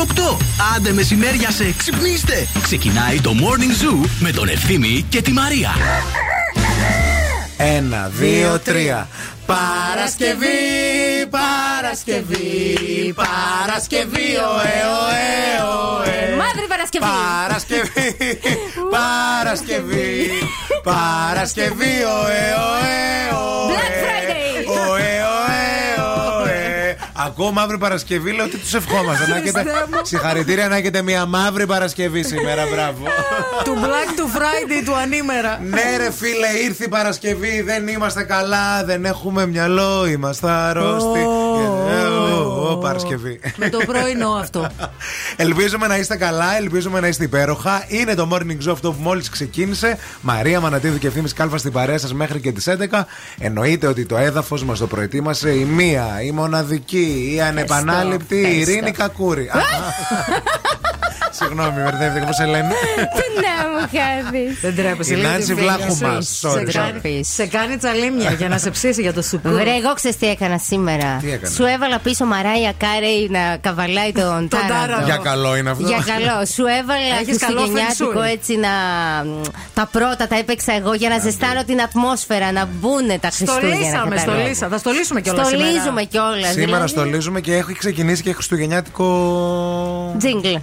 [0.00, 0.36] Η ώρα είναι 8.
[0.76, 2.46] Άντε μεσημέρια σε ξυπνήστε.
[2.62, 5.70] Ξεκινάει το Morning Zoo με τον Ευθύμη και τη Μαρία.
[7.56, 9.08] Ένα, δύο, τρία.
[9.46, 10.46] Παρασκευή,
[11.30, 15.28] Παρασκευή, Παρασκευή, ωε, ωε,
[15.98, 16.36] ωε.
[16.36, 17.04] Μαύρη Παρασκευή.
[17.04, 18.38] Παρασκευή,
[18.96, 20.30] Παρασκευή,
[20.82, 22.98] Παρασκευή, ωε, ωε,
[23.34, 23.72] ωε.
[23.72, 24.19] Black Friday.
[27.20, 27.26] Ωε.
[27.26, 29.26] Ακούω μαύρη Παρασκευή, λέω ότι τους ευχόμαστε.
[29.30, 29.64] να έχετε,
[30.02, 33.04] συγχαρητήρια να έχετε μια μαύρη Παρασκευή σήμερα, μπράβο.
[33.64, 35.60] Του Black του Friday του ανήμερα.
[35.62, 37.62] Ναι, ρε φίλε, ήρθε η Παρασκευή.
[37.62, 40.06] Δεν είμαστε καλά, δεν έχουμε μυαλό.
[40.06, 41.20] Είμαστε αρρώστοι.
[41.90, 43.40] Ε, ω, ω, Παρασκευή.
[43.56, 44.66] Με το πρωινό αυτό.
[45.36, 47.84] Ελπίζουμε να είστε καλά, ελπίζουμε να είστε υπέροχα.
[47.88, 49.98] Είναι το morning show αυτό που μόλις ξεκίνησε.
[50.20, 53.02] Μαρία Μανατίδου και ευθύνη Κάλφα στην παρέα σας μέχρι και τις 11.
[53.38, 58.70] Εννοείται ότι το έδαφος μας το προετοίμασε η μία, η μοναδική, η ανεπανάληπτη, η Ευχαριστώ.
[58.70, 59.50] Ειρήνη Κακούρη.
[61.30, 62.68] Α, Συγγνώμη, μπερδεύτηκα, πώς σε λένε.
[63.18, 64.60] Τι να μου κάνεις.
[64.60, 65.12] Δεν τρέπεσαι.
[65.12, 66.06] Η λέει Νάνση την φίλια Βλάχου σου.
[66.06, 66.26] μας.
[66.38, 67.20] Σε Sorry, κάνει- sorry.
[67.22, 69.48] Σε κάνει τσαλίμια για να σε ψήσει για το σουκού.
[69.50, 71.16] Βρε, εγώ ξέρεις τι έκανα σήμερα.
[71.20, 74.74] Τι έκανες; Σου έβαλα πίσω Μαράια Κάρεϊ να καβαλάει τον Τον τάραντο.
[74.74, 75.04] τάραντο.
[75.04, 75.86] Για καλό είναι αυτό.
[75.86, 76.46] Για καλό.
[76.54, 78.30] Σου έβαλα Έχεις καλό χριστουγεννιάτικο φενσούι.
[78.32, 78.72] έτσι να.
[79.74, 83.68] Τα πρώτα τα έπαιξα εγώ για να ζεστάνω την ατμόσφαιρα, να μπουν τα Χριστούγεννα.
[83.76, 84.22] Στολίσαμε, καταλάβεις.
[84.22, 84.68] στολίσα.
[84.68, 85.66] Θα στολίσουμε κιόλας σήμερα.
[85.68, 86.52] Στολίζουμε κιόλας.
[86.52, 89.06] Σήμερα στολίζουμε και έχει ξεκινήσει και χριστουγεννιάτικο.
[90.18, 90.54] Τζίγκλ.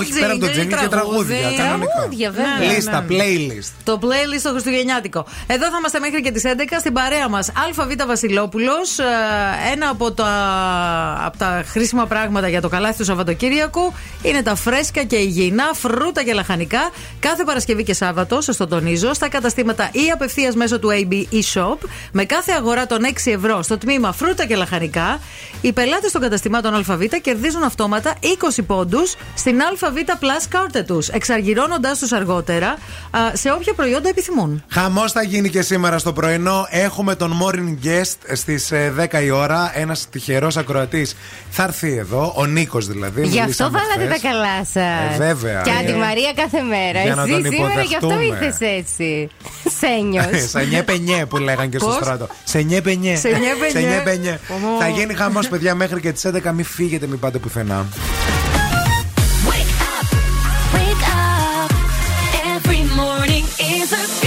[0.00, 1.36] Τζίγκλ, όχι πέρα από το Τζίγκλ, τζίγκλ και τραγούδια.
[1.36, 1.56] τραγούδι.
[1.56, 1.92] κανονικά.
[1.96, 2.58] Τραγούδια, βέβαια.
[2.58, 3.06] Ναι, ναι, Λίστα, ναι.
[3.10, 3.70] playlist.
[3.84, 5.26] Το playlist το Χριστουγεννιάτικο.
[5.46, 7.48] Εδώ θα είμαστε μέχρι και τις 11 στην παρέα μας.
[7.48, 8.98] ΑΒ Βασιλόπουλος.
[9.72, 10.30] Ένα από τα,
[11.24, 16.22] από τα χρήσιμα πράγματα για το καλάθι του Σαββατοκύριακου είναι τα φρέσκα και υγιεινά φρούτα
[16.22, 16.90] και λαχανικά.
[17.20, 21.76] Κάθε Παρασκευή και Σάββατο, σας το τονίζω, στα καταστήματα ή απευθείας μέσω του AB e-shop.
[22.12, 25.20] Με κάθε αγορά των 6 ευρώ στο τμήμα φρούτα και λαχανικά,
[25.60, 28.14] οι πελάτες των καταστημάτων ΑΒ κερδίζουν αυτόματα
[28.58, 32.68] 20 πόντους στην ΑΒ Plus κάρτα τους, εξαργυρώνοντάς τους αργότερα
[33.10, 34.64] α, σε όποια προϊόντα επιθυμούν.
[34.68, 36.66] Χαμός θα γίνει και σήμερα στο πρωινό.
[36.70, 38.72] Έχουμε τον morning guest στις
[39.12, 39.70] 10 η ώρα.
[39.74, 41.16] Ένας τυχερός ακροατής
[41.50, 43.20] θα έρθει εδώ, ο Νίκος δηλαδή.
[43.26, 44.20] Γι' αυτό μιλήσαμε βάλατε χθες.
[44.20, 45.14] τα καλά σας.
[45.14, 45.60] Ε, βέβαια.
[45.62, 47.02] Και Ε, αντιμαρία κάθε μέρα.
[47.02, 48.44] για να Εσύ τον σήμερα γι' αυτό υποδεχτούμε.
[48.46, 49.28] ήρθες έτσι.
[49.80, 50.26] Σένιος.
[50.50, 52.26] Σε νιέ πενιέ που λέγαν και στο Πώς; στράτο.
[52.44, 53.16] Σε νιέ πενιέ.
[53.16, 53.70] Σε νιέ πενιέ.
[53.70, 54.38] Σε νιέ πενιέ.
[54.54, 54.78] Ωμω.
[54.80, 56.52] Θα γίνει χαμός, παιδιά, μέχρι και τις 11.
[56.54, 57.86] Μην φύγετε, μην πάτε πουθενά.
[63.80, 64.19] Jesus.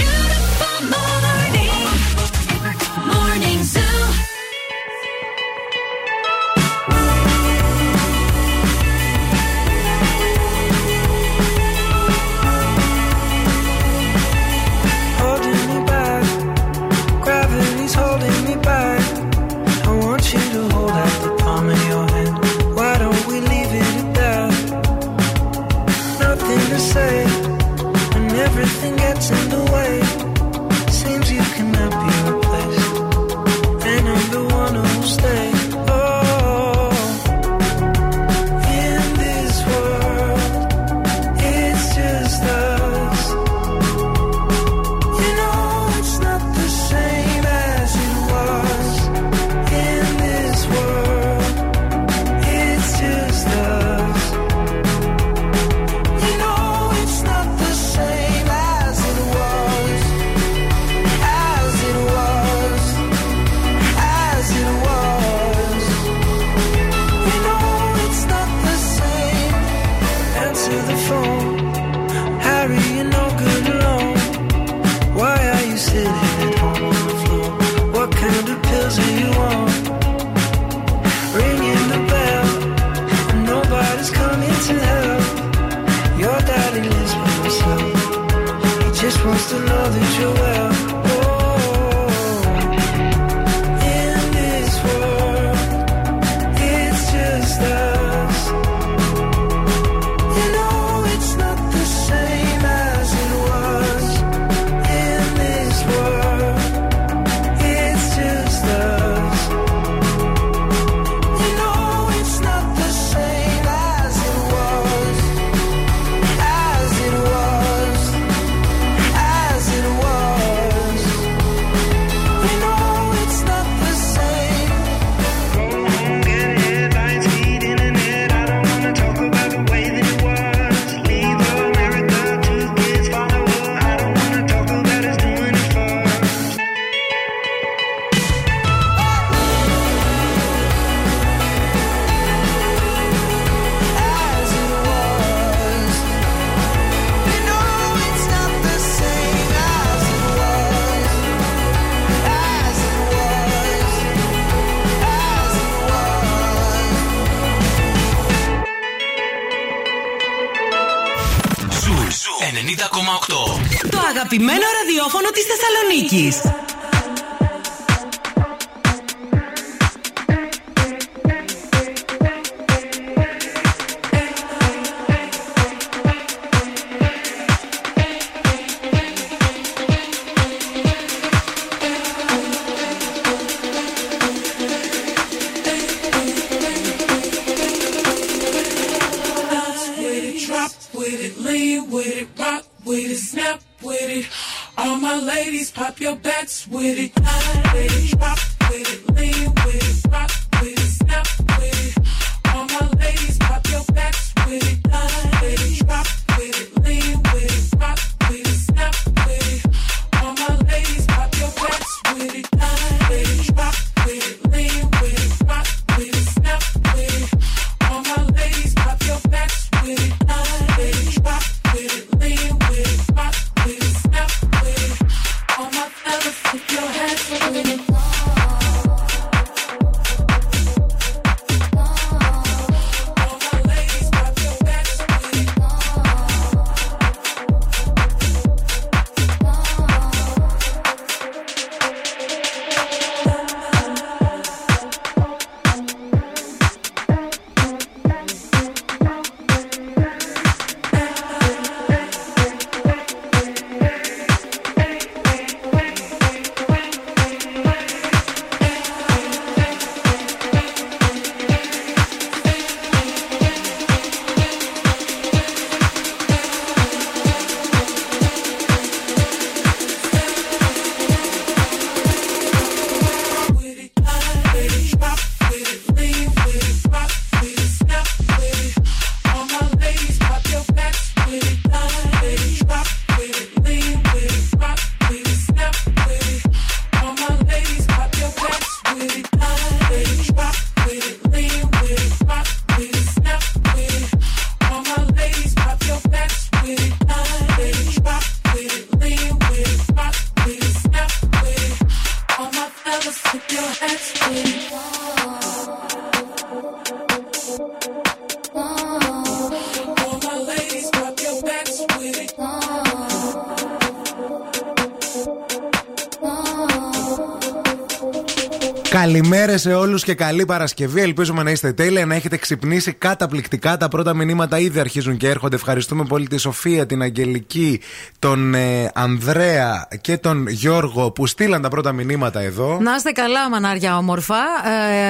[319.64, 321.00] Σε όλους και καλή Παρασκευή.
[321.00, 323.76] Ελπίζουμε να είστε τέλεια, να έχετε ξυπνήσει καταπληκτικά.
[323.76, 325.56] Τα πρώτα μηνύματα ήδη αρχίζουν και έρχονται.
[325.56, 327.80] Ευχαριστούμε πολύ τη Σοφία, την Αγγελική,
[328.24, 332.78] τον ε, Ανδρέα και τον Γιώργο που στείλαν τα πρώτα μηνύματα εδώ.
[332.82, 334.34] Να είστε καλά, μανάρια όμορφα.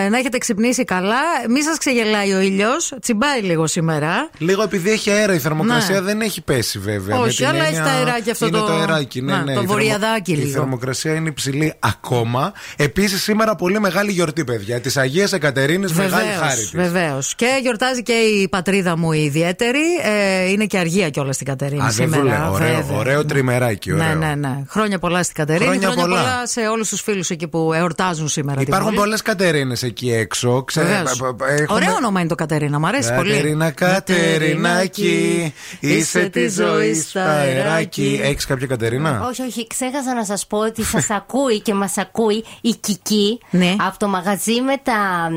[0.05, 1.16] Ε, να έχετε ξυπνήσει καλά.
[1.49, 2.93] Μη σας ξεγελάει ο ήλιος.
[3.00, 4.28] Τσιμπάει λίγο σήμερα.
[4.38, 6.00] Λίγο επειδή έχει αέρα, η θερμοκρασία Ναι.
[6.00, 7.16] δεν έχει πέσει βέβαια.
[7.18, 9.38] Όχι, Με την αλλά έχει έννοια- τα αεράκι αυτό είναι το- το αεράκι, ναι, Ναι,
[9.38, 10.50] ναι, το η θερμο- βορειαδάκι Η λίγο.
[10.50, 12.52] θερμοκρασία είναι υψηλή ακόμα.
[12.76, 14.80] Επίσης σήμερα πολύ μεγάλη γιορτή, παιδιά.
[14.80, 16.71] Της Αγίας Εκατερίνης, μεγάλη χάρη της.
[16.75, 17.35] Βεβαίως.
[17.35, 19.83] Και γιορτάζει και η πατρίδα μου η ιδιαίτερη.
[20.02, 22.23] Ε, είναι και αργία κιόλας στην Κατερίνη Α, δεν σήμερα.
[22.23, 22.52] βουλεύω.
[22.52, 22.97] Ωραίο, βέβαια.
[23.06, 23.92] Ωραίο τριμεράκι.
[23.92, 24.06] Ωραίο.
[24.14, 24.62] Ναι, ναι, ναι.
[24.68, 25.66] Χρόνια πολλά στην Κατερίνη.
[25.68, 26.02] Χρόνια πολλά.
[26.02, 28.58] πολλά σε όλους τους φίλους εκεί που εορτάζουν σήμερα.
[28.58, 29.00] την Υπάρχουν πόλη.
[29.00, 30.62] πολλές Κατερίνες εκεί έξω.
[30.62, 31.16] Ξέ- Βεβαίως.
[31.16, 33.30] π- π- έχουμε- Ωραίο όνομα είναι το Κατερίνα, μου αρέσει πολύ.
[33.30, 38.20] Κατερίνα, Κατερινάκι, είσαι τη ζωή στα αεράκι.
[38.23, 42.44] Έχεις κάποια Κατερίνα; Όχι, όχι, ξέχασα να σας πω ότι σας ακούει και μας ακούει
[42.61, 43.75] η Κική Ναι.
[43.87, 44.92] από το μαγαζί με τα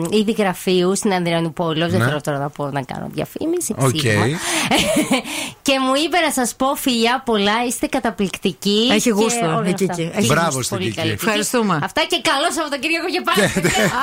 [0.09, 1.89] είδη γραφείου στην Ανδριανούπολο.
[1.89, 2.05] Δεν Ναι.
[2.05, 3.73] θέλω τώρα να πω να κάνω διαφήμιση.
[3.77, 3.95] Οκ.
[3.95, 4.25] ψήγμα.
[5.61, 8.87] και μου είπε να σας πω φιλιά πολλά, είστε καταπληκτικοί.
[8.91, 9.85] Έχει και γούστο όλα η αυτά.
[9.85, 10.11] Κική.
[10.15, 10.99] Έχει Μπράβο γούστο, στην πολύ Κική.
[11.01, 11.79] καλή Ευχαριστούμε.
[11.83, 13.45] Αυτά και καλό Σαββατοκύριακο και πάλι.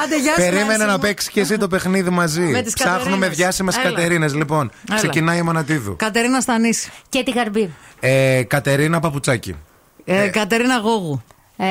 [0.02, 0.98] Άντε, γεια σου, Περίμενε Νάση να μου.
[0.98, 2.40] παίξει και εσύ το παιχνίδι μαζί.
[2.40, 3.36] Με τις Ψάχνουμε Κατερίνες.
[3.36, 3.90] διάσημες Έλα.
[3.90, 4.34] Κατερίνες.
[4.34, 4.96] Λοιπόν, Έλα.
[4.98, 5.96] ξεκινάει η Μονατίδου.
[5.96, 6.90] Κατερίνα Στανίση.
[7.08, 7.74] και τη Γαρμπή.
[8.00, 9.56] Ε, Κατερίνα Παπουτσάκη.
[10.04, 11.22] Ε, Κατερίνα Γόγου.
[11.56, 11.66] Ε,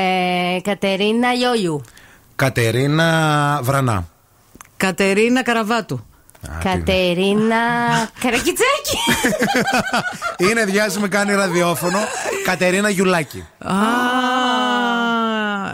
[0.63, 1.81] Κατερίνα Λιόλιου.
[2.35, 4.07] Κατερίνα Βρανά.
[4.77, 6.05] Κατερίνα Καραβάτου.
[6.63, 7.55] Κατερίνα
[8.21, 8.97] Καρακιτσάκη.
[10.37, 11.99] Είναι διάσημη, κάνει ραδιόφωνο.
[12.45, 13.45] Κατερίνα Γιουλάκη.
[13.57, 13.73] Α,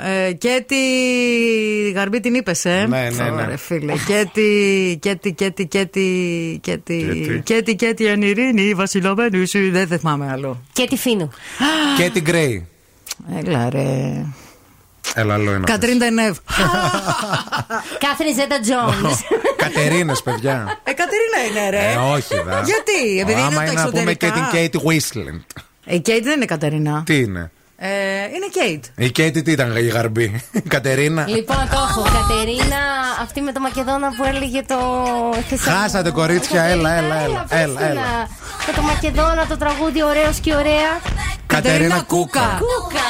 [0.09, 0.75] ε, και τη
[1.95, 3.31] γαρμπή την είπες, ε; Ναι, ναι, ναι.
[3.31, 3.93] Ωραία, φίλε.
[4.07, 4.97] Και τη.
[4.99, 5.33] Και τη.
[5.33, 5.67] Και τη.
[5.67, 6.57] Και τη.
[6.61, 7.03] Και τη.
[7.03, 7.75] τι; Και τη.
[7.75, 8.09] Και τη.
[8.09, 9.71] Ανειρήνη, βασιλομένη σου.
[9.71, 10.61] Δεν θυμάμαι άλλο.
[10.73, 11.29] και τη Φίνου.
[11.97, 12.67] Και την Γκρέι.
[13.37, 14.25] Έλα ρε.
[15.13, 15.63] Έλα, άλλο ένα.
[15.65, 16.33] Κατρίν Τενεύ.
[18.03, 19.19] Κάθριν Ζέτα Τζόνς.
[19.63, 20.79] Κατερίνες, παιδιά.
[20.83, 21.91] Ε, Κατερίνα είναι, ρε.
[21.91, 22.61] Ε, όχι, δα.
[22.65, 24.79] Γιατί, επειδή είναι Άμα από τα είναι να πούμε και την εξωτερικά.
[24.81, 25.39] Kate Whistling.
[25.85, 27.03] Η Κέιτ δεν είναι Κατερίνα.
[27.05, 27.87] Τι είναι; Ε,
[28.35, 28.83] είναι Κέιτ.
[28.95, 31.27] Η Κέιτι τι ήταν η γαρμπή; Κατερίνα.
[31.27, 32.01] Λοιπόν, το έχω.
[32.01, 32.77] Κατερίνα,
[33.21, 34.77] αυτή με το Μακεδόνα που έλεγε το.
[35.57, 38.01] Χάσατε, κορίτσια, έλα, έλα, έλα, πες έλα, την, έλα.
[38.01, 38.27] α,
[38.67, 40.99] Με το Μακεδόνα το τραγούδι ωραίος και ωραία.
[41.47, 42.59] Κατερίνα Κούκα.
[42.59, 43.07] Κούκα.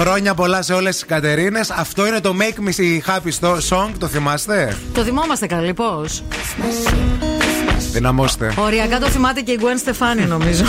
[0.00, 1.70] Χρόνια πολλά σε όλες τις Κατερίνες.
[1.70, 6.22] Αυτό είναι το Make Me See Happy στο- Song, το θυμάστε; Το θυμόμαστε καλή, πώς;
[7.92, 8.54] Δυναμώστε.
[8.56, 10.64] Οριακά το θυμάται και η Gwen Στεφάνη, νομίζω.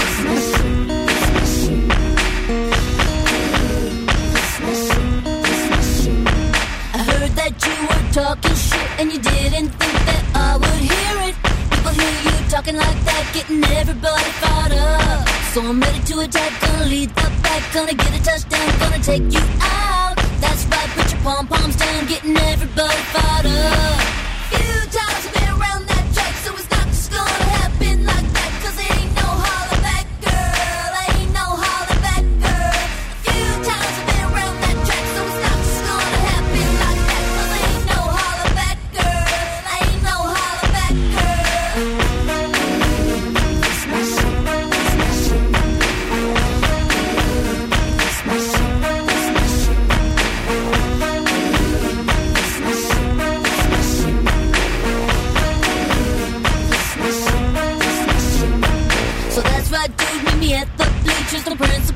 [6.93, 11.08] I heard that you were talking shit and you didn't think that I would hear
[12.49, 15.29] talking like that, getting everybody fired up.
[15.53, 19.21] So I'm ready to attack, gonna lead the back, gonna get a touchdown, gonna take
[19.31, 20.15] you out.
[20.41, 24.01] That's right, put your pom poms down, getting everybody fired up.
[24.49, 24.81] Few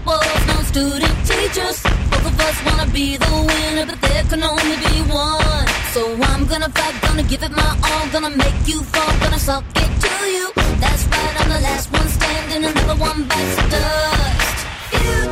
[0.03, 1.83] Principals, no student teachers.
[2.11, 5.67] Both of us wanna be the winner, but there can only be one.
[5.93, 9.63] So I'm gonna fight, gonna give it my all, gonna make you fall, gonna suck
[9.75, 10.51] it to you.
[10.79, 14.57] That's right, I'm the last one standing, another one bites the dust.
[14.91, 15.31] Few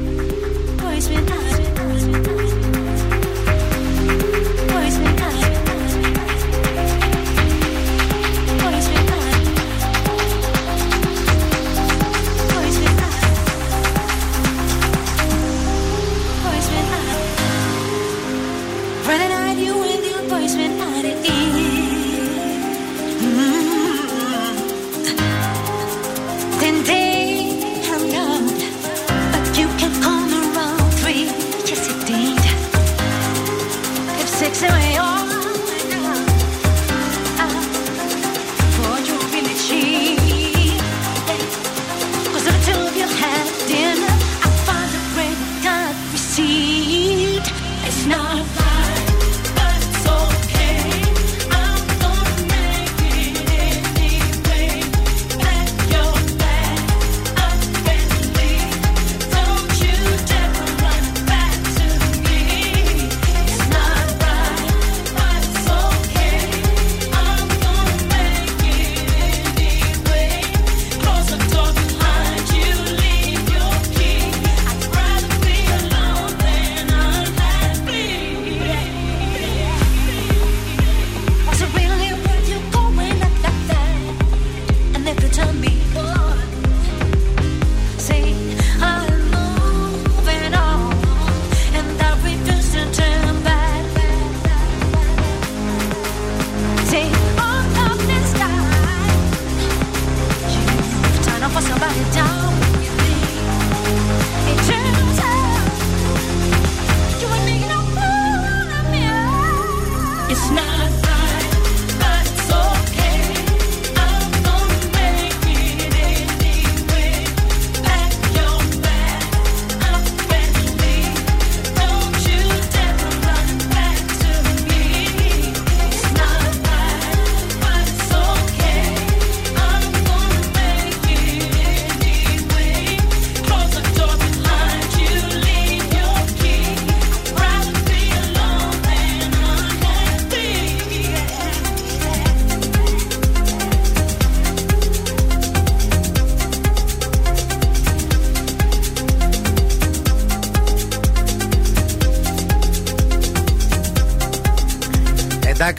[1.11, 1.40] been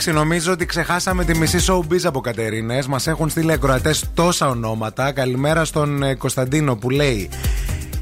[0.02, 2.87] Εντάξει, νομίζω ότι ξεχάσαμε τη μισή showbiz από Κατερίνες.
[2.87, 5.12] Μας έχουν στείλει ακροατές τόσα ονόματα.
[5.12, 7.28] Καλημέρα στον ε, Κωνσταντίνο που λέει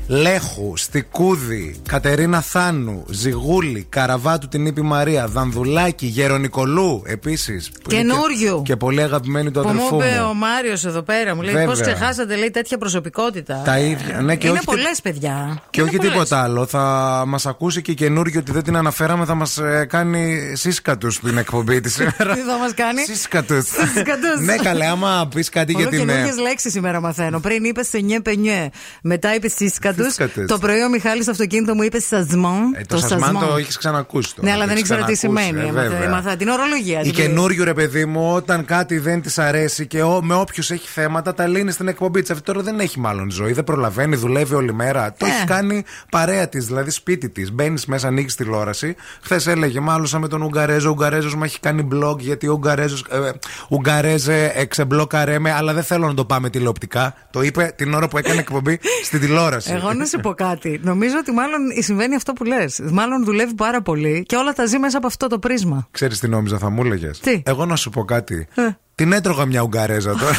[0.07, 7.71] Λέχου, Στικούδη, Κατερίνα Θάνου, Ζιγούλη, Καραβάτου την Ήπη Μαρία, Δανδουλάκη, Γερονικολού επίσης.
[7.97, 8.63] Καινούριου.
[8.65, 10.35] Και, πολύ αγαπημένη του Που μου αδερφού είπε ο μου.
[10.35, 11.67] Μάριος εδώ πέρα, μου λέει Βέβαια.
[11.75, 14.21] πώ ξεχάσατε λέει τέτοια προσωπικότητα; Τα ίδια.
[14.21, 15.63] Ναι, και είναι όχι τι- πολλές παιδιά.
[15.71, 16.13] Και Είναι όχι πολλές.
[16.13, 16.67] τίποτα άλλο.
[16.67, 16.85] Θα
[17.27, 21.93] μας ακούσει και καινούργιο ότι δεν την αναφέραμε, θα μας κάνει σύσκατους στην εκπομπή της
[21.99, 22.35] σήμερα.
[22.35, 23.65] Τι θα μας κάνει; Σύσκατους.
[23.67, 24.41] Σύσκατους.
[24.45, 26.09] ναι, καλέ, άμα πεις κάτι για Όλο την.
[26.09, 27.41] ε, καινούργιες λέξεις σήμερα μαθαίνω.
[27.41, 28.69] Πριν είπες σε νιέ πενιέ.
[29.03, 30.07] Μετά είπες σύσκατους.
[30.07, 30.47] Σύσκατες.
[30.47, 32.75] Το πρωί ο Μιχάλης στο αυτοκίνητο μου είπε σασμόν.
[32.77, 34.35] Ε, το σασμάν το έχεις ξανακούσει.
[34.35, 35.67] τώρα, Ναι, αλλά το δεν έχεις ήξερα τι ξανακούσει, σημαίνει.
[35.67, 36.07] ε, Έμαθα- βέβαια.
[36.07, 37.01] έμαθα την ορολογία.
[37.01, 40.71] Η την καινούριο ρε παιδί μου, όταν κάτι δεν της αρέσει και ο, με όποιους
[40.71, 42.31] έχει θέματα, τα λύνει στην εκπομπή της.
[42.31, 45.15] Αυτή τώρα δεν έχει μάλλον ζωή, δεν προλαβαίνει, δουλεύει όλη μέρα.
[45.19, 45.29] Το Ε.
[45.29, 47.53] έχει κάνει παρέα της, δηλαδή σπίτι της.
[47.53, 48.95] Μπαίνεις μέσα, ανοίγεις τηλεόραση.
[49.23, 50.89] Χθες έλεγε, μάλωσα με τον Ουγγαρέζο.
[50.89, 52.97] Ο Ουγγαρέζος μου έχει κάνει blog γιατί ο Ουγγαρέζο.
[53.11, 53.31] Ε,
[53.69, 57.15] Ουγγαρέζε, εξεμπλόκαρε με, αλλά δεν θέλω να το πάμε τηλεοπτικά.
[57.31, 59.73] Το είπε την ώρα που έκανε εκπομπή στην τηλεόραση.
[59.73, 60.81] Εγώ να σου πω κάτι.
[60.83, 62.81] Νομίζω ότι μάλλον συμβαίνει αυτό που λες.
[62.93, 65.89] Μάλλον δουλεύει πάρα πολύ και όλα τα ζει μέσα από αυτό το πρίσμα.
[65.91, 68.49] Ξέρεις τι νόμιζα, θα μου έλεγες; Τι; Εγώ να σου πω κάτι.
[68.55, 68.63] Ε.
[68.95, 70.31] Την έτρωγα μια Ουγγαρέζα τώρα.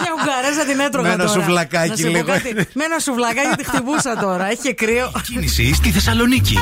[0.00, 1.40] Μια Ουγγαρέζα την έτρωγα Με ένα τώρα.
[1.40, 2.26] σουβλακάκι Να σου πω λίγο.
[2.26, 2.54] κάτι.
[2.72, 4.46] Με ένα σουβλακάκι τη χτυπούσα τώρα.
[4.50, 5.12] Έχει και κρύο.
[5.26, 6.56] Κίνηση στη Θεσσαλονίκη.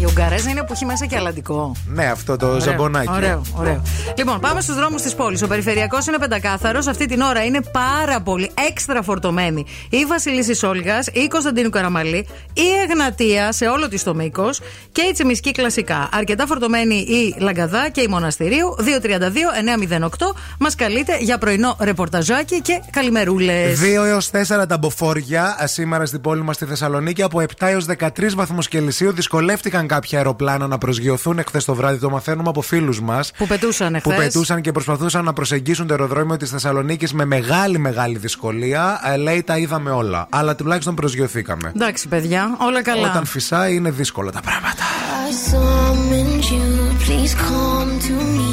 [0.00, 1.72] Η Ουγγαρέζα είναι που έχει μέσα και αλαντικό.
[1.86, 3.10] ναι, αυτό το Ωραίο, ζαμπονάκι.
[3.12, 3.82] Ωραίο, ωραίο.
[4.16, 5.42] Λοιπόν, πάμε στους δρόμους της πόλης.
[5.42, 6.86] Ο περιφερειακός είναι πεντακάθαρος.
[6.86, 12.62] Αυτή την ώρα είναι πάρα πολύ έξτρα φορτωμένη η Βασιλίση Όλγα, η Κωνσταντίνου Καραμαλή, η
[12.88, 14.60] Εγνατία σε όλο της το μήκος
[14.92, 16.08] και η Τσιμισκή κλασικά.
[16.12, 18.76] Αρκετά φορτωμένη η Λαγκαδά και η Μοναστηρίου.
[18.78, 23.80] 232-908 μας καλείτε για πρωινό ρεπορταζάκι και καλημερούλες.
[23.80, 27.22] 2 έως 4 τα μποφόρια α, σήμερα στην πόλη μας στη Θεσσαλονίκη.
[27.22, 31.98] Από 7 έως 13 βαθμούς Κελσίου δυσκολεύτηκαν κάποια αεροπλάνα να προσγειωθούν εχθές το βράδυ.
[31.98, 33.30] Το μαθαίνουμε από φίλους μας.
[33.36, 34.24] Που πετούσαν Που εχθές.
[34.24, 39.00] πετούσαν και προσπαθούσαν να προσεγγίσουν το αεροδρόμιο της Θεσσαλονίκης με μεγάλη μεγάλη δυσκολία.
[39.12, 40.26] Ε, λέει τα είδαμε όλα.
[40.30, 41.72] Αλλά τουλάχιστον προσγειωθήκαμε.
[41.76, 43.08] Εντάξει, παιδιά, όλα καλά.
[43.10, 44.82] Όταν φυσάει είναι δύσκολα τα πράγματα.
[45.28, 46.68] I summoned you,
[47.06, 48.52] please come to me.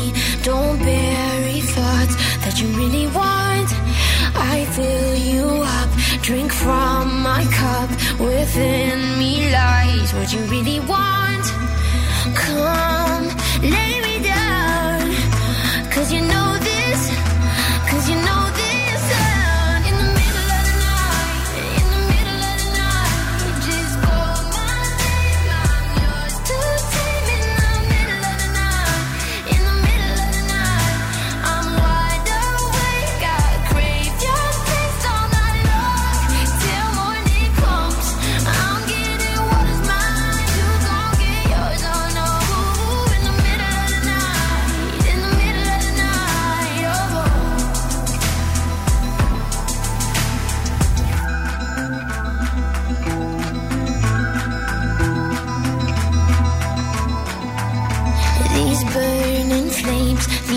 [0.50, 3.69] Don't bury thoughts that you really want.
[4.54, 5.48] I fill you
[5.80, 5.89] up,
[6.28, 7.89] drink from my cup.
[8.30, 11.25] Within me lies what you really want.
[12.34, 13.28] come.
[13.62, 14.05] Let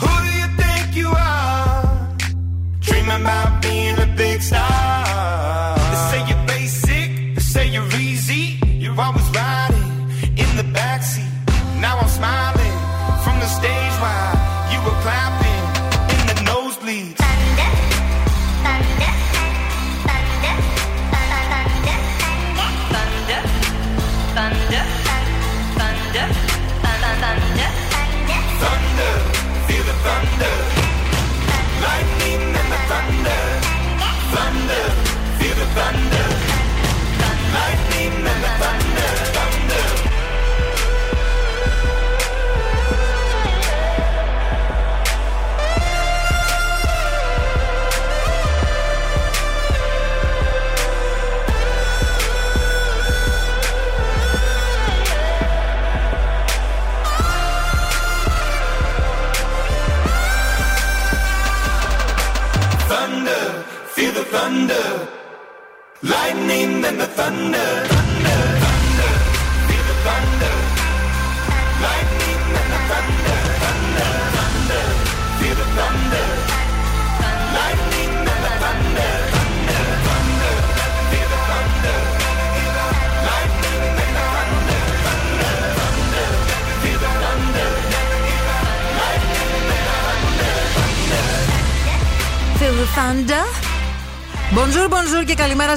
[0.00, 2.16] Who do you think you are?
[2.80, 5.05] Dreaming about being a big star.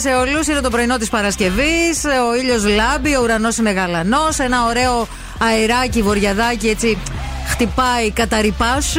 [0.02, 0.48] Και καλημέρα σε όλους.
[0.48, 2.04] Είναι το πρωινό της Παρασκευής.
[2.30, 4.40] Ο ήλιος λάμπει, ο ουρανός είναι γαλανός.
[4.40, 5.08] Ένα ωραίο
[5.40, 6.98] αεράκι, βοριαδάκι έτσι
[7.48, 8.96] χτυπάει καταρρυπάς.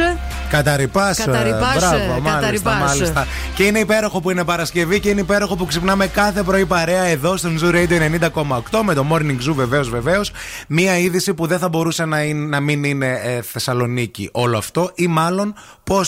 [0.49, 2.79] Καταρρυπάς, ε, Καταρρυπάς, Μπράβο, ε, μάλιστα, καταρρυπάς.
[2.79, 3.27] μάλιστα.
[3.55, 7.37] Και είναι υπέροχο που είναι Παρασκευή και είναι υπέροχο που ξυπνάμε κάθε πρωί παρέα εδώ
[7.37, 10.31] στον Zoo Radio 90,8 με το Morning Zoo βεβαίως, βεβαίως.
[10.67, 14.91] Μία είδηση που δεν θα μπορούσε να, είναι, να μην είναι ε, Θεσσαλονίκη όλο αυτό
[14.95, 16.01] ή μάλλον πω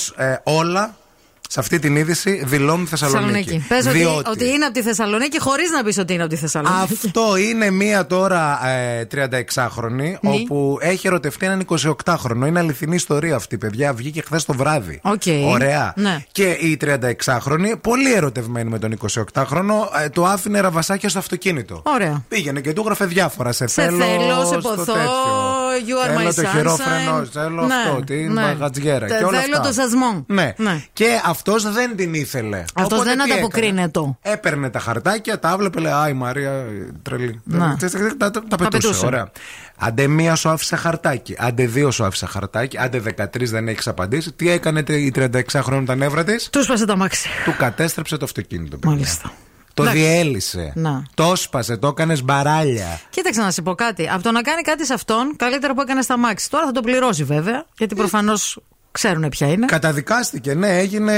[0.44, 0.96] όλα
[1.54, 3.66] σε αυτή την είδηση δηλώνουν Θεσσαλονίκη.
[3.68, 6.38] Πες ότι, Διότι- ότι είναι από τη Θεσσαλονίκη χωρίς να πεις ότι είναι από τη
[6.40, 6.94] Θεσσαλονίκη.
[6.94, 10.30] Αυτό είναι μία τώρα ε, 36χρονη, Ναι.
[10.30, 11.66] όπου έχει ερωτευτεί έναν
[12.06, 12.46] 28χρονο.
[12.48, 13.94] Είναι αληθινή ιστορία αυτή, παιδιά.
[13.94, 15.00] Βγήκε χθες το βράδυ.
[15.04, 15.22] Οκ.
[15.48, 15.94] Ωραία.
[15.96, 16.24] Ναι.
[16.32, 21.82] Και η 36χρονη, πολύ ερωτευμένη με τον 28χρονο, ε, το άφηνε ραβασάκια στο αυτοκίνητο.
[21.86, 22.24] Ωραία.
[22.28, 23.52] Πήγαινε και του έγραφε διάφορα.
[23.52, 25.08] Σε, Σε θέλω, θέλω, σε στο ποθώ, τέτοιο.
[25.88, 26.56] you are θέλω my το sunshine.
[26.56, 28.42] χειρόφρενο, θέλω Ναι, αυτό, την ναι.
[28.42, 29.68] μπαγατζιέρα Τε- και όλα θέλω αυτά.
[29.68, 30.24] το σασμό.
[30.28, 30.54] Ναι.
[30.58, 30.84] Ναι.
[30.94, 32.64] Και αυτό δεν την ήθελε.
[32.74, 34.00] Αυτός Οπότε δεν τι ανταποκρίνεται.
[34.00, 37.42] έκανε; Έπαιρνε τα χαρτάκια, τα έβλεπε, λέει Α, η Μαρία ε, τρελή.
[37.44, 37.78] Να.
[37.78, 38.68] Τα, τα, τα, τα πετούσε.
[38.88, 39.06] πετούσε.
[39.06, 39.32] Ωραία.
[39.78, 41.36] Άντε μία σου άφησε χαρτάκι.
[41.38, 42.78] Άντε δύο σου άφησε χαρτάκι.
[42.78, 44.32] Άντε 13 δεν έχεις απαντήσει.
[44.32, 47.30] Τι έκανε η 36χρονη τα νεύρα της; Του σπάσε τα μάξι.
[47.46, 48.78] Του κατέστρεψε το αυτοκίνητο.
[48.78, 48.96] παιδιά.
[48.96, 49.32] Μάλιστα.
[49.74, 50.02] Το Εντάξει.
[50.02, 50.72] διέλυσε.
[50.76, 51.04] Να.
[51.14, 53.00] Το σπάσε, το έκανες μπαράλια.
[53.10, 54.10] Κοίταξε να σου πω κάτι.
[54.10, 56.50] Από το να κάνει κάτι σε αυτόν, καλύτερα που έκανε στα μάξι.
[56.50, 58.60] Τώρα θα το πληρώσει βέβαια, γιατί προφανώς
[58.94, 59.66] ξέρουν ποια είναι.
[59.66, 61.14] Καταδικάστηκε, ναι, έγινε.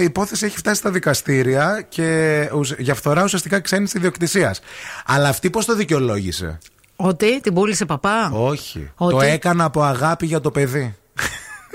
[0.00, 4.60] Η υπόθεση έχει φτάσει στα δικαστήρια και ουσ- για φθορά ουσιαστικά ξένη ιδιοκτησίας.
[5.06, 6.58] Αλλά αυτή πώς το δικαιολόγησε;
[6.96, 8.90] Ότι την πούλησε παπά; Όχι.
[8.96, 10.94] Ότι; Το έκανα από αγάπη για το παιδί.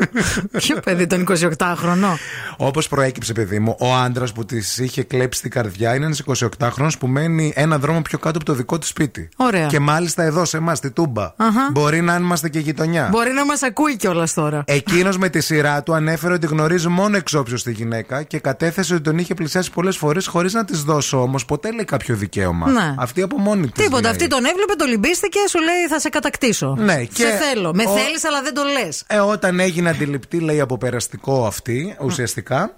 [0.58, 1.26] Ποιο παιδί, τον
[1.58, 2.14] 28χρονο.
[2.58, 6.22] Όπως προέκυψε, παιδί μου, ο άντρας που της είχε κλέψει την καρδιά είναι ένας
[6.60, 9.30] 28χρονο που μένει ένα δρόμο πιο κάτω από το δικό του σπίτι.
[9.36, 9.68] Ωραία.
[9.68, 11.24] Και μάλιστα εδώ σε εμάς, στη Τούμπα.
[11.38, 11.70] Αχα.
[11.72, 13.08] Μπορεί να είμαστε και γειτονιά.
[13.12, 14.64] Μπορεί να μας ακούει κιόλας τώρα.
[14.68, 19.04] Εκείνος με τη σειρά του ανέφερε ότι γνωρίζει μόνο εξόψιο τη γυναίκα και κατέθεσε ότι
[19.04, 22.70] τον είχε πλησιάσει πολλές φορές χωρίς να της δώσω όμως ποτέ λέει κάποιο δικαίωμα.
[22.72, 22.96] Ναι.
[22.98, 23.84] Αυτή από μόνη της.
[23.84, 24.10] Τίποτα.
[24.10, 26.76] Αυτή τον έβλεπε, το λυμπίστηκε, σου λέει θα σε κατακτήσω.
[26.80, 27.74] Ναι, και Σε θέλω.
[27.74, 29.04] Με ο- θέλεις, αλλά δεν το λες.
[29.08, 32.74] Ε, όταν έγινε Έγινε αντιληπτή, λέει, από περαστικό αυτή, ουσιαστικά.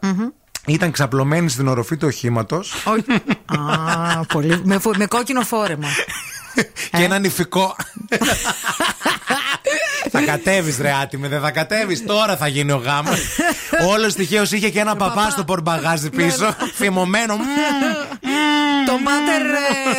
[0.65, 2.73] Ήταν ξαπλωμένη στην οροφή του οχήματος.
[4.63, 5.87] με, με κόκκινο φόρεμα.
[6.91, 7.03] και ε.
[7.03, 7.75] ένα νηφικό.
[10.11, 12.05] θα κατέβεις, ρε άτιμε, δεν θα κατέβεις.
[12.05, 13.19] Τώρα θα γίνει ο γάμος.
[13.87, 16.55] Όλο τυχαίω είχε και ένα παπά στο πορμπαγάζι ναι, πίσω, ναι.
[16.75, 17.37] θυμωμένο.
[18.87, 19.41] Το μάτερ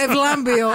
[0.04, 0.68] Ευλάμπιο.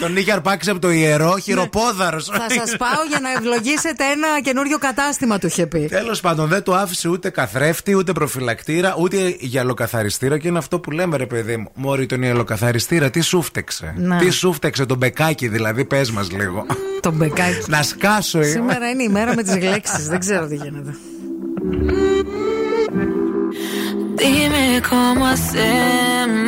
[0.00, 1.40] Τον είχε αρπάξει από το ιερό, ναι.
[1.40, 2.24] χειροπόδαρος.
[2.24, 5.86] Θα σας πάω για να ευλογήσετε ένα καινούριο κατάστημα, του είχε πει.
[5.90, 10.38] Τέλος πάντων, δεν του άφησε ούτε καθρέφτη, ούτε προφυλακτήρα, ούτε γυαλοκαθαριστήρα.
[10.38, 11.70] Και είναι αυτό που λέμε, ρε παιδί μου.
[11.74, 13.94] Μωρή, τον γυαλοκαθαριστήρα, τι σού 'φταιξε.
[14.18, 16.66] Τι σού 'φταιξε τον μπεκάκι, δηλαδή, πες μας λίγο.
[17.00, 17.64] Τον μπεκάκι.
[17.66, 18.44] Να σκάσω, ε.
[18.44, 20.02] Σήμερα είναι η μέρα με τις λέξεις.
[20.02, 20.96] Δεν ξέρω τι γίνεται.
[24.20, 26.47] Dime cómo hacemos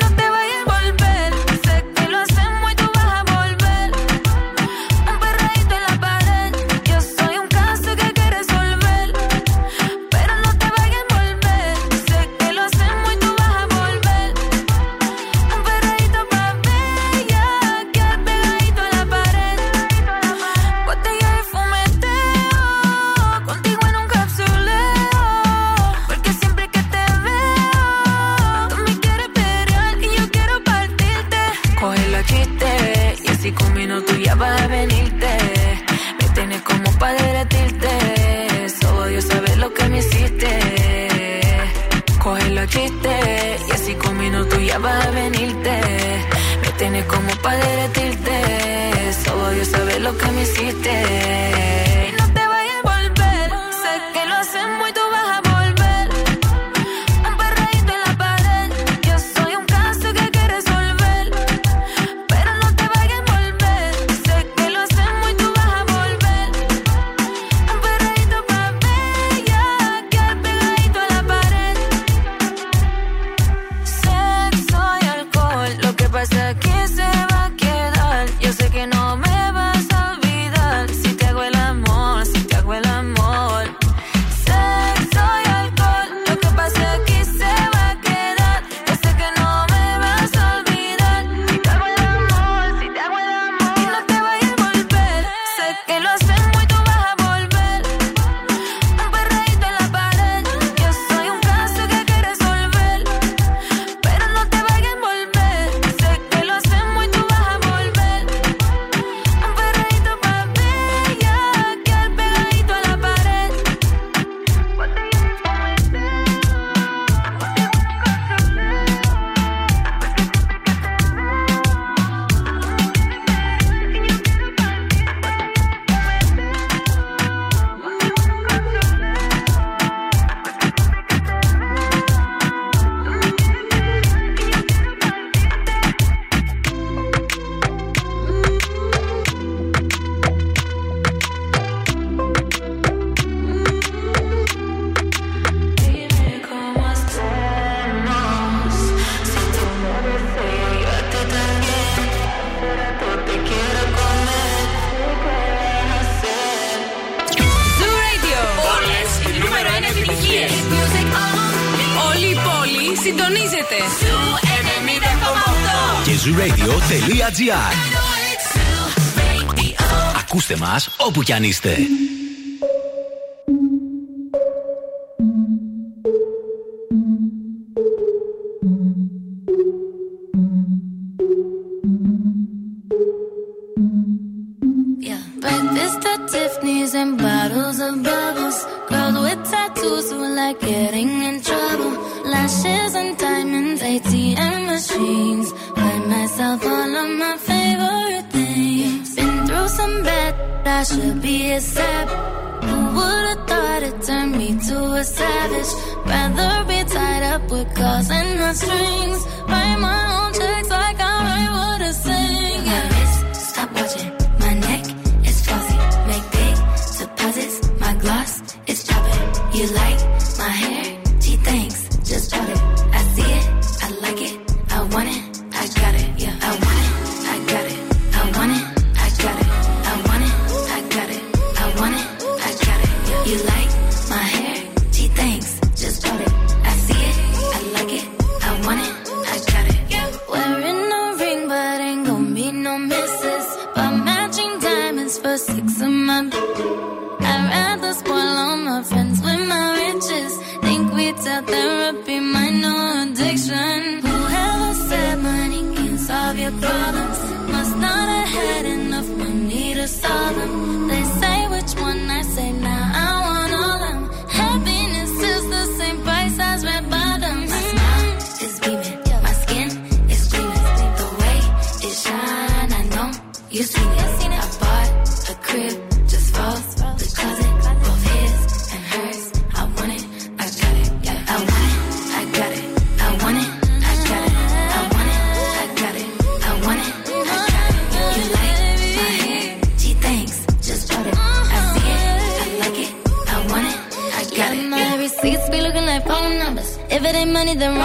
[171.11, 171.77] όπου κι αν είστε.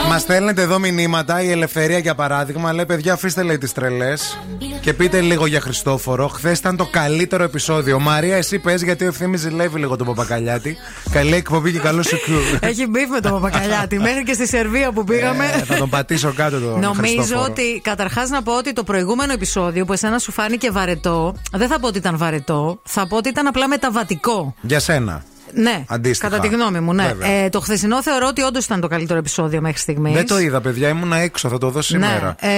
[0.08, 1.42] Μας στέλνετε εδώ μηνύματα.
[1.42, 4.38] Η Ελευθερία, για παράδειγμα, λέει: Παιδιά, αφήστε λέει τις τρελές
[4.80, 6.28] και πείτε λίγο για Χριστόφορο.
[6.28, 8.00] Χθες ήταν το καλύτερο επεισόδιο.
[8.00, 10.76] Μαρία, εσύ πες γιατί ο Ευθύμης ζηλεύει λίγο τον Παπακαλιάτη.
[11.10, 12.38] Καλή εκπομπή και καλό σουκού.
[12.60, 13.98] Έχει beef με τον Παπακαλιάτη.
[13.98, 15.44] Μέχρι και στη Σερβία που πήγαμε.
[15.44, 17.40] Ε, θα τον πατήσω κάτω τον Νομίζω Χριστόφορο.
[17.50, 21.80] ότι καταρχάς να πω ότι το προηγούμενο επεισόδιο που εσένα σου φάνηκε βαρετό, δεν θα
[21.80, 24.54] πω ότι ήταν βαρετό, θα πω ότι ήταν απλά μεταβατικό.
[24.60, 25.24] Για σένα.
[25.52, 26.28] Ναι, Αντίστοιχα.
[26.30, 27.06] κατά τη γνώμη μου, ναι.
[27.06, 27.28] Βέβαια.
[27.30, 30.12] Ε, το χθεσινό θεωρώ ότι όντως ήταν το καλύτερο επεισόδιο μέχρι στιγμής.
[30.14, 30.88] Δεν το είδα, παιδιά.
[30.88, 31.48] Ήμουνα έξω.
[31.48, 32.36] Θα το δω σήμερα.
[32.42, 32.48] Ναι.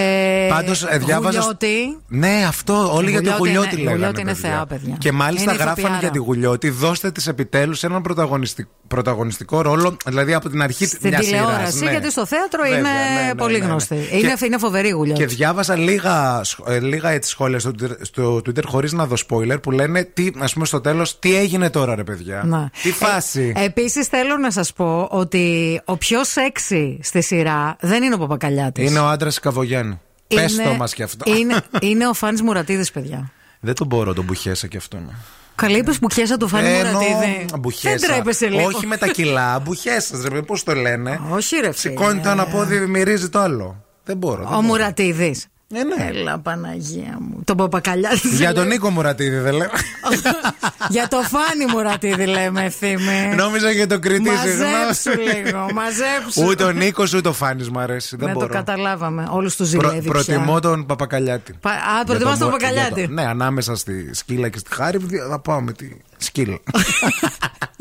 [0.45, 1.39] Ε, Πάντως διάβαζα.
[1.41, 1.99] Γουλιώτη.
[2.09, 2.95] Ναι, αυτό.
[2.95, 3.95] Όλοι για τη Γουλιώτη Γουλιώτη είναι- λέγανε.
[3.97, 4.51] Γουλιώτη είναι παιδιά.
[4.51, 4.95] θεά, παιδιά.
[4.99, 6.01] Και μάλιστα Είναι γράφανε ηθοποιάρα.
[6.01, 6.71] για τη Γουλιώτη.
[6.71, 9.97] Δώστε της επιτέλους έναν πρωταγωνιστικό, πρωταγωνιστικό ρόλο.
[10.07, 11.91] Δηλαδή από την αρχή Στην μιας τηλεόραση, σειράς, ναι.
[11.91, 13.65] γιατί στο θέατρο Βέβαια, είναι ναι, ναι, πολύ ναι, ναι.
[13.65, 14.07] γνωστή.
[14.11, 15.21] Και- Είναι, είναι φοβερή Γουλιώτη.
[15.21, 19.15] Και διάβασα λίγα, σχ- ε, λίγα έτσι σχόλια στο, Twitter- στο Twitter χωρίς να δω
[19.29, 22.43] spoiler που λένε τι, ας πούμε στο τέλος, τι έγινε τώρα, ρε παιδιά.
[22.85, 22.91] Να.
[22.91, 23.53] Τι φάση.
[23.57, 28.19] Ε, Επίσης θέλω να σας πω ότι ο πιο σεξy στη σειρά δεν είναι ο
[28.19, 28.91] Παπακαλιάτης.
[28.91, 30.01] είναι ο άντρας Καβογιάννη.
[30.35, 31.33] Πες το μας κι αυτό.
[31.37, 31.61] Είναι,
[31.91, 33.31] είναι ο Φάνης Μουρατίδης, παιδιά.
[33.61, 35.13] Δεν τον μπορώ, τον μπουχέσα κι αυτόν.
[35.55, 37.45] Καλή είπες που πιέσα το Φάνη Ε, εννοώ, Μουρατίδη.
[37.59, 37.97] μπουχέσα.
[37.97, 38.67] Δεν τρέπεσαι λίγο.
[38.67, 41.21] Όχι με τα κιλά, μπουχέσας, ρε Πώς το λένε.
[41.31, 41.75] Όχι, ρε φίλε.
[41.95, 43.85] Σηκώνει το ένα πόδι, μυρίζει το άλλο.
[44.05, 44.37] Δεν μπορώ.
[44.37, 44.63] δεν Ο μπορώ.
[44.63, 45.47] Μουρατίδης.
[45.75, 46.19] Ε, ναι.
[46.19, 47.41] Έλα, Παναγία μου.
[47.45, 48.29] Τον Παπακαλιάτη.
[48.29, 49.71] Για τον Νίκο Μουρατίδη δεν λέω.
[50.91, 53.35] Για το Φάνη Μουρατίδη λέμε ευθύμη.
[53.37, 56.45] Νόμιζα για τον κριτή, Μαζέψου λίγο, μαζέψου.
[56.47, 58.17] Ούτε ο Νίκος ούτε ο Φάνης μου αρέσει.
[58.17, 58.53] Δεν Ναι, το μπορώ.
[58.53, 59.27] καταλάβαμε.
[59.31, 60.01] Όλους τους Προ, ζηλεύει.
[60.03, 60.11] πια.
[60.13, 61.53] προτιμώ τον Παπακαλιάτη.
[61.61, 62.99] Πα- Α, Για προτιμάς τον Μω- Παπακαλιάτη.
[63.01, 64.99] για το- Ναι, ανάμεσα στη σκύλα και στη χάρη
[65.31, 66.59] θα πάω με τη σκύλα.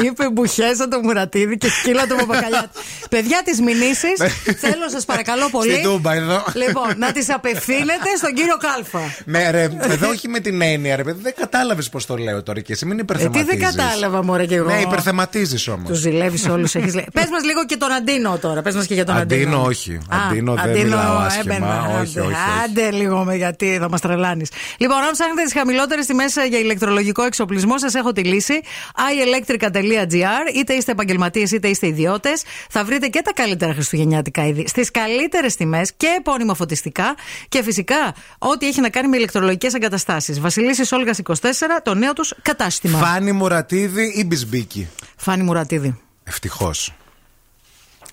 [0.03, 2.69] Είπε μπουχέσα το Μουρατίδη και σκύλα το Παπακαλιάτη.
[3.09, 4.07] Παιδιά, τι μηνύσει
[4.57, 5.71] θέλω σας παρακαλώ πολύ.
[5.71, 6.43] Στην Τούμπα εδώ.
[6.53, 8.99] Λοιπόν, να τις απευθύνετε στον κύριο Κάλφα.
[9.25, 11.21] Ναι, ρε, εδώ όχι με την έννοια, ρε παιδί.
[11.21, 13.47] Δεν κατάλαβες πώς το λέω τώρα και εσύ μην Ε, τι υπερθεματίζεις.
[13.47, 14.69] δεν κατάλαβα, μωρέ και εγώ.
[14.69, 15.89] Ναι, υπερθεματίζεις όμως.
[15.89, 16.71] Τους ζηλεύεις όλους.
[16.71, 18.61] Πες μας λίγο και τον Αντίνο τώρα.
[18.61, 19.41] Πες μας και για τον Αντίνο.
[19.41, 19.93] Αντίνο, όχι.
[19.93, 21.55] Α, Αντίνο δεν Αντίνο, μιλάω άσχημα.
[21.55, 22.35] έμπαινα, Όχι, άντε, όχι, όχι.
[22.65, 24.49] Άντε λίγο με γιατί θα μας τρελάνεις.
[24.77, 28.59] Λοιπόν, αν ψάχνετε τις χαμηλότερες τιμές για ηλεκτρολογικό εξοπλισμό, σας έχω τη λύση.
[29.87, 30.55] iElectrica.gr.
[30.55, 32.43] Είτε είστε επαγγελματίες είτε είστε ιδιώτες.
[32.69, 37.15] Θα βρείτε και τα καλύτερα χριστουγεννιάτικα είδη στις καλύτερες τιμές και επώνυμα φωτιστικά.
[37.49, 40.39] Και φυσικά ό,τι έχει να κάνει με ηλεκτρολογικές εγκαταστάσεις.
[40.39, 41.41] Βασιλίση Όλγας 24,
[41.83, 42.99] το νέο τους κατάστημα.
[42.99, 45.99] Φάνη Μουρατίδη ή Μπισμπίκη; Φάνη Μουρατίδη.
[46.23, 46.93] Ευτυχώς.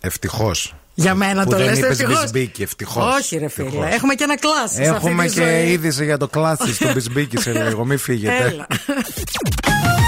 [0.01, 0.75] Ευτυχώς.
[0.97, 2.21] Για μένα Που το δεν λες είπες ευτυχώς.
[2.21, 3.15] Μπισμπίκη, ευτυχώς.
[3.19, 3.67] Όχι, ρε φίλε.
[3.67, 3.95] Ευτυχώς.
[3.95, 4.79] Έχουμε και ένα κλάσ.
[4.79, 7.85] Έχουμε και είδηση για το κλάσι του Μπισμπίκη σε λίγο.
[7.85, 8.67] Μην φύγετε.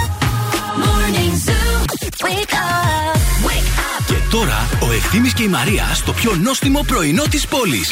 [2.25, 2.29] Έλα.
[2.29, 2.47] Morning Zoo.
[2.47, 3.47] Wake up.
[3.47, 4.05] Wake up.
[4.07, 7.91] Και τώρα ο Ευθύμης και η Μαρία στο πιο νόστιμο πρωινό της πόλης.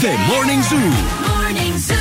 [0.00, 0.92] The Morning Zoo.
[1.28, 1.99] Morning Zoo.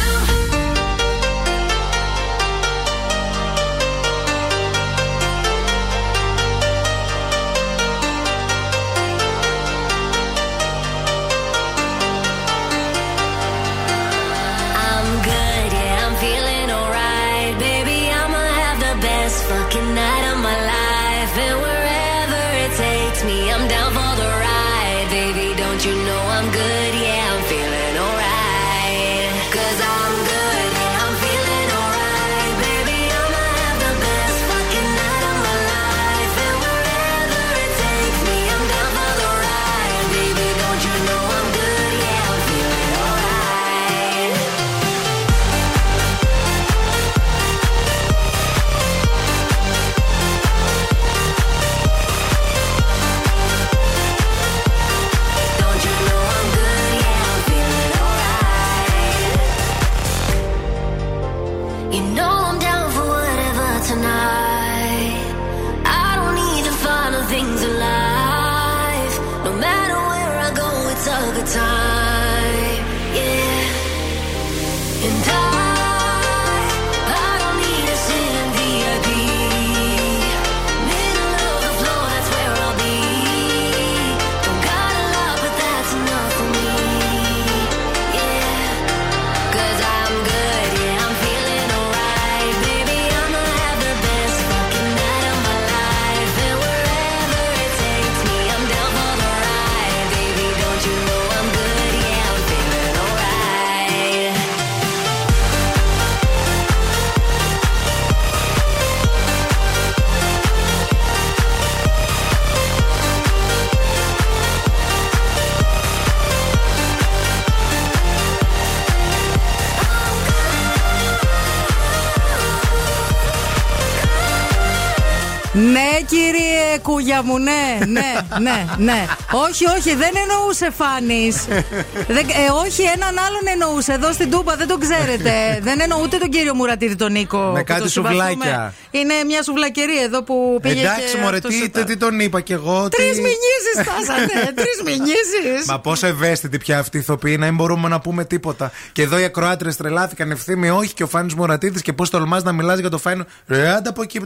[126.90, 129.06] Κύριε Κούγια μου, ναι, ναι, ναι, ναι.
[129.48, 131.48] όχι, όχι, δεν εννοούσε Φάνης.
[131.48, 133.94] ε, όχι, έναν άλλον εννοούσε.
[133.94, 135.60] Εδώ στην Τούπα δεν τον ξέρετε.
[135.62, 137.38] δεν εννοώ ούτε τον κύριο Μουρατίδη τον Νίκο.
[137.54, 138.24] Με που κάτι το συμπαθούμε.
[138.30, 138.74] σουβλάκια.
[138.92, 140.80] Είναι μια σουβλακερία εδώ που πήγε.
[140.80, 141.86] Εντάξει, και μωρέ, αυτός τι, ήταν.
[141.86, 142.88] τι, τι τον είπα κι εγώ.
[142.90, 144.28] Τρεις τι- μηνύσεις φτάσανε.
[144.60, 145.66] Τρεις μηνύσεις.
[145.68, 148.72] Μα πόσο ευαίσθητοι πια αυτοί οι ηθοποιοί να μην μπορούμε να πούμε τίποτα.
[148.92, 152.52] Και εδώ οι ακροάτρες τρελάθηκαν ευθύμη, όχι και ο Φάνης Μωρατίδη και πώς τολμάς να
[152.52, 153.24] μιλάς για το Φάνη.
[153.48, 154.20] Ρε, άντα από εκεί.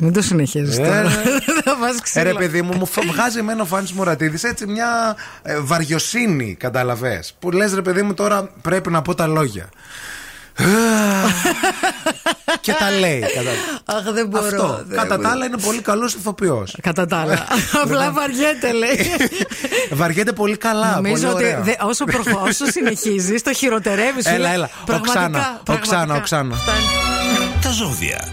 [0.00, 1.02] Μην το συνεχίζεις Ε, τώρα.
[1.02, 1.08] ρε.
[1.64, 2.24] Θα βάζει Ε, ξύλο.
[2.24, 7.22] ρε παιδί μου, μου φ- βγάζει εμένα ο Φάνης Μωρατίδη έτσι μια ε, βαριοσύνη, καταλαβέ.
[7.38, 9.68] Που λες, ρε παιδί μου, τώρα πρέπει να πω τα λόγια.
[12.60, 13.20] και τα λέει.
[13.20, 13.98] Κατά...
[13.98, 14.44] Αχ, δεν μπορώ.
[14.44, 14.82] Αυτό.
[14.86, 15.28] δεν Κατά μπορώ.
[15.28, 16.76] τα άλλα είναι πολύ καλός ηθοποιός.
[16.82, 17.46] Κατά τα άλλα.
[17.82, 19.10] Απλά βαριέται, λέει.
[19.90, 20.94] Βαριέται πολύ καλά.
[20.94, 21.60] Νομίζω πολύ ότι ωραία.
[21.60, 22.42] δε- όσο, προχω...
[22.48, 24.26] όσο συνεχίζεις, το χειροτερεύεις.
[24.26, 24.70] Έλα, έλα.
[24.92, 26.56] Οξάνα, Οξάνα, Οξάνα.
[27.62, 28.28] Τα ζώδια.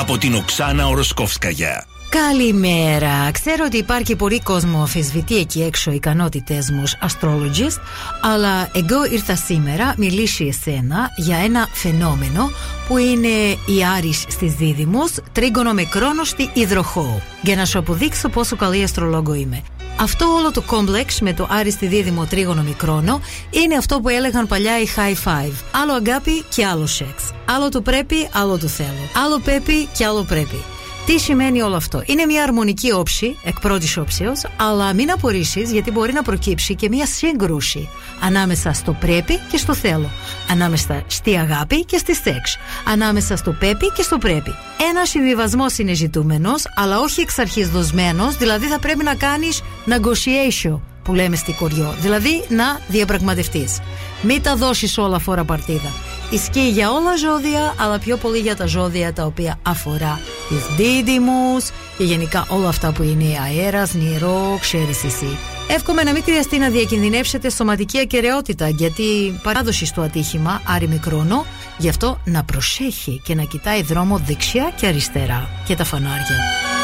[0.00, 1.86] Από την Οξάνα Οροσκόφσκαγια.
[2.08, 3.30] Καλημέρα.
[3.30, 7.80] Ξέρω ότι υπάρχει πολύ κόσμο αφισβητεί εκεί έξω ικανότητε μου ως astrologist,
[8.20, 12.50] αλλά εγώ ήρθα σήμερα μιλήσει εσένα για ένα φαινόμενο
[12.88, 13.28] που είναι
[13.66, 17.22] η Άρης στις Δίδυμους, τρίγωνο με κρόνο στη Ιδροχώου.
[17.42, 19.62] Για να σου αποδείξω πόσο καλή αστρολόγο είμαι.
[20.00, 23.20] Αυτό όλο το κόμπλεξ με το Άρη στη Δίδυμο τρίγωνο μικρόνο
[23.50, 25.52] είναι αυτό που έλεγαν παλιά οι high five.
[25.82, 27.30] Άλλο αγάπη και άλλο σεξ.
[27.44, 29.24] Άλλο το πρέπει, άλλο το θέλω.
[29.24, 30.64] Άλλο πρέπει και άλλο πρέπει.
[31.06, 35.90] Τι σημαίνει όλο αυτό; Είναι μια αρμονική όψη, εκ πρώτης όψεως, αλλά μην απορρίσεις γιατί
[35.90, 37.88] μπορεί να προκύψει και μια σύγκρουση
[38.20, 40.10] ανάμεσα στο πρέπει και στο θέλω.
[40.50, 42.58] Ανάμεσα στη αγάπη και στη σεξ.
[42.92, 44.54] Ανάμεσα στο πρέπει και στο πρέπει.
[44.90, 50.80] Ένα συμβιβασμός είναι ζητούμενος, αλλά όχι εξ αρχής δοσμένος, δηλαδή θα πρέπει να κάνεις negotiation
[51.02, 51.94] που λέμε στη κοριό.
[52.00, 53.78] Δηλαδή να διαπραγματευτείς.
[54.22, 55.92] Μην τα δώσεις όλα φορά παρτίδα.
[56.30, 61.70] Ισχύει για όλα ζώδια, αλλά πιο πολύ για τα ζώδια τα οποία αφορά τις δίδυμους
[61.98, 65.38] και γενικά όλα αυτά που είναι αέρας, νερό, ξέρεις εσύ.
[65.68, 71.44] Εύχομαι να μην χρειαστεί να διακινδυνεύσετε σωματική ακαιρεότητα γιατί παράδοση στο ατύχημα άρη μικρόνο,
[71.78, 76.75] γι' αυτό να προσέχει και να κοιτάει δρόμο δεξιά και αριστερά και τα φανάρια.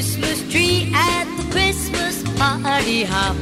[0.00, 3.36] Christmas tree at the Christmas party hop.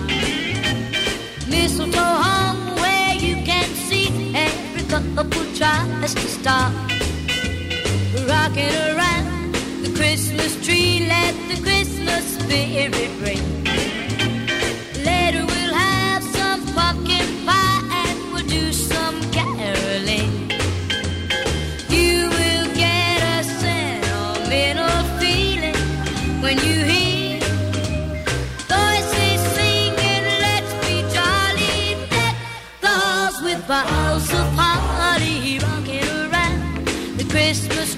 [1.48, 6.72] Mistletoe hung where you can see every couple tries to stop.
[8.26, 9.54] Rocking around
[9.84, 13.57] the Christmas tree, let the Christmas spirit ring.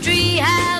[0.02, 0.79] tree have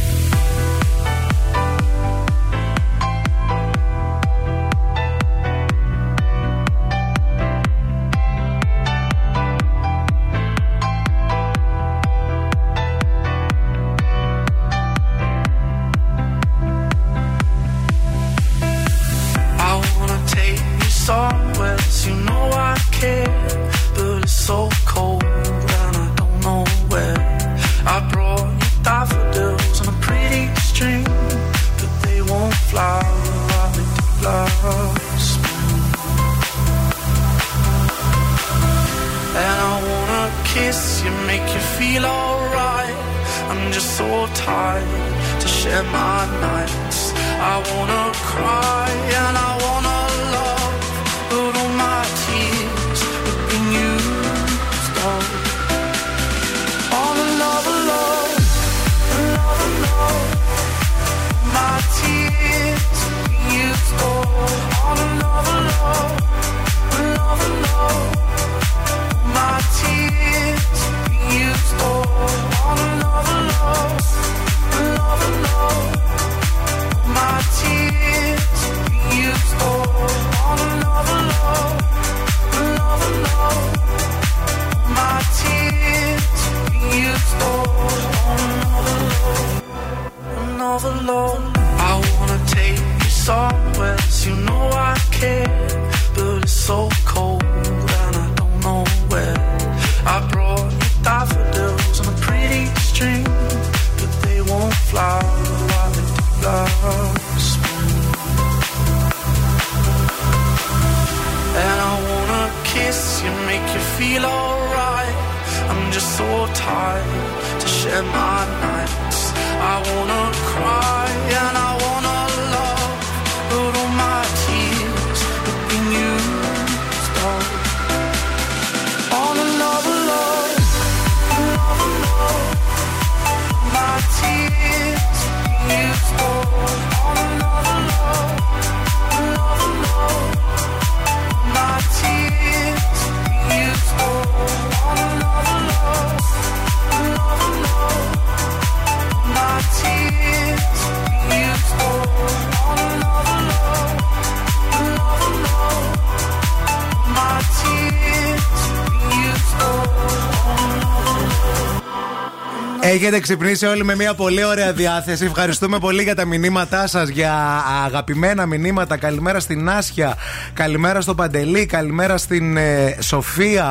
[163.13, 165.25] Έχετε ξυπνήσει όλοι με μια πολύ ωραία διάθεση.
[165.25, 168.97] Ευχαριστούμε πολύ για τα μηνύματά σας, για αγαπημένα μηνύματα.
[168.97, 170.17] Καλημέρα στην Άσια,
[170.53, 173.65] καλημέρα στο Παντελή, καλημέρα στην ε, Σοφία.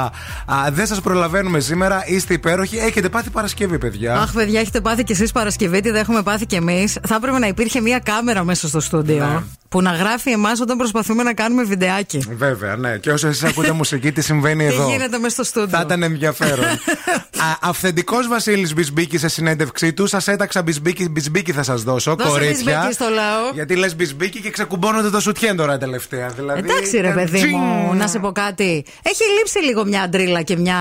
[0.47, 2.77] Α, δεν σας προλαβαίνουμε σήμερα, είστε υπέροχοι.
[2.77, 4.15] Έχετε πάθει Παρασκευή, παιδιά.
[4.15, 6.99] Αχ, παιδιά, έχετε πάθει κι εσείς Παρασκευή, τι δεν έχουμε πάθει κι εμείς.
[7.09, 9.39] Θα έπρεπε να υπήρχε μια κάμερα μέσα στο στούντιο Ναι.
[9.69, 12.25] που να γράφει εμάς όταν προσπαθούμε να κάνουμε βιντεάκι.
[12.37, 12.97] Βέβαια, ναι.
[12.97, 14.89] Και όσο εσείς ακούτε μουσική, τι συμβαίνει Τι εδώ.
[14.91, 15.77] γίνεται μέσα στο στούντιο.
[15.79, 16.65] Θα ήταν ενδιαφέρον.
[17.61, 20.07] Αυθεντικός Βασίλης Μπισμπίκη σε συνέντευξή του.
[20.07, 22.15] Σας έταξα μπισμπίκη, μπισμπίκη θα σας δώσω.
[22.15, 22.55] Δώσε κορίτσια.
[22.77, 23.51] μπισμπίκη στο λαό.
[23.55, 26.29] Γιατί λες μπισμπίκη και ξεκουμπώνονται το σουτιέν τώρα τελευταία.
[26.29, 27.57] Δηλαδή, Εντάξει, ρε ήταν παιδί τσιν.
[27.59, 28.85] μου, να σε πω κάτι.
[29.03, 30.77] Έχει λείψει λίγο μια αντρίλα και μια.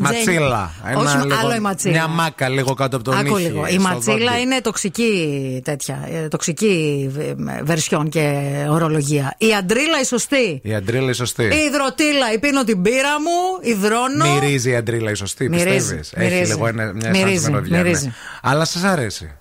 [0.00, 0.70] Ματσίλα.
[0.84, 1.92] τζέν- Όχι, λίγο- άλλο η ματσίλα.
[1.92, 3.66] Μια μάκα λίγο κάτω από τον Άκου νύχι, λίγο.
[3.66, 4.40] Η στο ματσίλα δόντι.
[4.42, 6.08] είναι τοξική τέτοια.
[6.12, 9.34] ε, Τοξική ε, βερσιόν και ορολογία.
[9.38, 10.60] Η αντρίλα η σωστή.
[10.62, 11.42] Η αντρίλα η σωστή.
[11.42, 14.32] Η υδροτήλα, η πίνω την πύρα μου, υδρώνω.
[14.40, 16.52] Μυρίζει η αντρίλα η σωστή, Μυρίζει, πιστεύεις; Έχει μυρίζει.
[16.52, 17.76] λίγο ένα, μια Μυρίζει, σαν μελωδιά.
[17.76, 17.82] ναι.
[17.82, 18.12] μυρίζει.
[18.42, 19.32] Αλλά σας αρέσει.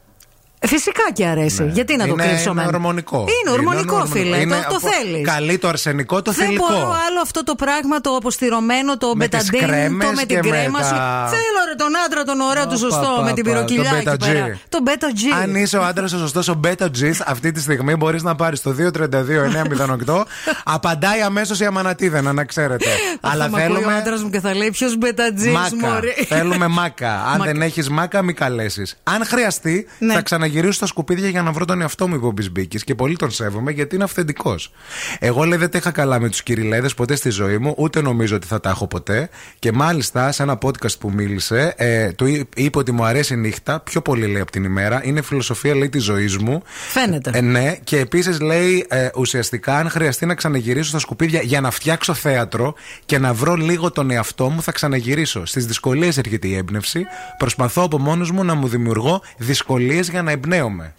[0.66, 1.70] Ε, Φυσικά και αρέσει.
[1.74, 2.24] Γιατί να το Ναι.
[2.24, 2.62] είναι, κρύψουμε.
[2.62, 3.18] Είναι ορμονικό.
[3.18, 4.16] Είναι ορμονικό, ορμονικό.
[4.20, 4.38] φίλε.
[4.38, 5.28] Είναι το το από- θέλεις.
[5.28, 6.66] Καλεί το αρσενικό, το Δεν θηλυκό.
[6.68, 10.42] μπορώ άλλο αυτό το πράγμα, το αποστηρωμένο, το Με τις μπεταντίν, κρέμες το με την
[10.42, 10.96] και με κρέμα τα- σου.
[11.36, 13.98] Θέλω ρε τον άντρα, τον ωραίο, του Πα, σωστό, πα, με την πα, πυροκυλιά τον
[13.98, 14.34] εκεί Beta G.
[14.34, 14.58] πέρα.
[14.70, 15.42] Το Beta G.
[15.44, 18.62] Αν είσαι ο άντρας ο σωστός, ο Beta G, αυτή τη στιγμή μπορείς να πάρεις
[18.62, 20.26] το 232-908.
[20.64, 22.86] Απαντάει αμέσως η Αμανατίδενα, να ξέρετε.
[23.32, 23.94] Αλλά θα μ' ακούει ο θέλουμε.
[23.96, 25.76] άντρας μου και θα λέει ποιος Beta G, Μάκα.
[25.94, 27.14] μωρή; Θέλουμε μάκα.
[27.14, 27.44] Αν Μάκα.
[27.44, 28.98] δεν έχεις μάκα, μην καλέσεις.
[29.04, 30.14] Αν χρειαστεί, Ναι.
[30.14, 30.22] θα
[30.54, 32.84] ξαναγυρίσω στα σκουπίδια για να βρω τον εαυτό μου, είπε ο Μπισμπίκης.
[32.84, 34.72] Και πολύ τον σέβομαι γιατί είναι αυθεντικός.
[35.20, 38.36] Εγώ λέει δεν τα είχα καλά με τους κυριλέδες ποτέ στη ζωή μου, ούτε νομίζω
[38.36, 39.30] ότι θα τα έχω ποτέ.
[39.60, 43.38] Και μάλιστα σε ένα podcast που μίλησε, ε, του εί- είπε ότι μου αρέσει η
[43.38, 45.02] νύχτα, πιο πολύ λέει από την ημέρα.
[45.04, 46.62] Είναι φιλοσοφία λέει της ζωής μου.
[46.90, 47.32] Φαίνεται.
[47.34, 51.72] Ε, ναι, και επίσης λέει ε, ουσιαστικά αν χρειαστεί να ξαναγυρίσω στα σκουπίδια για να
[51.72, 52.74] φτιάξω θέατρο
[53.06, 55.46] και να βρω λίγο τον εαυτό μου, θα ξαναγυρίσω.
[55.46, 57.06] Στις δυσκολίες έρχεται η έμπνευση.
[57.38, 60.94] Προσπαθώ από μόνος μου να μου δημιουργώ δυσκολίες για να εμπνέομαι.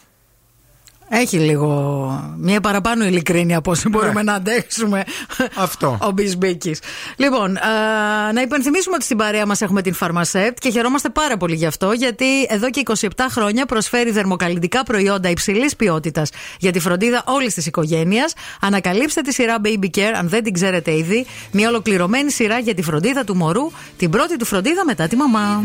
[1.09, 5.05] Έχει λίγο μια παραπάνω ειλικρίνεια από όσο μπορούμε να αντέξουμε.
[5.39, 5.47] Ναι.
[5.55, 5.99] Αυτό.
[6.01, 6.81] Ο Μπισμπίκης.
[7.17, 11.55] Λοιπόν, α, να υπενθυμίσουμε ότι στην παρέα μας έχουμε την Pharmacept και χαιρόμαστε πάρα πολύ
[11.55, 17.23] γι' αυτό, γιατί εδώ και 27 χρόνια προσφέρει δερμοκαλλιντικά προϊόντα υψηλής ποιότητας για τη φροντίδα
[17.27, 18.33] όλης της οικογένειας.
[18.61, 22.83] Ανακαλύψτε τη σειρά Baby Care, αν δεν την ξέρετε ήδη, μια ολοκληρωμένη σειρά για τη
[22.83, 25.65] φροντίδα του μωρού, την πρώτη του φροντίδα μετά τη μαμά.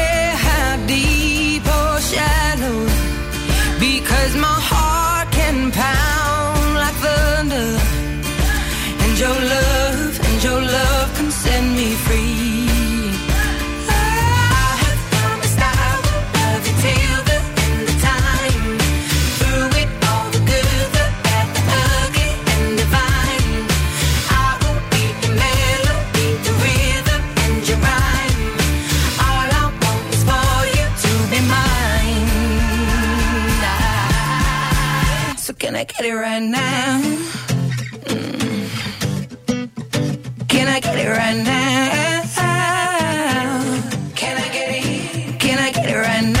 [35.81, 37.01] I get it right now?
[38.05, 38.67] Mm.
[40.47, 42.21] Can I get it right now?
[44.15, 45.39] Can I get it?
[45.39, 46.40] Can I get it right now?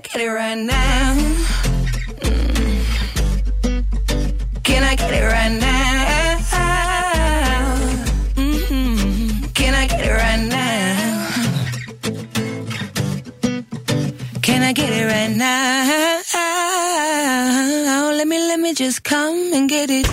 [0.00, 1.14] get it right now?
[2.22, 2.76] Mm.
[4.62, 6.46] Can I get it right now?
[8.36, 9.52] Mhm.
[9.58, 11.28] Can I get it right now?
[14.46, 16.16] Can I get it right now?
[18.18, 20.06] Let me, let me just come and get it.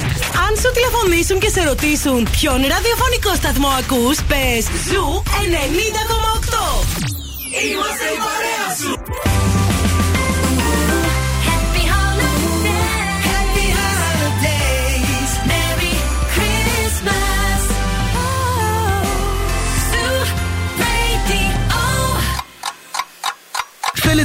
[0.47, 6.85] Αν σου τηλεφωνήσουν και σε ρωτήσουν ποιον ραδιοφωνικό σταθμό ακούς, πες Ζου 90,8.
[7.71, 8.91] Είμαστε η παρέα σου.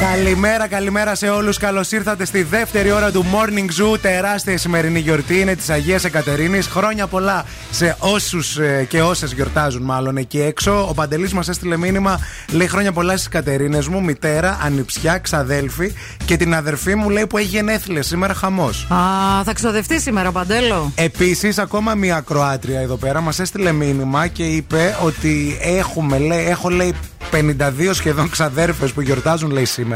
[0.00, 1.58] Καλημέρα, καλημέρα σε όλους.
[1.58, 3.98] Καλώς ήρθατε στη δεύτερη ώρα του Morning Zoo.
[4.00, 6.66] Τεράστια σημερινή γιορτή είναι της Αγίας Εκατερίνης.
[6.66, 10.86] Χρόνια πολλά σε όσους και όσες γιορτάζουν, μάλλον εκεί έξω.
[10.88, 12.20] Ο Παντελής μας έστειλε μήνυμα.
[12.52, 15.92] Λέει χρόνια πολλά στις Κατερίνες μου, μητέρα, ανιψιά, ξαδέλφη
[16.24, 18.86] και την αδερφή μου λέει που έχει γενέθλια σήμερα χαμός.
[18.90, 18.96] Α,
[19.44, 20.92] θα ξοδευτεί σήμερα, Παντέλο.
[20.94, 26.68] Επίσης, ακόμα μία ακροάτρια εδώ πέρα μας έστειλε μήνυμα και είπε ότι έχουμε, λέει, έχω
[26.68, 26.94] λέει
[27.32, 29.88] 52 σχεδόν ξαδέρφες που γιορτάζουν, λέει σήμερα.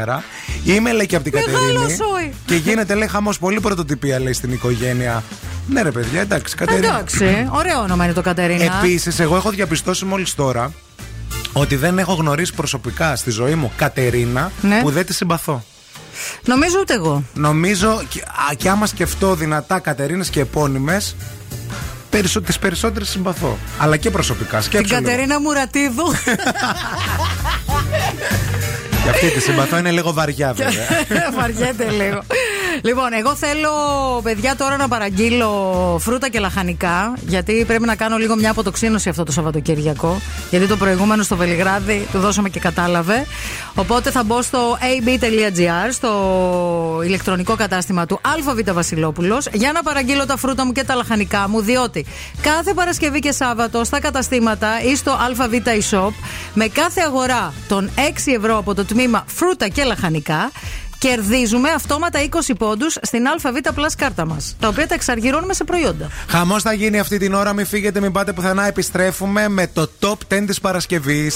[0.63, 1.95] Είμαι, λέει, και από την Μεγάλο Κατερίνη.
[1.95, 2.33] σόι.
[2.45, 5.23] Και γίνεται, λέει, χαμός πολύ πρωτοτυπία, λέει, στην οικογένεια.
[5.67, 6.87] Ναι, ρε παιδιά, εντάξει, Κατερίνα.
[6.87, 8.77] Εντάξει, ωραίο όνομα είναι το Κατερίνα.
[8.83, 10.73] Επίσης, εγώ έχω διαπιστώσει μόλις τώρα
[11.53, 14.79] ότι δεν έχω γνωρίσει προσωπικά στη ζωή μου Κατερίνα Ναι.
[14.81, 15.63] που δεν τη συμπαθώ.
[16.45, 17.23] Νομίζω ούτε εγώ.
[17.33, 21.15] Νομίζω και, α, και άμα σκεφτώ δυνατά Κατερίνες και επώνυμες
[22.09, 23.57] περισσο, τις περισσότερες συμπαθώ.
[23.77, 24.57] Αλλά και προσωπικά.
[24.57, 25.05] Την Σκέψου λίγο.
[25.07, 26.03] Κατερίνα Μουρατίδου.
[29.05, 30.85] Και αυτή τη συμπαθώ είναι λίγο βαριά βέβαια.
[31.39, 32.21] Βαριέται λίγο.
[32.85, 33.71] Λοιπόν, εγώ θέλω,
[34.23, 35.51] παιδιά, τώρα να παραγγείλω
[36.01, 37.13] φρούτα και λαχανικά.
[37.27, 40.21] Γιατί πρέπει να κάνω λίγο μια αποτοξίνωση αυτό το Σαββατοκύριακο.
[40.49, 43.25] Γιατί το προηγούμενο στο Βελιγράδι του δώσαμε και κατάλαβε.
[43.75, 50.37] Οπότε θα μπω στο ab.gr, στο ηλεκτρονικό κατάστημα του ΑΒ Βασιλόπουλος, για να παραγγείλω τα
[50.37, 51.61] φρούτα μου και τα λαχανικά μου.
[51.61, 52.05] Διότι
[52.41, 56.11] κάθε Παρασκευή και Σάββατο στα καταστήματα ή στο ΑΒ e-shop,
[56.53, 60.51] με κάθε αγορά των 6 ευρώ από το τμήμα φρούτα και λαχανικά,
[60.99, 62.19] κερδίζουμε αυτόματα
[62.49, 64.55] 20 πόντους στην ΑΒ Plus κάρτα μας.
[64.59, 66.09] Τα οποία τα εξαργυρώνουμε σε προϊόντα.
[66.27, 68.67] Χαμός θα γίνει αυτή την ώρα, μην φύγετε, μην πάτε πουθενά.
[68.67, 71.35] Επιστρέφουμε με το top 10 της Παρασκευής.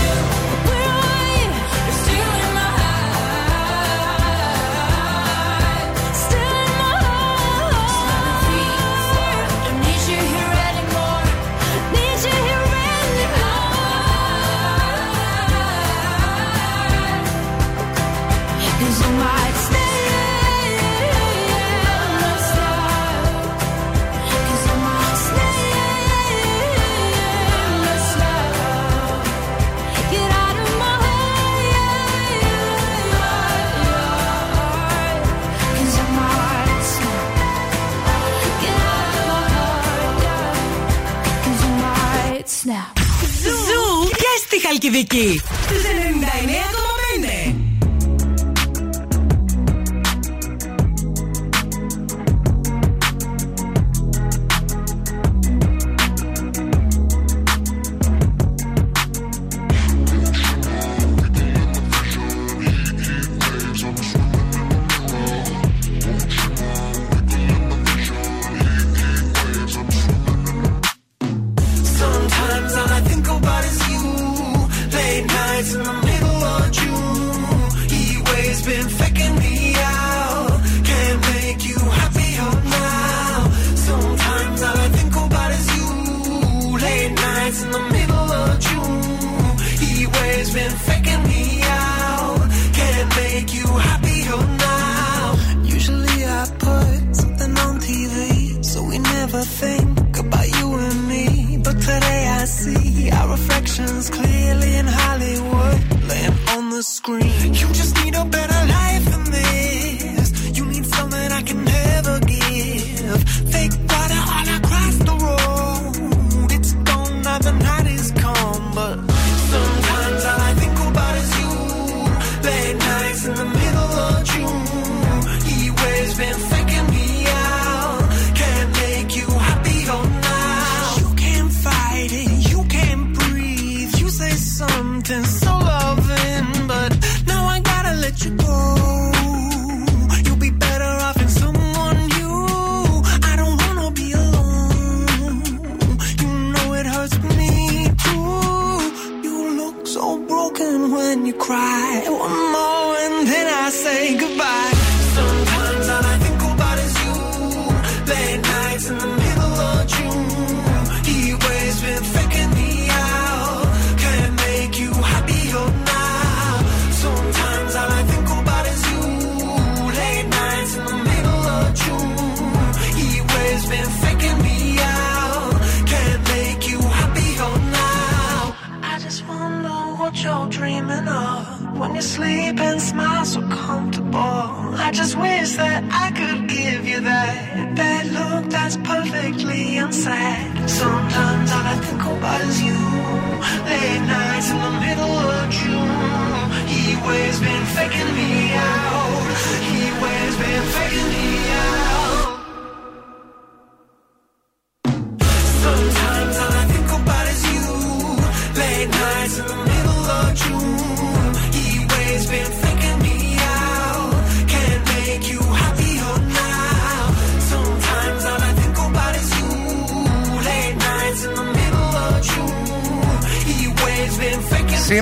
[44.78, 45.40] Χαλκιδική.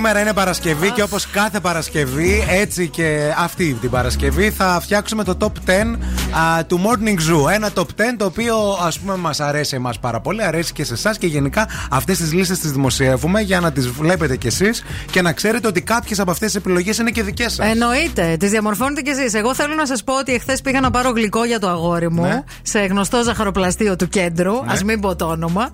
[0.10, 5.38] Σήμερα είναι Παρασκευή και όπως κάθε Παρασκευή, έτσι και αυτή την Παρασκευή, θα φτιάξουμε το
[5.40, 5.72] top 10
[6.38, 7.10] α, του Morning
[7.48, 7.52] Zoo.
[7.54, 7.86] Ένα top 10
[8.18, 8.56] το οποίο
[8.86, 12.34] ας πούμε μας αρέσει εμάς πάρα πολύ, αρέσει και σε εσάς και γενικά αυτές τις
[12.34, 16.32] λίστες τις δημοσιεύουμε για να τις βλέπετε κι εσείς και να ξέρετε ότι κάποιες από
[16.32, 17.68] αυτές τις επιλογές είναι και δικές σας.
[17.70, 19.34] Εννοείται, τις διαμορφώνετε κι εσείς.
[19.34, 22.22] Εγώ θέλω να σας πω ότι εχθές πήγα να πάρω γλυκό για το αγόρι μου
[22.22, 22.44] Ναι.
[22.62, 24.54] σε γνωστό ζαχαροπλαστείο του κέντρου.
[24.54, 24.72] Ναι.
[24.74, 25.70] Α μην πω το όνομα.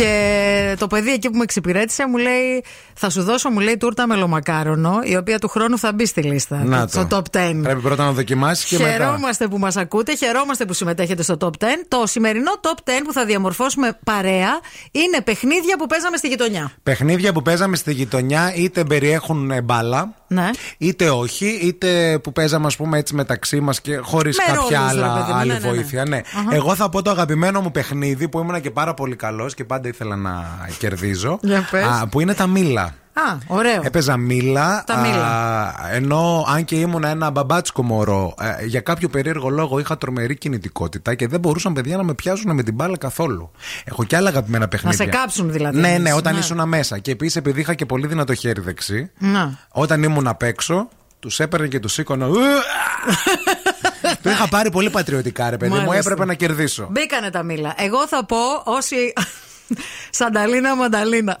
[0.00, 4.06] Και το παιδί εκεί που με εξυπηρέτησε μου λέει: Θα σου δώσω, μου λέει, τούρτα
[4.06, 6.64] μελομακάρονο, η οποία του χρόνου θα μπει στη λίστα.
[6.64, 7.16] Να στο το.
[7.16, 7.60] top 10.
[7.62, 8.90] Πρέπει πρώτα να δοκιμάσεις και μετά.
[8.90, 11.66] Χαιρόμαστε που μας ακούτε, χαιρόμαστε που συμμετέχετε στο top 10.
[11.88, 16.72] Το σημερινό top 10 που θα διαμορφώσουμε παρέα είναι παιχνίδια που παίζαμε στη γειτονιά.
[16.82, 20.50] Παιχνίδια που παίζαμε στη γειτονιά είτε περιέχουν ε, μπάλα, Ναι.
[20.78, 24.94] είτε όχι, είτε που παίζαμε ας πούμε έτσι μεταξύ μας και χωρίς Με κάποια ρόλους,
[24.94, 25.72] ρε άλλα, παιδί μου, άλλη ναι, ναι, ναι.
[25.72, 26.04] βοήθεια.
[26.08, 26.16] Ναι.
[26.16, 26.54] Αχα.
[26.54, 29.88] Εγώ θα πω το αγαπημένο μου παιχνίδι που ήμουν και πάρα πολύ καλός και πάντα
[29.88, 31.38] ήθελα να κερδίζω.
[31.42, 31.84] Για πες.
[31.84, 32.94] Α, που είναι τα μήλα.
[33.28, 33.80] Α, ωραίο.
[33.84, 34.84] Έπαιζα μήλα.
[34.86, 35.26] Τα μήλα.
[35.26, 40.36] α, ενώ αν και ήμουν ένα μπαμπάτσκο μωρό, ε, για κάποιο περίεργο λόγο είχα τρομερή
[40.36, 43.50] κινητικότητα και δεν μπορούσαν παιδιά να με πιάσουν με την μπάλα καθόλου.
[43.84, 45.04] Έχω και άλλα αγαπημένα παιχνίδια.
[45.04, 46.02] σε κάψουν δηλαδή, Ναι, εννοείς.
[46.02, 46.38] ναι, όταν Ναι.
[46.38, 46.98] ήσουν μέσα.
[46.98, 49.58] Και επίσης επειδή είχα και πολύ δυνατό χέρι δεξί, Να.
[49.70, 50.88] όταν ήμουν απ' έξω,
[51.20, 52.26] τους έπαιρνε και τους σήκωνα.
[54.22, 55.76] το είχα πάρει πολύ πατριωτικά, ρε παιδί μου.
[55.76, 55.98] Μάλιστα.
[55.98, 56.86] Έπρεπε να κερδίσω.
[56.90, 57.74] Μπήκανε τα μήλα.
[57.76, 59.12] Εγώ θα πω όσοι.
[60.10, 61.36] Σανταλίνα Μανταλίνα.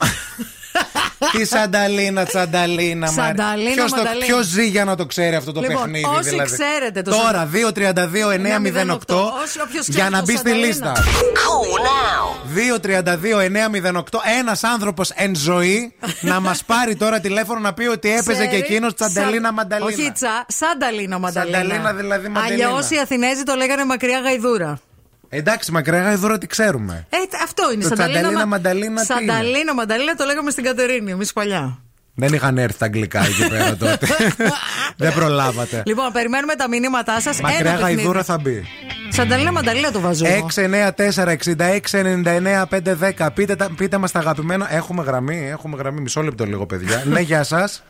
[1.32, 4.24] Τι σανταλίνα, τσανταλίνα, Σανταλίνα, Ποιος, το, μανταλίνα.
[4.26, 7.48] ποιος ζει για να το ξέρει αυτό το Λοιπόν, παιχνίδι, όσοι δηλαδή; ξέρετε το Τώρα,
[7.52, 10.66] 2-32-908 Όσοι- όποιος ξέρει για να το μπει στη Σανταλίνα.
[10.66, 10.92] λίστα.
[12.54, 18.46] 2-32-908 Ένας άνθρωπος εν ζωή να μας πάρει τώρα τηλέφωνο να πει ότι έπαιζε και
[18.46, 19.86] Ξέρει, εκείνος τσανταλίνα σαν- μανταλίνα.
[19.90, 21.56] Όχι τσα, Σανταλίνα Μανταλίνα.
[21.58, 22.66] Σανταλίνα δηλαδή Μανταλίνα.
[22.68, 24.80] Αλλιώς οι Αθηνέζοι το λέγανε μακριά γαϊδούρα.
[25.32, 27.06] Εντάξει, μακριά εδώ τι ξέρουμε.
[27.10, 27.82] Ε, αυτό είναι.
[27.88, 31.78] Το Τσανταλίνα Μα- Μανταλίνα τι είναι; Σανταλίνα Μανταλίνα το λέγαμε στην Κατερίνη, εμείς παλιά.
[32.14, 33.98] Δεν είχαν έρθει τα αγγλικά εκεί πέρα τότε.
[34.96, 35.82] Δεν προλάβατε.
[35.86, 37.40] Λοιπόν, περιμένουμε τα μηνύματά σας.
[37.40, 38.64] Μακριά γαϊδούρα θα μπει.
[39.08, 40.26] Σανταλίνα Μανταλίνα το βάζω.
[40.26, 40.46] εγώ.
[40.56, 43.28] 694-6699-510.
[43.34, 44.74] Πείτε, τα- πείτε μας τα αγαπημένα.
[44.74, 46.00] Έχουμε γραμμή, έχουμε γραμμή.
[46.00, 47.02] Μισό λεπτό λίγο, παιδιά.
[47.12, 47.82] ναι, γεια σας.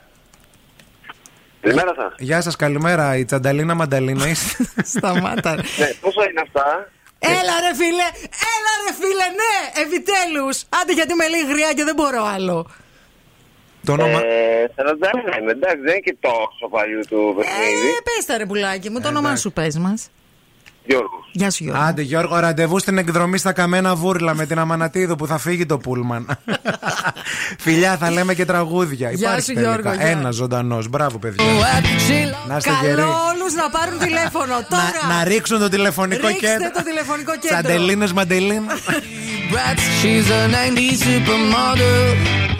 [1.61, 2.15] Καλημέρα σας.
[2.19, 3.17] Γεια σας, καλημέρα.
[3.17, 4.65] Η Τσανταλίνα Μανταλίνα είστε.
[4.97, 5.55] Σταμάτα.
[5.55, 5.63] Ναι,
[6.01, 6.89] πόσο είναι αυτά;
[7.23, 8.09] Έλα ρε φίλε,
[8.55, 10.65] έλα ρε φίλε, ναι, επιτέλους.
[10.81, 12.67] Άντε γιατί με λέει γριά και δεν μπορώ άλλο.
[13.85, 14.21] Το όνομα.
[14.25, 17.89] Ε, 41 είμαι, εντάξει, δεν είναι και τόσο παλιού του παιχνίδι.
[17.89, 20.11] Ε, πες τα ρε πουλάκι μου, το όνομά σου πες μας.
[20.91, 21.25] Γιώργος.
[21.33, 21.83] Γεια σου Γιώργο.
[21.83, 25.79] Άντε Γιώργο, ραντεβού στην εκδρομή στα Καμένα Βούρλα με την Αμανατίδου που θα φύγει το
[25.79, 26.27] πούλμαν.
[27.65, 29.11] Φιλιά, θα λέμε και τραγούδια.
[29.11, 29.73] Γεια Υπάρχει σου, τελικά.
[29.73, 30.07] Γιώργο, γεια.
[30.07, 30.89] Ένας ζωντανός.
[30.89, 31.45] Μπράβο, παιδιά.
[32.49, 32.95] Να είστε γεροί.
[32.95, 34.83] Καλό όλους να πάρουν τηλέφωνο τώρα.
[35.09, 36.71] Να, να ρίξουν το τηλεφωνικό Ρίξτε κέντρο.
[36.71, 37.49] το τηλεφωνικό κέντρο.
[37.49, 38.63] Τσαντελίνε Μαντελίν.
[39.53, 42.60] Brats, she's a 90s supermodel.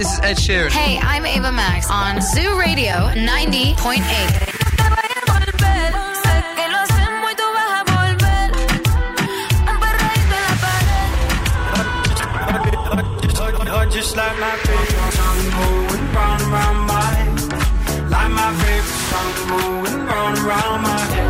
[0.00, 0.70] This is Ed Sheeran.
[0.70, 4.00] Hey, I'm Ava Max on Zoo Radio 90.8.
[6.56, 8.48] Que lo hacemos y tú vas a volver.
[9.68, 11.10] Un perreíto en la pared.
[13.92, 18.08] Just like my favorite song going round and round my head.
[18.08, 21.29] Like my favorite song going round and round my head.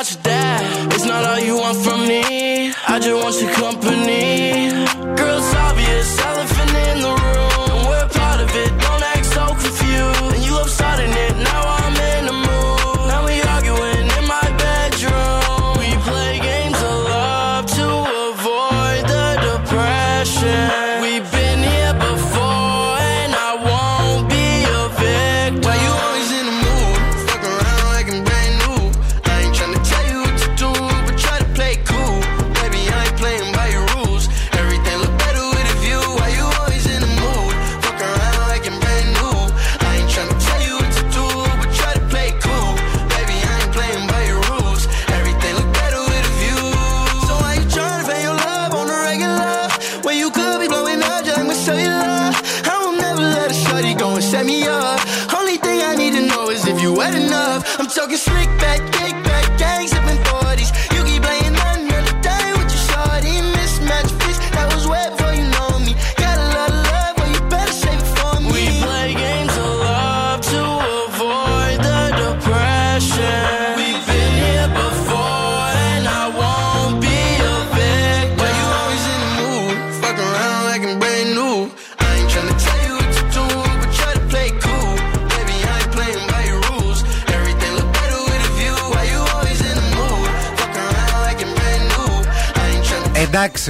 [0.00, 0.94] Your dad.
[0.94, 2.72] It's not all you want from me.
[2.88, 4.19] I just want your company.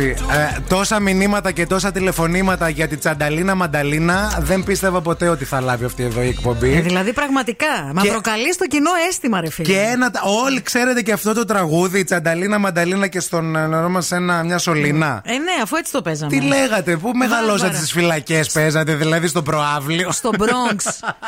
[0.03, 0.25] Εντάξει,
[0.57, 5.61] ε, τόσα μηνύματα και τόσα τηλεφωνήματα για τη τσανταλίνα μανταλίνα δεν πίστευα ποτέ ότι θα
[5.61, 6.73] λάβει αυτή εδώ η εκπομπή.
[6.75, 7.91] Ε, δηλαδή πραγματικά.
[7.95, 9.69] Μα Και- προκαλείς στο κοινό αίσθημα, ρε φίλε.
[9.73, 10.11] Και ένα,
[10.45, 14.43] όλοι ξέρετε και αυτό το τραγούδι, η τσανταλίνα μανταλίνα και στον ε, νερό μα ένα,
[14.43, 15.23] μια σωλήνα.
[15.25, 16.31] Ε, ναι, αφού έτσι το παίζαμε.
[16.33, 17.77] Τι λέγατε, πού μεγαλώσατε Βάρβαρα.
[17.77, 20.77] στις φυλακές, παίζατε, δηλαδή στο προάβλιο; Στο Bronx.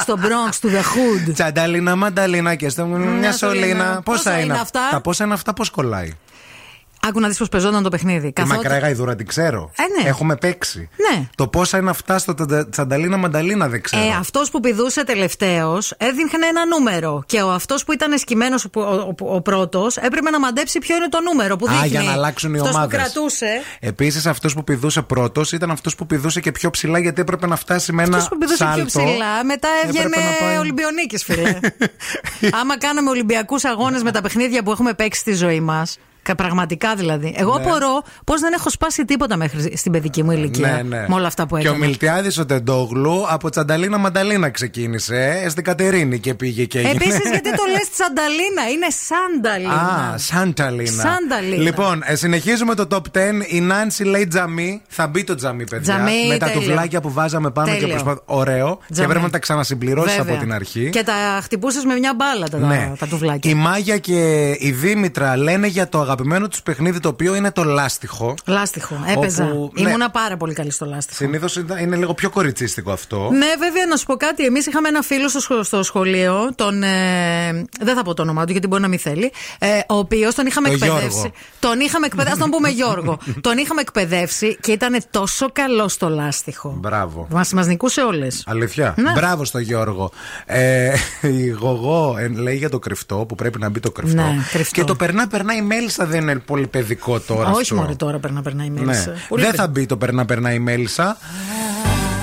[0.00, 0.80] στο Bronx, του The
[1.28, 1.32] Hood.
[1.34, 3.32] Τσανταλίνα μανταλίνα και στο μια σωλήνα.
[3.32, 3.84] σωλήνα.
[3.84, 6.12] Πόσα Πόσα είναι είναι αυτά; αυτά; Τα πόσα είναι αυτά, πώς κολλάει;
[7.06, 8.32] Άκου να δεις πώς παίζονταν το παιχνίδι.
[8.32, 9.70] Τη μακρά γαϊδούρα την ξέρω.
[9.76, 10.08] Ε, ναι.
[10.08, 10.88] Έχουμε παίξει.
[11.10, 11.24] Ναι.
[11.34, 14.02] Το πόσα είναι αυτά στο ταντα- τσανταλίνα μανταλίνα δεν ξέρω.
[14.02, 17.22] Ε, αυτός που πηδούσε τελευταίος έδειχνε ένα νούμερο.
[17.26, 21.08] Και ο αυτός που ήταν εσκυμμένος, ο, ο, ο πρώτος, έπρεπε να μαντέψει ποιο είναι
[21.08, 21.88] το νούμερο που Α, δείχνει.
[21.88, 22.90] για να αλλάξουν οι Αυτός ομάδες.
[22.98, 23.46] που κρατούσε.
[23.80, 27.56] Επίσης, αυτός που πηδούσε πρώτος ήταν αυτός που πηδούσε και πιο ψηλά γιατί έπρεπε να
[27.56, 28.76] φτάσει με ένα Αυτός που πηδούσε σάλτο.
[28.84, 31.58] πιο ψηλά, μετά έβγαινε Έπρεπε να πάει- Ολυμπιονίκης, φίλε.
[32.60, 35.98] Άμα κάναμε Ολυμπιακούς αγώνες με τα παιχνίδια που έχουμε παίξει στη ζωή μας.
[36.36, 37.34] Πραγματικά δηλαδή.
[37.36, 37.64] Εγώ Ναι.
[37.64, 40.68] απορώ πώς δεν έχω σπάσει τίποτα μέχρι στην παιδική μου ηλικία.
[40.68, 41.04] Ναι, ναι.
[41.08, 41.86] Με όλα αυτά που Και ο έκανα.
[41.86, 45.40] Μιλτιάδης ο Τεντόγλου από Τσανταλίνα Μανταλίνα ξεκίνησε.
[45.44, 46.92] ε, Στην Κατερίνη και πήγε και έγινε.
[46.94, 50.12] Επίσης, γιατί το λες Τσανταλίνα, είναι Σάνταλίνα.
[50.12, 51.02] Α, Σανταλίνα.
[51.02, 51.62] Σανταλίνα.
[51.62, 53.20] Λοιπόν, ε, συνεχίζουμε το top 10.
[53.48, 54.82] Η Νάνση λέει τζαμί.
[54.88, 55.94] Θα μπει το τζαμί, παιδιά.
[55.94, 56.60] Τζαμί, με τα τέλειο.
[56.62, 57.88] τουβλάκια που βάζαμε πάνω και Τέλειο.
[57.94, 58.16] προσπαθ...
[58.24, 58.78] Ωραίο.
[58.86, 59.08] Και Τζαμί.
[59.08, 60.32] πρέπει να τα ξανασυμπληρώσεις Βέβαια.
[60.34, 60.90] από την αρχή.
[60.90, 62.92] Και τα χτυπούσες με μια μπάλα τα, Ναι.
[62.98, 63.50] τα τουβλάκια.
[63.50, 67.64] Η Μάγια και η Δήμητρα λένε για το αγαπημένο τους παιχνίδι το οποίο είναι το
[67.64, 68.34] λάστιχο.
[68.46, 69.04] Λάστιχο.
[69.16, 69.44] Έπαιζα.
[69.44, 69.88] Όπου, ναι.
[69.88, 71.16] Ήμουνα πάρα πολύ καλή στο λάστιχο.
[71.24, 73.28] Συνήθως είναι λίγο πιο κοριτσίστικο αυτό.
[73.32, 74.44] Ναι, βέβαια, να σου πω κάτι.
[74.44, 76.82] Εμείς είχαμε ένα φίλο στο, σχο- στο σχολείο, τον.
[76.82, 79.32] Ε, δεν θα πω το όνομά του γιατί μπορεί να μην θέλει.
[79.58, 81.08] Ε, ο οποίος τον είχαμε Το εκπαιδεύσει.
[81.08, 81.32] Γιώργο.
[81.58, 82.38] Τον είχαμε εκπαιδεύσει.
[82.38, 83.18] Α τον πούμε Γιώργο.
[83.40, 86.74] τον είχαμε εκπαιδεύσει και ήταν τόσο καλό στο λάστιχο.
[86.80, 87.26] Μπράβο.
[87.30, 88.44] Μας μας νικούσε όλες.
[88.46, 88.94] Αλήθεια.
[88.96, 89.12] Ναι.
[89.12, 90.10] Μπράβο στο Γιώργο.
[90.46, 90.92] Ε,
[91.42, 94.22] η Γογό ε, λέει για το κρυφτό που πρέπει να μπει το κρυφτό.
[94.22, 94.74] Ναι, κρυφτό.
[94.74, 97.50] Και το περνά περνά η Μέλισσα δεν είναι πολύ παιδικό τώρα.
[97.50, 97.74] Όχι αυτό.
[97.74, 99.10] μόνο τώρα περνά, περνά η Μέλισσα.
[99.10, 99.16] Ναι.
[99.28, 101.16] Πολύ Δεν παιδι- θα μπει το περνά περνά η Μέλισσα.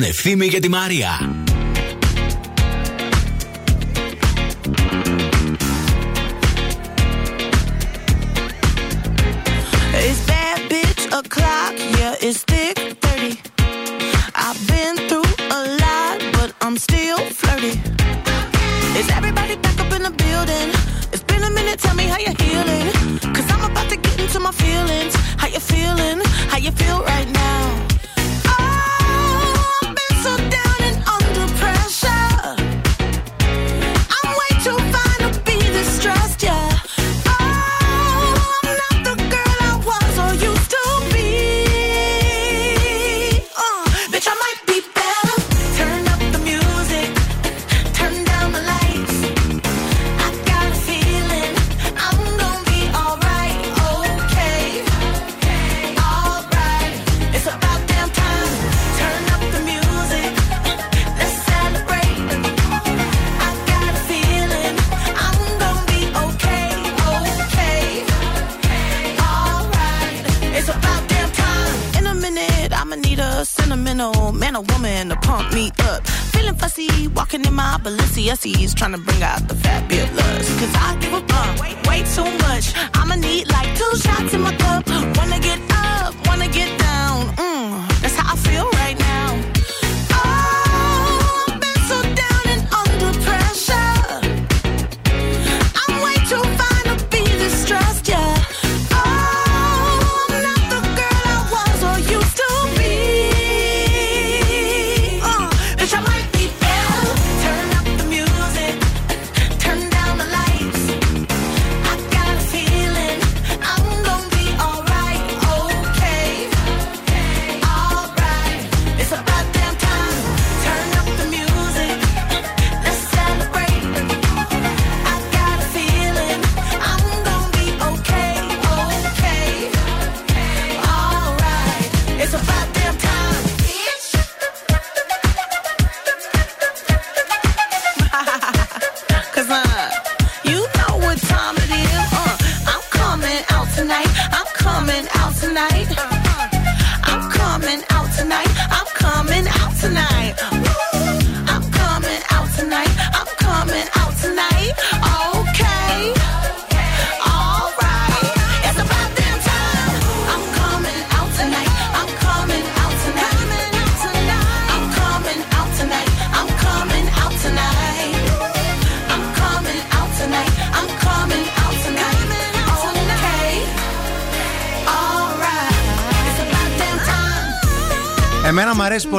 [0.00, 1.39] τον Ευθύμη και τη Μαρία.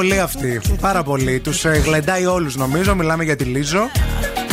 [0.02, 0.60] Πολύ αυτή.
[0.80, 1.40] Πάρα πολύ.
[1.40, 2.94] Τους γλεντάει όλους νομίζω.
[2.94, 3.90] Μιλάμε για τη Λίζο.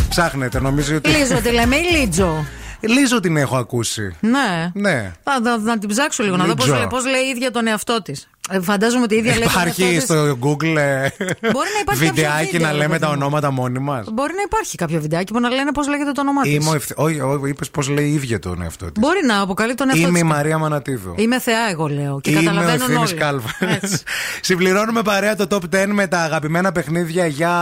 [0.10, 1.10] Ψάχνετε, νομίζω ότι.
[1.10, 2.46] Λίζο, τη λέμε ή Λίτζο;
[2.80, 4.16] Λίζο την έχω ακούσει.
[4.20, 4.72] Ναι.
[4.74, 5.12] Ναι.
[5.24, 6.80] Θα, θα- να την ψάξω λίγο, να δω πώς Λίτζο.
[6.80, 8.30] λέει, πώς λέει η ίδια τον εαυτό της.
[8.62, 10.04] Φαντάζομαι ότι η ίδια λέει τον εαυτό Υπάρχει της.
[10.04, 11.08] στο Google ε,
[11.52, 13.14] Μπορεί να υπάρχει κάποιο βιντεάκι βίντεο, να ρε λέμε παιδί τα μου.
[13.18, 14.06] ονόματα μόνοι μας.
[14.14, 16.50] Μπορεί να υπάρχει κάποιο βιντεάκι που να λένε πώς λέγεται το όνομά τη.
[16.54, 16.94] Είμαι ο ευθύ...
[16.96, 18.94] Όχι, όχι, είπες πώς λέει η ίδια τον εαυτό της.
[19.00, 20.32] Μπορεί να αποκαλεί τον εαυτό Είμαι η της.
[20.32, 21.14] Μαρία Μανατίδου.
[21.18, 22.20] Είμαι θεά, εγώ λέω.
[22.22, 23.20] Και Είμαι ο καταλαβαίνουν Ευθύμης όλοι.
[23.20, 23.50] Κάλβα.
[23.60, 23.98] Έτσι.
[24.42, 27.54] Συμπληρώνουμε παρέα το top 10 με τα αγαπημένα παιχνίδια για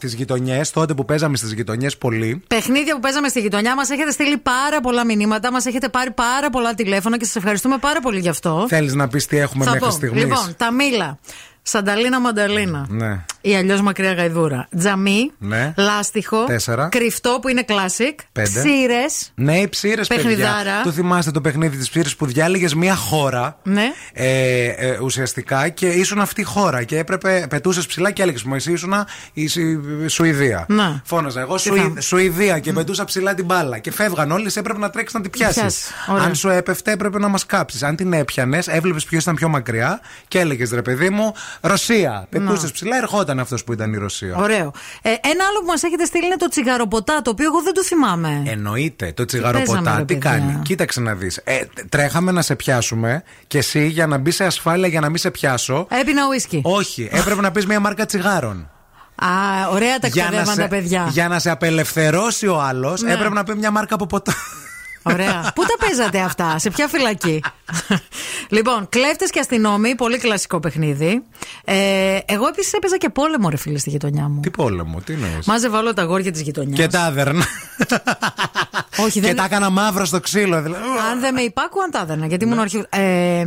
[0.00, 0.70] τις γειτονιές.
[0.70, 2.42] Τότε που παίζαμε στις γειτονιές πολύ.
[2.46, 6.50] Παιχνίδια που παίζαμε στη γειτονιά μας έχετε στείλει πάρα πολλά μηνύματα, μας έχετε πάρει πάρα
[6.50, 8.64] πολλά τηλέφωνα και σας ευχαριστούμε πάρα πολύ γι' αυτό.
[8.68, 9.92] Θέλεις να πεις τι έχουμε Θα μέχρι πω.
[9.94, 11.18] στιγμή; Λοιπόν, τα μήλα.
[11.62, 12.86] Σανταλίνα μανταλίνα.
[12.88, 13.24] Ναι.
[13.40, 14.68] Ή αλλιώς μακριά γαϊδούρα.
[14.78, 15.30] Τζαμί.
[15.38, 15.74] Ναι.
[15.76, 16.44] Λάστιχο.
[16.44, 16.88] Τέσσερα.
[16.88, 18.14] Κρυφτό που είναι classic.
[18.32, 18.48] Πέντε.
[18.60, 19.32] Ψήρες.
[19.34, 20.22] Ναι, οι ψήρες παιδιά.
[20.24, 20.82] Παιχνιδάρα.
[20.82, 23.58] Το θυμάστε το παιχνίδι της ψήρες που διάλεγε μια χώρα.
[23.62, 23.92] Ναι.
[24.12, 28.54] Ε, ε, ουσιαστικά και ήσουν αυτή η χώρα και έπρεπε, πετούσες ψηλά και έλεγες Μου,
[28.54, 28.94] εσύ ήσουν
[29.32, 30.64] η Σου- Σουηδία.
[30.68, 31.02] Να.
[31.04, 33.78] Φώναζα εγώ Τι Σουη- θα- Σουηδία και πετούσα ψηλά την μπάλα.
[33.78, 35.56] Και φεύγαν όλοι, σε έπρεπε να τρέξεις να την πιάσεις.
[35.60, 35.90] πιάσεις.
[36.08, 36.22] Ωραία.
[36.24, 37.82] Αν σου έπεφτε, έπρεπε να μας κάψεις.
[37.82, 42.26] Αν την έπιανες, έβλεπες ποιος ήταν πιο μακριά και έλεγες ρε παιδί μου, Ρωσία.
[42.30, 44.36] Πετούσε ψηλά, ερχόταν αυτός που ήταν η Ρωσία.
[44.36, 44.72] Ωραίο.
[45.02, 47.84] Ε, ένα άλλο που μας έχετε στείλει είναι το τσιγαροποτά, το οποίο εγώ δεν το
[47.84, 48.42] θυμάμαι.
[48.46, 49.12] Εννοείται.
[49.16, 50.30] Το παίζαμε, τσιγαροποτά ρε τι παιδιά.
[50.30, 51.36] κάνει; Κοίταξε να δεις.
[51.44, 55.18] Ε, τρέχαμε να σε πιάσουμε και εσύ για να μπει σε ασφάλεια για να μην
[55.18, 55.86] σε πιάσω.
[56.00, 56.60] Έπινα ουίσκι.
[56.64, 58.70] Όχι, έπρεπε να πεις μια μάρκα τσιγάρων.
[59.14, 59.28] Α,
[59.72, 61.06] ωραία τα για, να εκπαιδεύματα, σε, παιδιά.
[61.10, 63.12] για να σε απελευθερώσει ο άλλος, Ναι.
[63.12, 64.32] έπρεπε να πει μια μάρκα από ποτά.
[65.02, 65.40] Ωραία.
[65.54, 67.42] Πού τα παίζατε αυτά, σε ποια φυλακή;
[68.48, 71.22] λοιπόν, κλέφτες και αστυνόμοι, πολύ κλασικό παιχνίδι.
[71.64, 74.40] Ε, εγώ επίσης έπαιζα και πόλεμο, ρε φίλε, στη γειτονιά μου.
[74.40, 76.78] Τι πόλεμο, τι εννοείς; Μάζευα όλα τα αγόρια της γειτονιάς.
[76.78, 77.12] Και τα
[78.72, 79.04] άδερνα.
[79.06, 80.62] Όχι, και δεν- τα έκανα μαύρα στο ξύλο.
[80.62, 80.82] Δηλαδή.
[81.12, 82.26] Αν δεν με υπάκουαν, τα έδαινα.
[82.26, 82.84] Γιατί ήμουν αρχηγό.
[82.90, 83.44] Ε,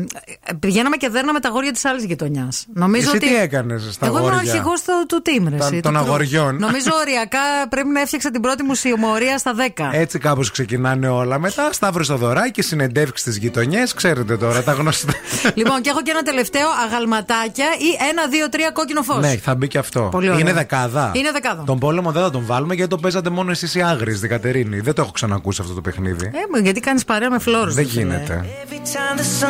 [0.60, 2.65] πηγαίναμε και δέρναμε τα αγόρια της άλλης γειτονιάς.
[2.73, 3.27] Νομίζω Εσύ ότι.
[3.27, 4.52] τι έκανες στα Εγώ ήμουν αγόρια.
[4.52, 6.02] αρχηγός του team, ρε, Τα- εσύ, των του crew.
[6.02, 6.56] αγοριών.
[6.60, 7.39] Νομίζω οριακά
[7.69, 9.89] πρέπει να έφτιαξα την πρώτη μου συμμορία στα 10.
[9.91, 11.39] Έτσι κάπως ξεκινάνε όλα.
[11.39, 13.93] Μετά Σταύρος στο δωράκι, συνεντεύξεις στις γειτονιές.
[13.93, 15.14] Ξέρετε τώρα τα γνωστά.
[15.53, 19.19] λοιπόν, και έχω και ένα τελευταίο αγαλματάκια ή ένα, δύο, τρία κόκκινο φως.
[19.19, 20.02] ναι, θα μπει και αυτό.
[20.11, 20.39] Πολύ ωραίο.
[20.39, 21.11] Είναι δεκάδα.
[21.14, 21.64] Είναι δεκάδα.
[21.65, 24.80] Τον πόλεμο δεν θα τον βάλουμε γιατί το παίζατε μόνο εσείς οι άγριες, Δικατερίνη.
[24.80, 26.32] Δεν το έχω ξανακούσει αυτό το παιχνίδι.
[26.56, 27.72] Ε, γιατί κάνεις παρέα με φλόρου.
[27.72, 28.46] δεν γίνεται.
[28.66, 29.46] Every time the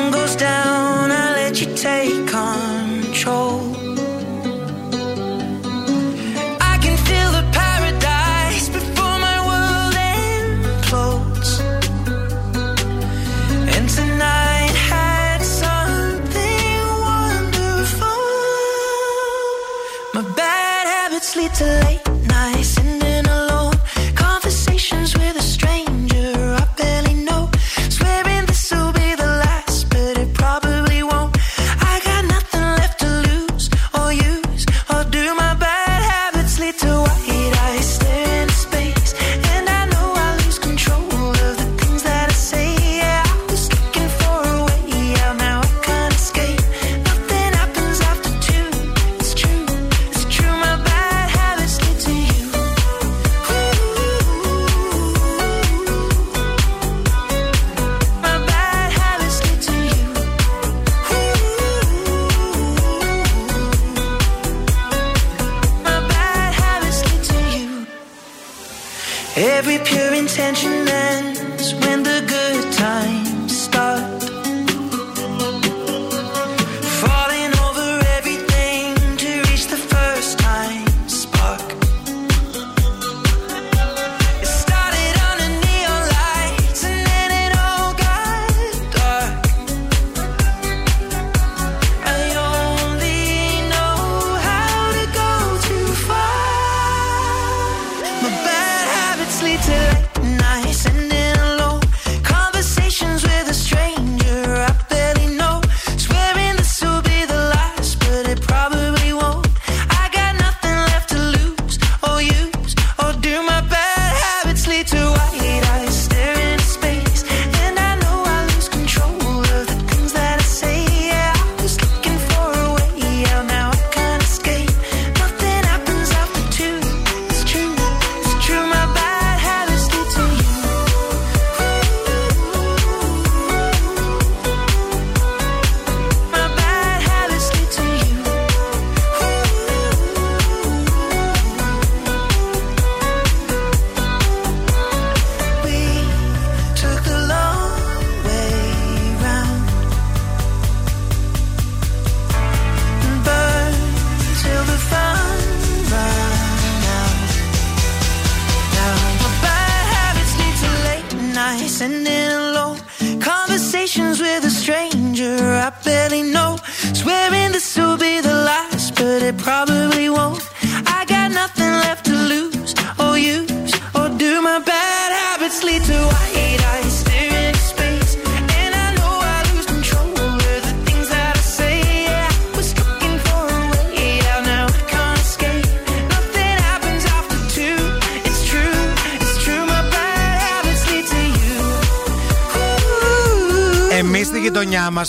[69.57, 71.24] Every pure intention ends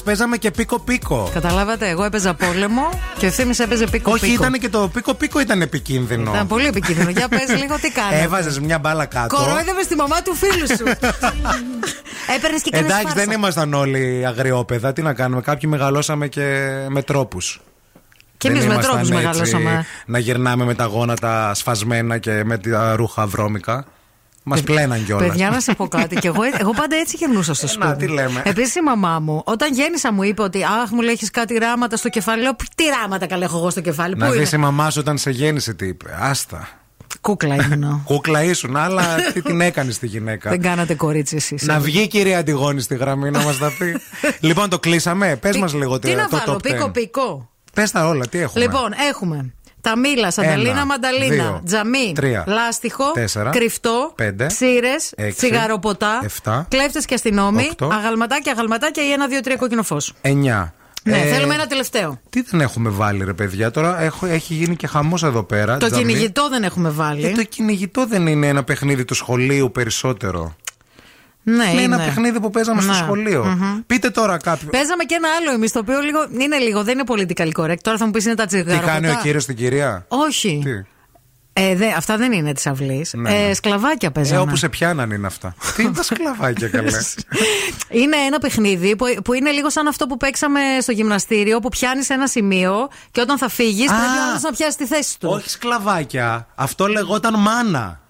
[0.06, 1.30] παίζαμε και πίκο-πίκο.
[1.32, 2.88] Καταλάβατε, εγώ έπαιζα πόλεμο
[3.18, 4.42] και ο Θήμης έπαιζε πίκο Όχι, πίκο.
[4.44, 6.30] ήταν και το πίκο-πίκο ήταν επικίνδυνο.
[6.34, 7.10] Ήταν πολύ επικίνδυνο.
[7.10, 8.22] Για πες λίγο τι κάνετε.
[8.22, 9.36] Έβαζες μια μπάλα κάτω.
[9.36, 10.84] Κορόιδευε τη μαμά του φίλου σου.
[12.36, 14.92] Έπαιρνες και κάνει Εντάξει, δεν ήμασταν όλοι αγριόπεδα.
[14.92, 17.60] Τι να κάνουμε, κάποιοι μεγαλώσαμε και με τρόπους.
[18.36, 19.86] Και εμείς με τρόπους μεγαλώσαμε.
[20.06, 23.84] Να γυρνάμε με τα γόνατα σφασμένα και με τα ρούχα βρώμικα.
[24.48, 25.28] Μας πλέναν κιόλας.
[25.28, 26.16] Παιδιά, να σα πω κάτι.
[26.16, 27.86] Και εγώ, εγώ πάντα έτσι γυρνούσα στο σπίτι.
[27.86, 28.42] Να, τι λέμε.
[28.44, 31.96] Επίσης η μαμά μου, όταν γέννησα, μου είπε ότι Αχ, μου λέει, έχεις κάτι ράματα
[31.96, 32.42] στο κεφάλι.
[32.42, 34.16] Λέω, Τι ράματα καλά έχω εγώ στο κεφάλι.
[34.16, 36.16] Να Πού δεις είναι; η μαμά σου όταν σε γέννησε τι είπε.
[36.20, 36.68] Άστα.
[37.20, 38.02] Κούκλα ήμουν.
[38.04, 40.50] Κούκλα ήσουν, αλλά τι την έκανες τη γυναίκα.
[40.50, 41.62] δεν κάνατε κορίτσι εσείς.
[41.62, 44.00] Να βγει η κυρία Αντιγόνη στη γραμμή να μας τα πει.
[44.48, 45.36] λοιπόν, το κλείσαμε.
[45.36, 46.72] Πες μας λίγο Τι να το βάλω, top 10.
[46.72, 47.50] πίκο πίκο.
[47.74, 49.52] Πες τα όλα, τι έχουμε; Λοιπόν, έχουμε
[49.88, 56.20] τα μήλα, σανταλίνα, Ένα, μανταλίνα, δύο, τζαμί, τρία, λάστιχο, τέσσερα, κρυφτό, πέντε, ψήρες, έξι, τσιγαροποτά,
[56.24, 60.12] εφτά, κλέφτες και αστυνόμοι, οκτώ, αγαλματάκια, αγαλματάκια ή ένα, δύο, τρία κόκκινο φως.
[60.22, 60.30] 9.
[61.02, 62.20] Ναι, Ε, θέλουμε ένα τελευταίο.
[62.30, 63.70] Τι δεν έχουμε βάλει, ρε παιδιά.
[63.70, 65.76] Τώρα έχω, έχει γίνει και χαμός εδώ πέρα.
[65.76, 66.04] Το τζαμί.
[66.04, 67.26] κυνηγητό δεν έχουμε βάλει.
[67.26, 70.56] Ε, το κυνηγητό δεν είναι ένα παιχνίδι του σχολείου περισσότερο.
[71.48, 72.04] Ναι, είναι ένα είναι.
[72.04, 72.96] παιχνίδι που παίζαμε στο Ναι.
[72.98, 73.44] σχολείο.
[73.44, 73.80] Μμμ.
[73.86, 74.68] Πείτε τώρα κάποιο.
[74.70, 77.78] Παίζαμε και ένα άλλο εμείς το οποίο λίγο, είναι λίγο, δεν είναι πολιτικά correct.
[77.82, 78.86] Τώρα θα μου πεις είναι τα Τι τσιγάρα.
[78.86, 80.60] κάνει ο κύριος στην κυρία; Όχι.
[80.64, 80.70] Τι;
[81.58, 83.12] Ε, δε, αυτά δεν είναι της αυλής.
[83.14, 83.48] Ναι, ναι.
[83.48, 84.40] Ε, σκλαβάκια Ε, παίζαμε.
[84.40, 85.54] όπου σε πιάναν είναι αυτά.
[85.76, 86.90] Τι είναι τα σκλαβάκια καλέ.
[88.02, 92.10] Είναι ένα παιχνίδι που, που είναι λίγο σαν αυτό που παίξαμε στο γυμναστήριο, που πιάνεις
[92.10, 93.94] ένα σημείο και όταν θα φύγεις Α.
[93.96, 95.28] πρέπει ο άλλος να πιάσει τη θέση του.
[95.32, 96.46] Όχι σκλαβάκια.
[96.54, 98.00] Αυτό λεγόταν μάνα.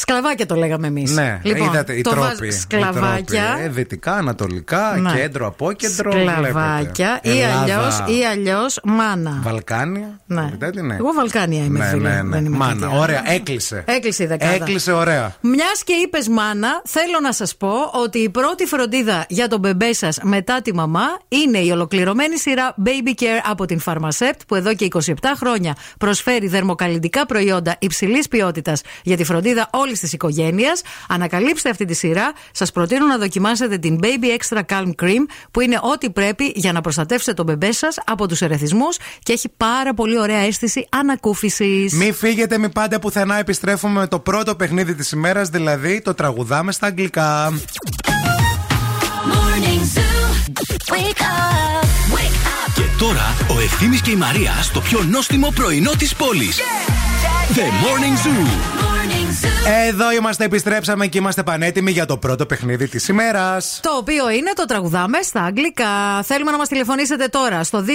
[0.00, 1.10] Σκλαβάκια το λέγαμε εμείς.
[1.10, 2.46] Ναι, είδατε, οι το βάζ- τρόποι.
[2.46, 3.44] οι Σκλαβάκια.
[3.48, 3.62] τρόποι.
[3.64, 5.12] Ε, δυτικά, ανατολικά, Ναι.
[5.12, 6.10] κέντρο, απόκεντρο.
[6.12, 7.36] Σκλαβάκια βλέπετε.
[7.36, 7.60] ή Ελλάδα,
[8.06, 9.38] αλλιώ ή αλλιώς μάνα.
[9.42, 10.18] Βαλκάνια.
[10.26, 10.50] Ναι.
[10.54, 10.94] Είδατε, ναι.
[10.94, 12.08] Εγώ Βαλκάνια είμαι, ναι, φίλε.
[12.08, 12.28] ναι, ναι.
[12.28, 13.00] Δεν είμαι Μάνα, κάτι άλλο.
[13.00, 13.84] ωραία, έκλεισε.
[13.86, 14.52] Έκλεισε η δεκάδα.
[14.52, 15.34] Έκλεισε, ωραία.
[15.40, 17.72] Μιας και είπες μάνα, θέλω να σας πω
[18.02, 22.74] ότι η πρώτη φροντίδα για τον μπεμπέ σας μετά τη μαμά είναι η ολοκληρωμένη σειρά
[22.84, 28.80] Baby Care από την Pharmacept που εδώ και 27 χρόνια προσφέρει δερμοκαλλιντικά προϊόντα υψηλής ποιότητας
[29.02, 30.82] για τη φροντίδα όλης της οικογένειας.
[31.08, 32.32] Ανακαλύψτε αυτή τη σειρά.
[32.52, 36.80] Σας προτείνω να δοκιμάσετε την Baby Extra Calm Cream που είναι ό,τι πρέπει για να
[36.80, 41.92] προστατεύσετε τον μπεμπέ σας από τους ερεθισμούς και έχει πάρα πολύ ωραία αίσθηση ανακούφισης.
[41.92, 43.38] Μη φύγετε, μη πάτε πουθενά.
[43.38, 47.52] Επιστρέφουμε με το πρώτο παιχνίδι της ημέρας, δηλαδή το τραγουδάμε στα αγγλικά.
[49.32, 50.18] Morning Zoo.
[50.92, 51.84] Wake up.
[52.14, 52.72] Wake up.
[52.74, 56.58] Και τώρα ο Ευθύμης και η Μαρία στο πιο νόστιμο πρωινό της πόλης.
[57.54, 58.87] The Morning Zoo.
[58.98, 59.86] Morning Zoo.
[59.88, 63.80] Εδώ είμαστε, επιστρέψαμε και είμαστε πανέτοιμοι για το πρώτο παιχνίδι της ημέρας.
[63.82, 66.22] Το οποίο είναι το τραγουδάμε στα αγγλικά.
[66.24, 67.86] Θέλουμε να μας τηλεφωνήσετε τώρα στο 232-908.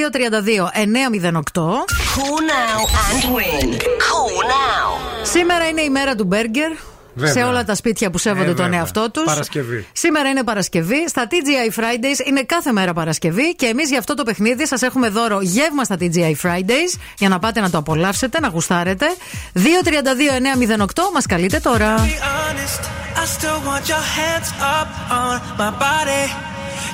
[2.15, 3.67] Call now and win.
[3.73, 5.23] Call now.
[5.23, 6.71] Σήμερα είναι η μέρα του μπέργκερ.
[7.15, 7.33] Βέβαια.
[7.43, 8.79] Σε όλα τα σπίτια που σέβονται Ε, τον βέβαια.
[8.79, 9.23] εαυτό τους.
[9.23, 9.87] Παρασκευή.
[9.91, 11.07] Σήμερα είναι Παρασκευή.
[11.07, 13.55] Στα TGI Fridays είναι κάθε μέρα Παρασκευή.
[13.55, 16.99] Και εμείς για αυτό το παιχνίδι σας έχουμε δώρο γεύμα στα TGI Fridays.
[17.17, 19.05] Για να πάτε να το απολαύσετε, να γουστάρετε.
[19.53, 21.95] 232-908 μας καλείτε τώρα.
[21.95, 22.81] be honest,
[23.21, 24.49] I still want your hands
[24.79, 24.89] up
[25.21, 26.25] on my body.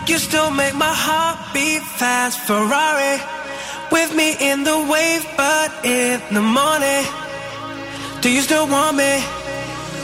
[0.09, 3.15] You still make my heart beat fast, Ferrari.
[3.95, 7.03] With me in the wave, but in the morning.
[8.23, 9.13] Do you still want me?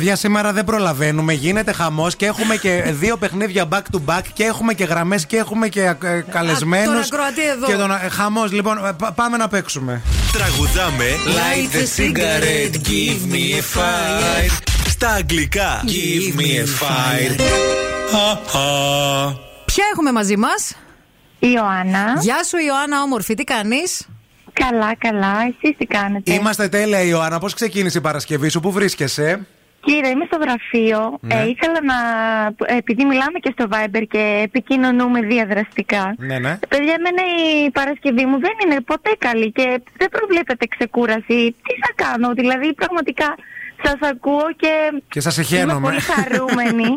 [0.00, 1.32] Παιδιά, σήμερα δεν προλαβαίνουμε.
[1.32, 5.36] Γίνεται χαμός και έχουμε και δύο παιχνίδια back to back και έχουμε και γραμμές και
[5.36, 5.94] έχουμε και
[6.30, 7.08] καλεσμένους.
[7.08, 7.66] τον ακροατή εδώ.
[7.66, 8.52] Και τον χαμός.
[8.52, 10.02] Λοιπόν, ε, πα- πάμε να παίξουμε.
[10.32, 14.50] Τραγουδάμε Light the cigarette, give me a fire.
[14.88, 17.40] Στα αγγλικά Give me a fire.
[19.64, 20.76] Ποια έχουμε μαζί μας,
[21.38, 22.18] Ιωάννα.
[22.20, 24.06] Γεια σου, Ιωάννα, όμορφη, τι κάνεις;
[24.52, 25.34] Καλά, καλά.
[25.40, 27.38] Εσείς τι κάνετε; Είμαστε τέλεια, Ιωάννα.
[27.38, 29.46] Πώς ξεκίνησε η Παρασκευή σου, πού βρίσκεσαι;
[29.80, 31.18] Κύριε, είμαι στο γραφείο.
[31.20, 31.34] Ναι.
[31.34, 31.96] Ε, ήθελα να.
[32.76, 36.14] Επειδή μιλάμε και στο Viber και επικοινωνούμε διαδραστικά.
[36.18, 36.58] Ναι, ναι.
[36.68, 37.22] Παιδιά, εμένα
[37.66, 41.56] η Παρασκευή μου δεν είναι ποτέ καλή και δεν προβλέπεται ξεκούραση.
[41.66, 43.34] Τι θα κάνω, δηλαδή πραγματικά
[43.84, 45.02] σας ακούω και.
[45.08, 45.80] Και σας Είμαι εχαίνομαι.
[45.80, 46.96] πολύ χαρούμενη.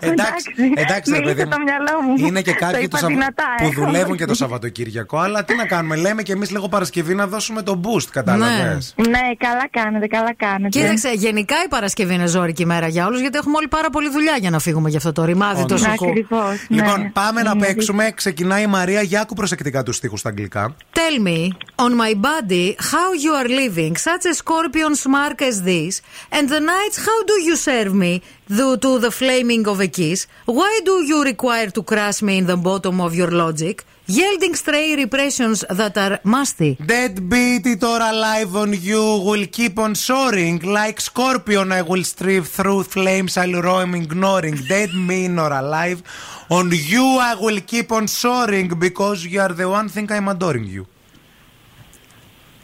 [0.00, 1.64] Εντάξει, εντάξει, ρε μίλησε παιδί το μου.
[1.64, 2.26] μυαλό μου.
[2.26, 3.84] Είναι και Το κάποιοι είπα το Σαββα- δυνατά, που ε.
[3.84, 5.18] δουλεύουν και το Σαββατοκύριακο.
[5.18, 8.94] Αλλά τι να κάνουμε, λέμε και εμείς λίγο Παρασκευή να δώσουμε το boost, κατάλαβες.
[8.96, 10.78] Ναι, καλά κάνετε, καλά κάνετε.
[10.78, 14.36] Κοίταξε, γενικά η Παρασκευή είναι ζώρικη μέρα για όλους, γιατί έχουμε όλοι πάρα πολλή δουλειά
[14.40, 16.06] για να φύγουμε για αυτό το ρημάδι το σοκού.
[16.08, 16.76] Ακριβώς, ναι.
[16.76, 18.10] Λοιπόν, πάμε να παίξουμε.
[18.14, 19.02] Ξεκινάει η Μαρία.
[19.02, 20.74] Για άκου προσεκτικά τους στίχους στα αγγλικά.
[20.92, 21.48] Tell me,
[21.84, 23.92] on my body, how you are living.
[23.92, 28.22] Such a scorpion's mark dark as this, and the nights, how do you serve me
[28.48, 30.26] the, to the flaming of a kiss?
[30.46, 33.84] Why do you require to crush me in the bottom of your logic?
[34.06, 36.74] Yielding stray repressions that are musty.
[36.74, 40.60] Deadbeat it or alive on you will keep on soaring.
[40.60, 44.56] Like scorpion, I will strive through flames I'll roam ignoring.
[44.68, 46.02] Dead mean or alive.
[46.50, 50.66] On you I will keep on soaring because you are the one thing I'm adoring
[50.66, 50.86] you.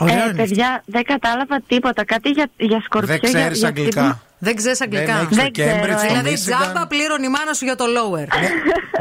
[0.09, 2.05] Ε, παιδιά, δεν κατάλαβα τίποτα.
[2.05, 3.19] Κάτι για, για σκορπιό.
[3.19, 4.21] Δεν για- ξέρεις για αγγλικά.
[4.39, 5.13] Δεν ξέρεις αγγλικά.
[5.17, 5.93] έχεις το Δεν ξέρω, Cambridge, ε.
[5.95, 6.35] το Δηλαδή, Michigan.
[6.63, 8.27] τζάμπα πλήρωνε η μάνα σου για το lower.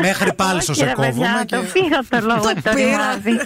[0.02, 1.12] Μέχρι πάλσο Όχι, σε ρε, κόβουμε.
[1.28, 2.88] παιδιά, και- Το πήγα το λόγο Το το πήρα.
[2.90, 3.40] ρημάδι.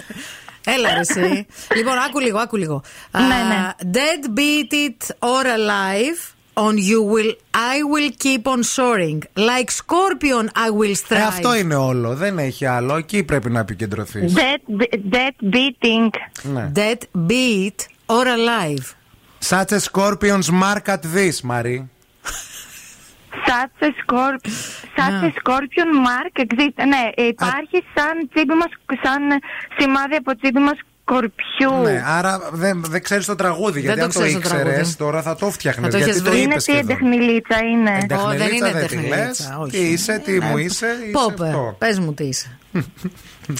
[0.66, 1.46] Έλα ρε εσύ.
[1.76, 2.82] λοιπόν, άκου λίγο, άκου λίγο.
[3.10, 3.70] Ναι, ναι.
[3.82, 6.33] Uh, dead beat it or alive.
[6.56, 9.24] On you will, I will keep on soaring.
[9.34, 11.20] Like scorpion, I will strive.
[11.20, 12.14] Ε, αυτό είναι όλο.
[12.14, 12.96] Δεν έχει άλλο.
[12.96, 14.20] Εκεί πρέπει να επικεντρωθεί.
[14.34, 14.82] Dead,
[15.14, 16.08] dead beating.
[16.42, 16.72] Ναι.
[16.74, 18.94] Dead beat or alive.
[19.40, 21.82] Such a scorpion's mark at this, Marie.
[23.46, 24.40] Such a, scorp...
[24.96, 26.76] Such a scorpion mark exist.
[26.86, 28.70] Ναι, υπάρχει σαν τσίπη μας,
[29.02, 29.22] σαν
[29.78, 31.82] σημάδι από τσίπη μας σκορπιού.
[31.82, 33.80] Ναι, άρα δεν, δεν ξέρεις το τραγούδι.
[33.80, 34.94] γιατί το αν το ξέρεις το ήξερες, τραγούδι.
[34.96, 35.82] τώρα θα το φτιάχνε.
[35.84, 36.40] Θα το γιατί έχεις το βρει.
[36.40, 36.92] είναι είπες τι και εδώ.
[36.92, 37.90] εντεχνηλίτσα είναι.
[38.02, 39.52] Εντεχνηλίτσα Ω, δεν είναι δεν τη εντεχνηλίτσα, λες.
[39.60, 39.70] όχι.
[39.70, 41.74] Τι είσαι, τι μου είσαι, είσαι Πόπε, αυτό.
[41.78, 42.58] πες μου τι είσαι.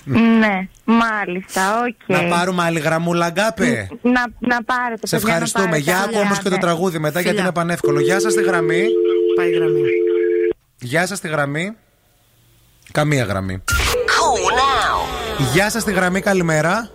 [0.04, 2.18] ναι, μάλιστα, οκ.
[2.18, 5.06] Να πάρουμε άλλη γραμμούλα, αγκάπε; Να, να πάρετε.
[5.06, 5.64] Σε παιδιά, να ευχαριστούμε.
[5.64, 5.82] πάρετε.
[5.84, 6.58] Για άκου Φιλιά, όμω και το ναι.
[6.58, 7.42] τραγούδι μετά, γιατί Φιλιά.
[7.42, 8.00] είναι πανεύκολο.
[8.00, 8.82] Γεια σας στη γραμμή.
[9.36, 9.80] Πάει η γραμμή.
[10.78, 11.72] Γεια σας στη γραμμή.
[12.92, 13.62] Καμία γραμμή.
[15.52, 16.90] Γεια σας στη γραμμή, καλημέρα.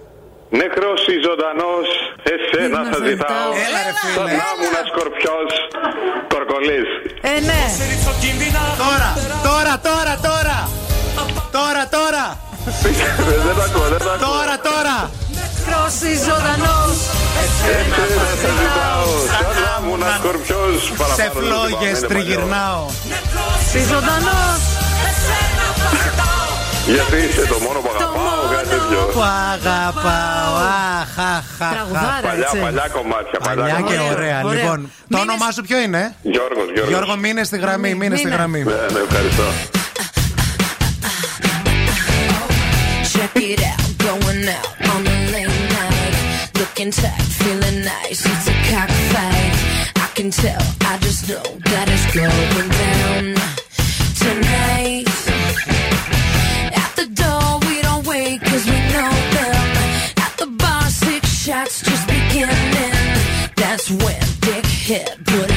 [0.50, 1.88] Νεκρός ή ζωντανός,
[2.34, 3.52] εσένα θα ζητάω.
[3.66, 4.32] Έλα, ρε Σαν φίλε.
[4.42, 5.52] να ήμουν σκορπιός,
[6.34, 6.90] κορκολής.
[7.32, 7.62] Ε, ναι.
[8.86, 9.10] Τώρα,
[9.50, 10.58] τώρα, τώρα, τώρα.
[11.58, 12.26] Τώρα, τώρα.
[13.48, 14.26] Δεν το ακούω, δεν το ακούω.
[14.30, 14.98] Τώρα, τώρα.
[15.68, 16.96] Κρόσι ζωντανός.
[17.44, 17.98] Εσένα
[18.42, 19.08] θα ζητάω.
[19.32, 20.76] Σαν να ήμουν σκορπιός.
[20.86, 22.10] Σε παραπάνω δεν φλόγες θυμάμαι, είναι παλιό.
[22.12, 22.84] τριγυρνάω.
[23.34, 24.60] Κρόσι ζωντανός.
[26.96, 29.00] Γιατί είσαι το μόνο που αγαπάω, κάτι τέτοιο.
[29.16, 30.54] Που αγαπάω.
[31.00, 31.72] Αχ, αχ, αχ.
[31.74, 32.58] Τραγουδάρα, Παλιά, έτσι.
[32.66, 33.40] παλιά κομμάτια.
[33.48, 34.16] Παλιά Παλιά και κομμάτια.
[34.16, 34.38] ωραία.
[34.44, 34.54] Ωραία.
[34.56, 34.78] Λοιπόν,
[35.10, 36.90] το Μείνες- όνομά σου ποιο είναι; Γιώργος, Γιώργος.
[36.94, 38.36] Γιώργο, μείνε στη γραμμή, μείνε στη Μείνε.
[38.38, 38.62] γραμμή.
[38.64, 39.44] Ναι, ναι, ευχαριστώ.
[43.14, 46.16] Check it out, going out on a late night.
[46.60, 48.20] Looking tight, feeling nice.
[48.32, 49.54] It's a cockfight.
[50.06, 53.26] I can tell, I just know that it's going down
[54.24, 55.08] tonight.
[61.70, 62.56] That's just beginning.
[63.56, 65.24] That's when Dick hit.
[65.24, 65.49] Put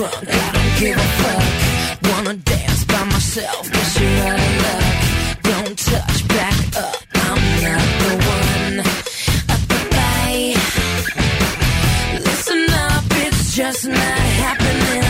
[0.00, 2.10] drunk, I don't give a fuck.
[2.10, 4.86] Wanna dance by myself, guess you're out of luck.
[5.50, 6.96] Don't touch, back up,
[7.28, 8.76] I'm not the one.
[9.96, 10.54] Bye.
[12.28, 15.08] Listen up, it's just not happening.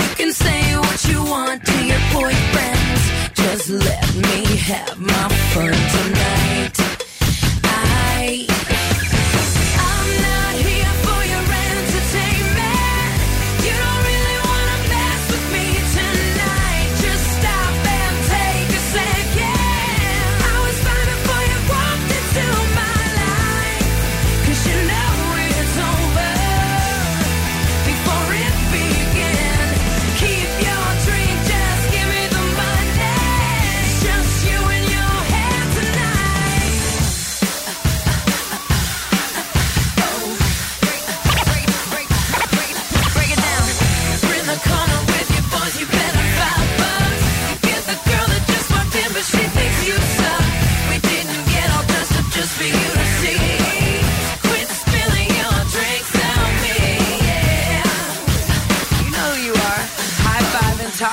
[0.00, 3.02] You can say what you want to your boyfriends.
[3.42, 6.41] Just let me have my fun tonight.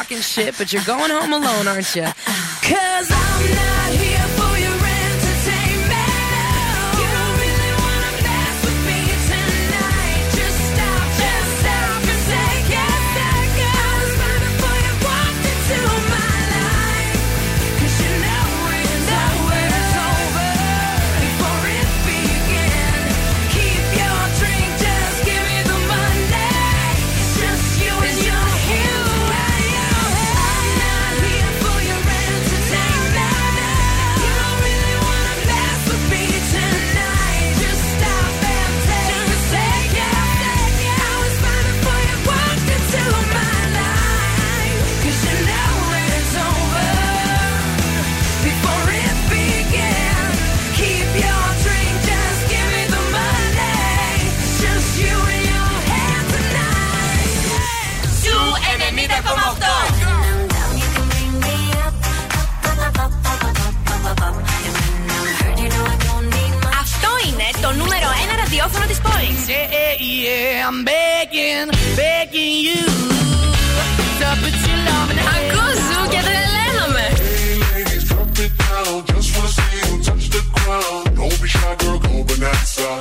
[0.09, 2.03] Talking shit, but you're going home alone, aren't you?
[2.61, 4.08] Cause I'm not here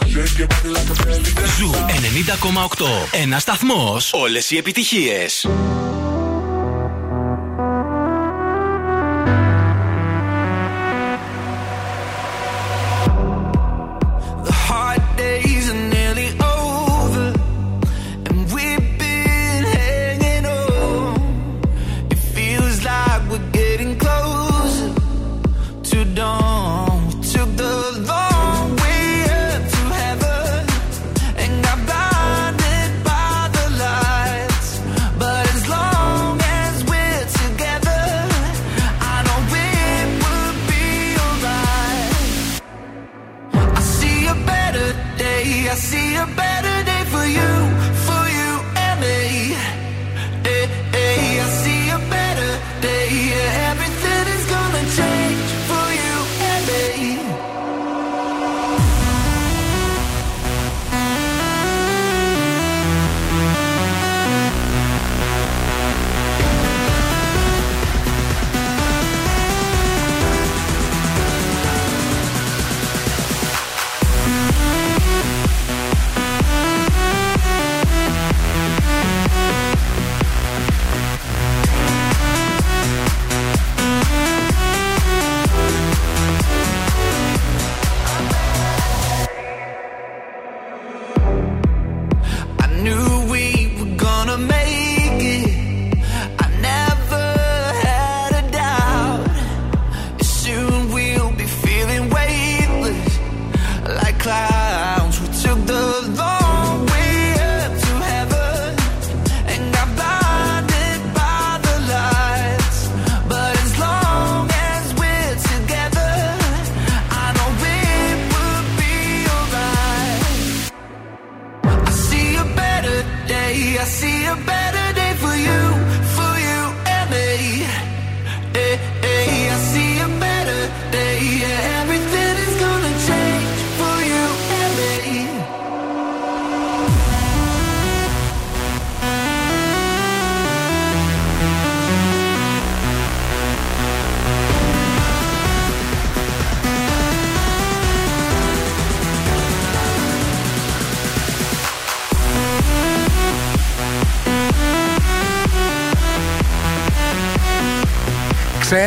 [0.08, 1.08] Zoo και τρελαίνομαι.
[1.58, 1.70] Zoo
[2.78, 2.86] 90,8.
[3.10, 4.12] Ένα σταθμός.
[4.12, 5.46] Όλες οι επιτυχίες.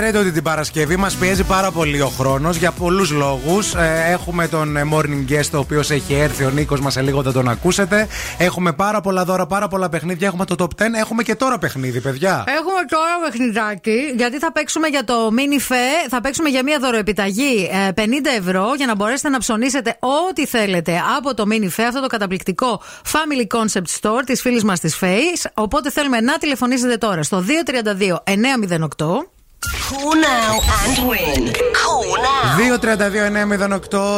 [0.01, 3.73] Ξέρετε ότι την Παρασκευή μας πιέζει πάρα πολύ ο χρόνος για πολλούς λόγους.
[4.07, 7.31] έχουμε τον ε, morning guest, ο οποίος έχει έρθει, ο Νίκος μας σε λίγο θα
[7.31, 8.07] τον ακούσετε.
[8.37, 10.27] Έχουμε πάρα πολλά δώρα, πάρα πολλά παιχνίδια.
[10.27, 10.85] Έχουμε το top 10.
[10.99, 12.43] Έχουμε και τώρα παιχνίδι, παιδιά.
[12.47, 17.69] Έχουμε τώρα παιχνιδάκι, γιατί θα παίξουμε για το mini fe, θα παίξουμε για μια δωροεπιταγή
[17.95, 18.07] ε, 50
[18.37, 22.81] ευρώ για να μπορέσετε να ψωνίσετε ό,τι θέλετε από το mini fe, αυτό το καταπληκτικό
[23.11, 25.49] Family Concept Store της φίλης μας της Face.
[25.53, 27.43] Οπότε θέλουμε να τηλεφωνήσετε τώρα στο
[27.97, 28.15] 232
[28.97, 29.40] 908.
[29.61, 31.41] Call now and win.
[31.81, 32.77] Call now.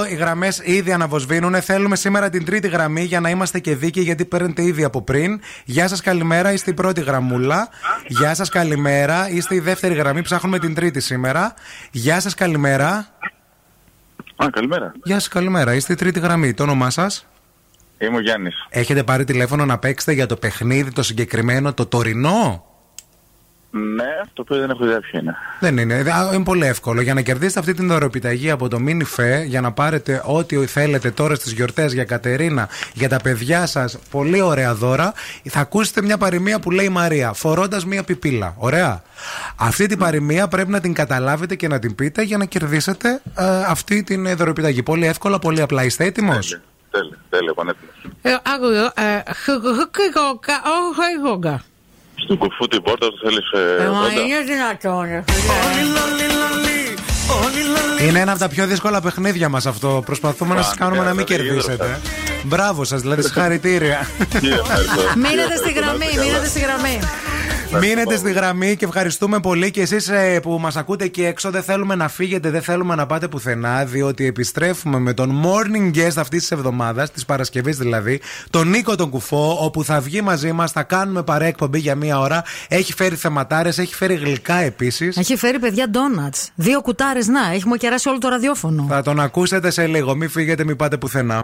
[0.03, 0.09] 2-32-908.
[0.09, 1.61] Οι γραμμές ήδη αναβοσβήνουν.
[1.61, 5.41] Θέλουμε σήμερα την τρίτη γραμμή για να είμαστε και δίκαιοι γιατί παίρνετε ήδη από πριν.
[5.65, 6.51] Γεια σας, καλημέρα.
[6.53, 7.69] Είστε η πρώτη γραμμούλα.
[8.07, 9.29] Γεια σας, καλημέρα.
[9.29, 10.21] Είστε η δεύτερη γραμμή.
[10.21, 11.53] Ψάχνουμε την τρίτη σήμερα.
[11.91, 13.07] Γεια σας, καλημέρα.
[14.35, 14.91] Α, καλημέρα.
[15.03, 15.73] Γεια σας, καλημέρα.
[15.73, 16.53] Είστε η τρίτη γραμμή.
[16.53, 17.27] Το όνομά σας;
[17.97, 18.65] Είμαι ο Γιάννης.
[18.69, 22.65] Έχετε πάρει τηλέφωνο να παίξετε για το παιχνίδι το συγκεκριμένο, το τωρινό;
[23.75, 25.35] Ναι, το οποίο δεν έχω ιδέα ποιο είναι.
[25.59, 25.93] Δεν είναι.
[25.93, 27.01] Α, Είναι πολύ εύκολο.
[27.01, 31.11] Για να κερδίσετε αυτή την δωρεοπιταγή από το Mini Fe, για να πάρετε ό,τι θέλετε
[31.11, 35.13] τώρα στι γιορτέ για Κατερίνα, για τα παιδιά σα, πολύ ωραία δώρα,
[35.43, 38.53] θα ακούσετε μια παροιμία που λέει η Μαρία, φορώντα μια πιπίλα.
[38.57, 39.01] Ωραία.
[39.55, 43.63] Αυτή την παροιμία πρέπει να την καταλάβετε και να την πείτε για να κερδίσετε ε,
[43.67, 44.83] αυτή την ε, δωρεοπιταγή.
[44.83, 45.83] Πολύ εύκολα, πολύ απλά.
[45.83, 46.39] Είστε έτοιμο.
[46.91, 47.91] Τέλεια, τέλεια, πανέτοιμο.
[52.13, 52.25] Άκουγα.
[52.25, 53.51] Στον κουφού την πόρτα του θέλεις.
[53.51, 54.11] Ε, Μα όντα.
[54.11, 55.23] είναι δυνατόν, ρε
[58.07, 60.01] Είναι ένα από τα πιο δύσκολα παιχνίδια μας αυτό.
[60.05, 61.99] Προσπαθούμε να σας κάνουμε να μην δηλαδή, κερδίσετε.
[62.43, 64.07] Μπράβο σας, δηλαδή συγχαρητήρια.
[65.15, 66.99] Μείνετε στη γραμμή, μείνετε στη γραμμή.
[67.79, 71.49] Μείνετε στη γραμμή και ευχαριστούμε πολύ και εσείς που μας ακούτε εκεί έξω.
[71.49, 76.13] Δεν θέλουμε να φύγετε, δεν θέλουμε να πάτε πουθενά, διότι επιστρέφουμε με τον morning guest
[76.17, 80.71] αυτής της εβδομάδας, της Παρασκευής δηλαδή, τον Νίκο τον Κουφό, όπου θα βγει μαζί μας,
[80.71, 82.43] θα κάνουμε παρέα εκπομπή για μία ώρα.
[82.67, 85.17] Έχει φέρει θεματάρες, έχει φέρει γλυκά επίσης.
[85.17, 86.35] Έχει φέρει παιδιά ντόνατ.
[86.55, 88.85] Δύο κουτάρες να, έχει μου κεράσει όλο το ραδιόφωνο.
[88.89, 90.15] Θα τον ακούσετε σε λίγο.
[90.15, 91.43] Μην φύγετε, μην πάτε πουθενά.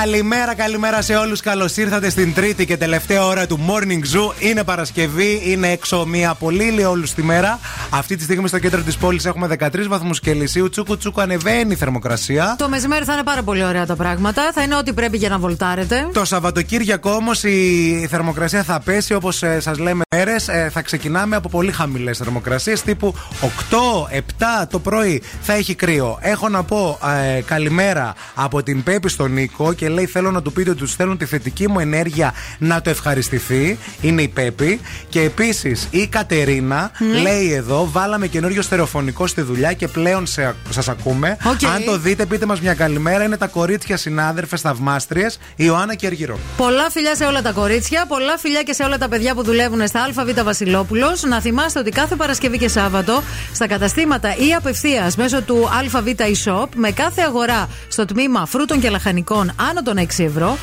[0.00, 1.40] Καλημέρα, καλημέρα σε όλους.
[1.40, 4.32] Καλώς ήρθατε στην τρίτη και τελευταία ώρα του Morning Zoo.
[4.38, 7.58] Είναι Παρασκευή, είναι έξω μια πολύ ηλιόλου τη μέρα.
[7.90, 10.68] Αυτή τη στιγμή στο κέντρο της πόλης έχουμε 13 βαθμούς Κελσίου.
[10.68, 12.54] Τσούκου τσούκου ανεβαίνει η θερμοκρασία.
[12.58, 14.52] Το μεσημέρι θα είναι πάρα πολύ ωραία τα πράγματα.
[14.54, 16.08] Θα είναι ό,τι πρέπει για να βολτάρετε.
[16.12, 20.48] Το Σαββατοκύριακο όμως η θερμοκρασία θα πέσει όπως σας λέμε μέρες.
[20.70, 26.18] θα ξεκινάμε από πολύ χαμηλές θερμοκρασίες τύπου 8-7 το πρωί θα έχει κρύο.
[26.20, 26.98] Έχω να πω
[27.36, 30.94] ε, καλημέρα από την Πέπη στον Νίκο και λέει θέλω να του πείτε ότι τους
[30.94, 33.78] θέλουν τη θετική μου ενέργεια να το ευχαριστηθεί.
[34.00, 34.80] Είναι η Πέπη.
[35.08, 36.90] Και επίσης η Κατερίνα
[37.22, 40.26] λέει εδώ βάλαμε καινούριο στερεοφωνικό στη δουλειά και πλέον
[40.70, 41.36] σας ακούμε.
[41.44, 41.64] Οκ.
[41.64, 43.24] Αν το δείτε, πείτε μας μια καλημέρα.
[43.24, 46.38] Είναι τα κορίτσια συνάδελφες θαυμάστριες, Ιωάννα και Αργυρό.
[46.56, 49.86] Πολλά φιλιά σε όλα τα κορίτσια, πολλά φιλιά και σε όλα τα παιδιά που δουλεύουν
[49.86, 51.22] στα ΑΒ Βασιλόπουλος.
[51.22, 53.22] Να θυμάστε ότι κάθε Παρασκευή και Σάββατο
[53.52, 58.90] στα καταστήματα ή απευθείας μέσω του ΑΒ e-shop με κάθε αγορά στο τμήμα φρούτων και
[58.90, 60.58] λαχανικών άνω των 6 ευρώ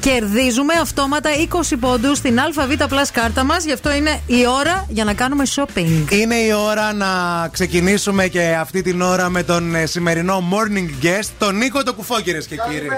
[0.00, 1.30] κερδίζουμε αυτόματα
[1.70, 3.64] 20 πόντους στην ΑΒ Plus κάρτα μας.
[3.64, 6.10] Γι' αυτό είναι η ώρα για να κάνουμε shopping.
[6.12, 7.06] Είναι η ώρα να
[7.52, 12.20] ξεκινήσουμε και αυτή την ώρα με τον ε, σημερινό morning guest, τον Νίκο το Κουφό,
[12.20, 12.88] κυρίες και κύριοι.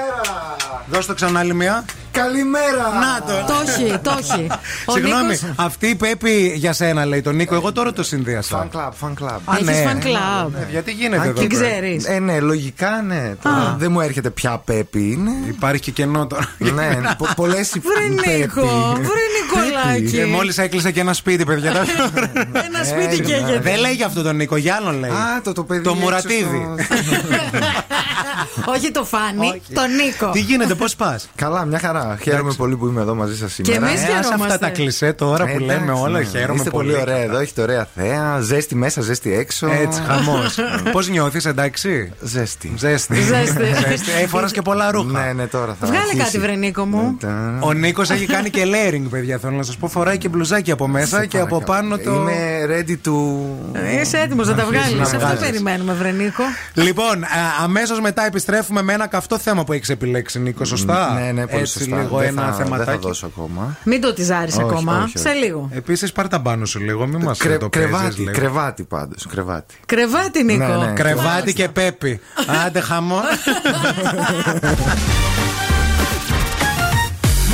[0.86, 1.84] Δώσ' το ξανά άλλη μια.
[2.10, 2.76] Καλημέρα!
[3.00, 3.52] Να το!
[3.52, 4.46] Το έχει, το έχει.
[4.86, 7.54] Ο Συγγνώμη, Νίκος- αυτή η Πέπη για σένα λέει τον Νίκο.
[7.54, 8.68] Εγώ τώρα το συνδύασα.
[8.72, 9.38] Fan club, fan club.
[9.44, 9.72] Α, ναι.
[9.72, 10.50] Έχεις fan club.
[10.60, 11.40] Ε, γιατί γίνεται Αν εδώ.
[11.40, 11.68] και- πέρα.
[11.68, 12.04] ξέρεις.
[12.06, 13.34] Ε, ναι, λογικά ναι.
[13.42, 15.30] Τώρα δεν μου έρχεται ποια πέπη είναι.
[15.48, 16.48] Υπάρχει και κενό τώρα.
[16.58, 18.06] ναι, πο- πολλές Βρε
[18.36, 20.18] Νίκο, βρε Νικολάκη.
[20.18, 21.70] Ε, Μόλις έκλεισε και ένα σπίτι, παιδιά.
[22.66, 23.60] Ένα σπίτι καίγεται.
[23.62, 25.10] Δεν λέει για αυτό τον Νίκο, για άλλον λέει.
[25.10, 25.82] Α, το, το παιδί.
[25.82, 26.66] Το έξω Μουρατίδη.
[28.64, 30.30] Όχι το Φάνη, τον Νίκο.
[30.30, 32.18] Τι γίνεται, πώς πας; Καλά, μια χαρά.
[32.22, 33.86] Χαίρομαι πολύ που είμαι εδώ μαζί σας σήμερα.
[33.86, 34.34] εμείς Ε, χαιρόμαστε.
[34.34, 36.24] αυτά τα κλισέ τώρα που Ε, λέμε εντάξει, όλα, ναι.
[36.24, 38.40] χαίρομαι Είστε πολύ ωραία εδώ, έχετε ωραία θέα.
[38.40, 39.66] Ζέστη μέσα, ζέστη έξω.
[39.82, 40.54] Έτσι, χαμός.
[40.92, 42.72] Πώς νιώθεις, εντάξει; Ζέστη.
[42.76, 43.16] Ζέστη.
[43.22, 43.62] Ζέστη.
[44.22, 45.34] Ε, φοράς και πολλά ρούχα.
[45.36, 46.22] Ναι, ναι, τώρα θα Βγάλε αρχίσει.
[46.24, 47.16] κάτι, βρε Νίκο μου.
[47.60, 49.38] Ο Νίκος έχει κάνει και layering, παιδιά.
[49.38, 51.80] Θέλω να σας πω, φοράει και μπλουζάκι από μέσα Σε και από παρακαλώ.
[51.80, 52.14] πάνω το.
[52.14, 53.12] Είμαι ready to.
[53.72, 54.96] Ε, Είσαι έτοιμος να τα αρχίσεις βγάλεις.
[54.98, 55.40] να Αυτό βγάζεις.
[55.50, 56.42] περιμένουμε, βρε Νίκο.
[56.74, 57.24] Λοιπόν,
[57.62, 60.64] αμέσως μετά επιστρέφουμε με ένα καυτό θέμα που έχει επιλέξει, Νίκο.
[60.64, 61.96] Σωστά; Ναι, ναι, πολύ Έτσι, σωστά.
[61.96, 62.98] λίγο δεν ένα θα, Δεν θα θεματάκι.
[63.06, 63.76] δώσω ακόμα.
[63.84, 65.02] Μην το τυζάρει Όχι, ακόμα.
[65.02, 65.38] όχι, Σε όχι.
[65.38, 65.68] λίγο.
[65.72, 68.32] Επίσης, πάρ τα πάνω σου λίγο, μην μας Κρε- το κρεβάτι, παίζεις λίγο.
[68.32, 69.26] κρεβάτι πάντως.
[69.30, 69.74] Κρεβάτι.
[69.86, 70.66] Κρεβάτι, Νίκο.
[70.66, 70.92] Ναι, ναι.
[70.92, 72.20] Κρεβάτι και πέπι.
[72.66, 73.20] Άντε χαμό.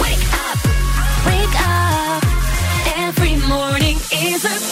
[0.01, 0.59] Wake up,
[1.27, 2.25] wake up.
[2.97, 4.72] Every morning is a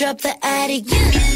[0.00, 1.29] drop the attic,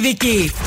[0.00, 0.57] Vicky.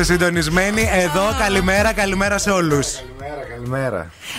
[0.00, 0.88] Είστε συντονισμένοι.
[0.92, 3.02] Εδώ καλημέρα, καλημέρα σε όλους.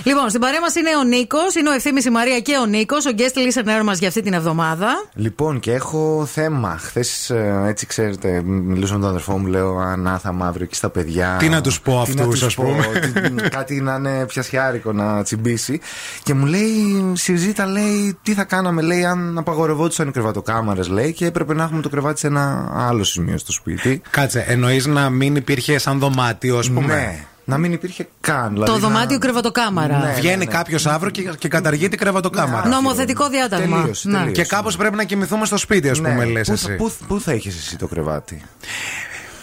[0.05, 0.25] Καλημέρα.
[0.25, 3.05] Λοιπόν, στην παρέα μας είναι ο Νίκος, είναι ο Ευθύνη η Μαρία και ο Νίκος,
[3.05, 4.87] ο guest listener μας για αυτή την εβδομάδα.
[5.13, 6.77] Λοιπόν, και έχω θέμα.
[6.79, 7.31] Χθες,
[7.67, 11.35] έτσι ξέρετε, μιλούσα με τον αδερφό μου, λέω Ανάθα μαύρο εκεί στα παιδιά.
[11.39, 12.99] Τι να τους πω Τι να αυτούς, τους ας πω, πούμε.
[12.99, 15.79] τι- κάτι να είναι πιασιάρικο να τσιμπήσει.
[16.23, 21.25] Και μου λέει, συζήτα, λέει, τι θα κάναμε, λέει, αν απαγορευόντουσαν οι κρεβατοκάμαρες, λέει, και
[21.25, 24.01] έπρεπε να έχουμε το κρεβάτι σε ένα άλλο σημείο στο σπίτι.
[24.09, 28.49] Κάτσε, εννοείς να μην υπήρχε σαν δωμάτιο, ας πούμε; Ναι, να μην υπήρχε καν.
[28.53, 29.97] Δηλαδή το να- δωμάτιο κρεβατοκάμαρα.
[29.97, 32.67] Ναι, Βγαίνει κάποιος αύριο και, και καταργεί την κρεβατοκάμαρα.
[32.67, 33.77] Νομοθετικό διάταγμα.
[33.81, 34.17] Τελείωσε, Ναι.
[34.17, 34.41] τελείωσε.
[34.41, 36.75] Και κάπως πρέπει να κοιμηθούμε στο σπίτι, ας Ναι, πούμε, λες πού θα- εσύ.
[36.77, 38.41] Πού, πού θα είχε εσύ το κρεβάτι;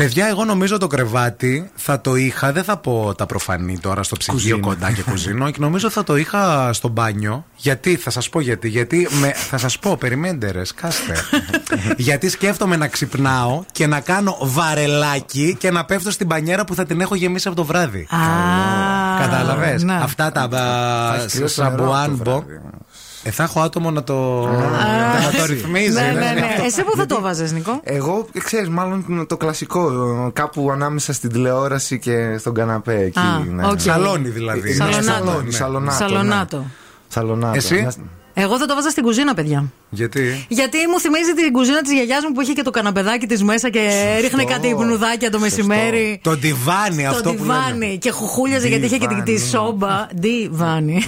[0.02, 4.16] Παιδιά, εγώ νομίζω το κρεβάτι θα το είχα, δεν θα πω τα προφανή τώρα στο
[4.16, 4.60] ψυγείο Κουζίνα.
[4.66, 7.44] κοντά και κουζίνο, και νομίζω θα το είχα στο μπάνιο.
[7.56, 8.68] Γιατί, θα σας πω γιατί.
[8.68, 11.14] Γιατί με, θα σας πω, περιμένετε ρε, σκάστε.
[11.96, 16.84] γιατί σκέφτομαι να ξυπνάω και να κάνω βαρελάκι και να πέφτω στην μπανιέρα που θα
[16.84, 18.06] την έχω γεμίσει από το βράδυ.
[19.20, 19.78] Κατάλαβε.
[19.84, 19.94] ναι.
[20.02, 22.44] Αυτά τα Θα έχεις κρύο στο νερό από σαμπουάν το μπο.
[22.46, 22.60] βράδυ.
[23.24, 25.92] Ε, θα έχω άτομο να το, να το ρυθμίζει.
[25.92, 26.30] Ναι, ναι, ναι.
[26.32, 26.56] ναι.
[26.66, 29.86] Εσύ που θα το βάζες, Νίκο; Εγώ, ξέρεις, μάλλον το κλασικό.
[30.26, 32.94] ε, Κάπου ανάμεσα στην τηλεόραση και στον καναπέ.
[32.98, 33.66] Εκεί, Α, ναι.
[33.66, 33.80] οκ.
[33.80, 34.70] Σαλόνι δηλαδή.
[34.70, 35.02] Ε, Σαλονάτο.
[35.24, 35.50] σαλόνι, Ναι.
[35.52, 35.96] Σαλονάτο.
[35.96, 36.56] Σαλονάτο.
[36.56, 36.64] ναι.
[37.08, 37.56] Σαλονάτο.
[37.56, 37.86] Εσύ;
[38.34, 39.64] Μια- Εγώ θα το βάζα στην κουζίνα, παιδιά.
[39.90, 43.42] Γιατί; Γιατί μου θυμίζει την κουζίνα της γιαγιάς μου που είχε και το καναπεδάκι της
[43.42, 43.80] μέσα και
[44.20, 46.20] ρίχνε κάτι υπνουδάκια το μεσημέρι.
[46.22, 47.58] Το ντιβάνι αυτό Το που λένε.
[47.66, 50.06] διβάνι και χουχούλιαζε γιατί είχε και τη, τη σόμπα.
[50.14, 51.02] Διβάνι.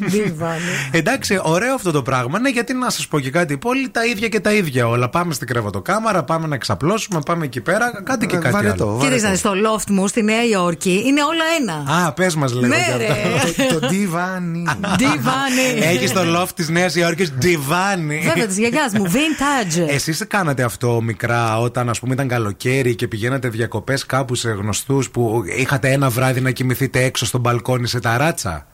[0.00, 0.60] Διβάνι.
[0.90, 2.38] Εντάξει, ωραίο αυτό το πράγμα.
[2.40, 3.52] Ναι, γιατί να σας πω και κάτι.
[3.52, 5.08] Η πόλη τα ίδια και τα ίδια όλα.
[5.08, 8.02] Πάμε στην κρεβατοκάμαρα, πάμε να ξαπλώσουμε, πάμε εκεί πέρα.
[8.04, 8.92] Κάντε και Ε, κάτι βαρετό, άλλο.
[8.96, 9.14] βαρετό.
[9.16, 12.06] Κοίταξε, στο loft μου στη Νέα Υόρκη είναι όλα ένα.
[12.06, 13.06] Α, πες μας λίγο Ναι, κι ρε.
[13.34, 13.78] αυτό.
[13.80, 14.64] Το ντιβάνι.
[14.98, 15.86] Διβάνι.
[15.86, 18.18] Έχεις στο loft της Νέας Υόρκης ντιβάνι.
[18.18, 19.04] Βέβαια, της γιαγιάς μου.
[19.06, 19.88] Vintage.
[19.94, 25.10] Εσείς κάνατε αυτό μικρά όταν ας πούμε ήταν καλοκαίρι και πηγαίνατε διακοπές κάπου σε γνωστούς
[25.10, 28.66] που είχατε ένα βράδυ να κοιμηθείτε έξω στο μπαλκόνι σε ταράτσα;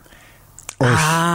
[0.78, 0.86] Α.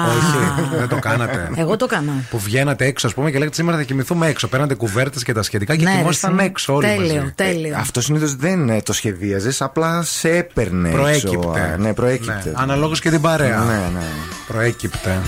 [0.07, 1.49] Όχι, δεν το κάνατε.
[1.55, 2.11] Εγώ το έκανα.
[2.29, 4.47] Που βγαίνατε έξω, ας πούμε, και λέγατε σήμερα θα κοιμηθούμε έξω.
[4.47, 7.31] Παίρνατε κουβέρτες και τα σχετικά και Ναι, κοιμόσταν ρε, έξω όλοι τέλειο, μαζί.
[7.35, 7.75] τέλειο.
[7.77, 10.89] Αυτό συνήθως δεν ε, το σχεδίαζες, απλά σε έπαιρνε.
[10.89, 10.97] έξω.
[10.99, 11.59] Προέκυπτε.
[11.73, 12.51] Α, Ναι, προέκυπτε.
[12.55, 13.57] Αναλόγως και την παρέα.
[13.59, 14.05] Ναι, ναι.
[14.47, 15.21] Προέκυπτε.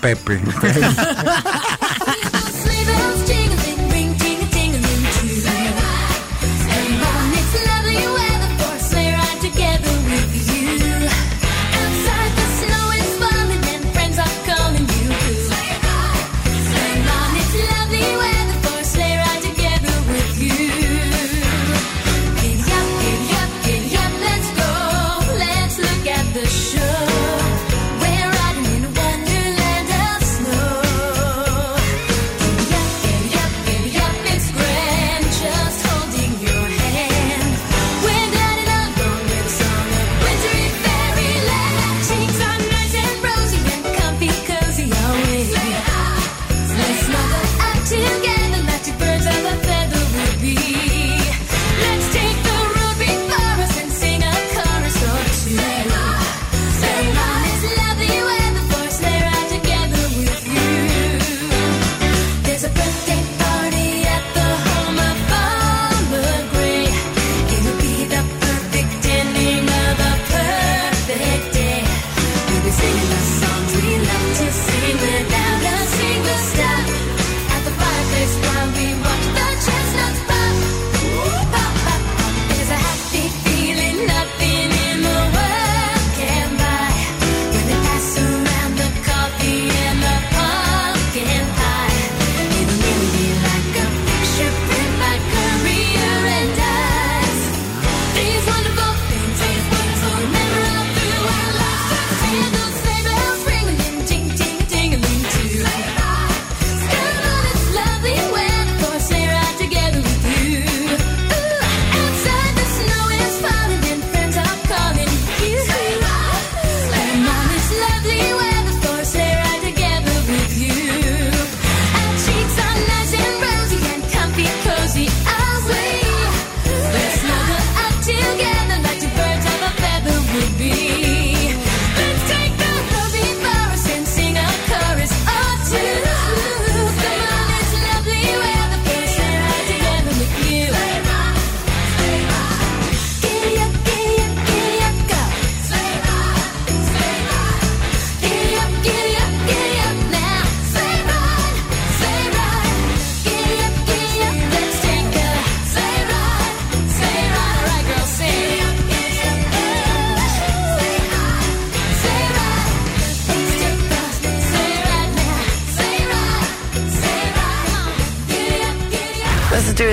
[0.00, 0.40] Πέπι.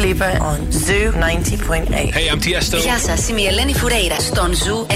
[0.05, 2.13] Felipe on Zoo 90.8.
[2.13, 2.77] Hey, I'm Tiesto.
[2.77, 4.95] Γεια σας, είμαι η Ελένη Φουρέιρα στον Zoo 90.8.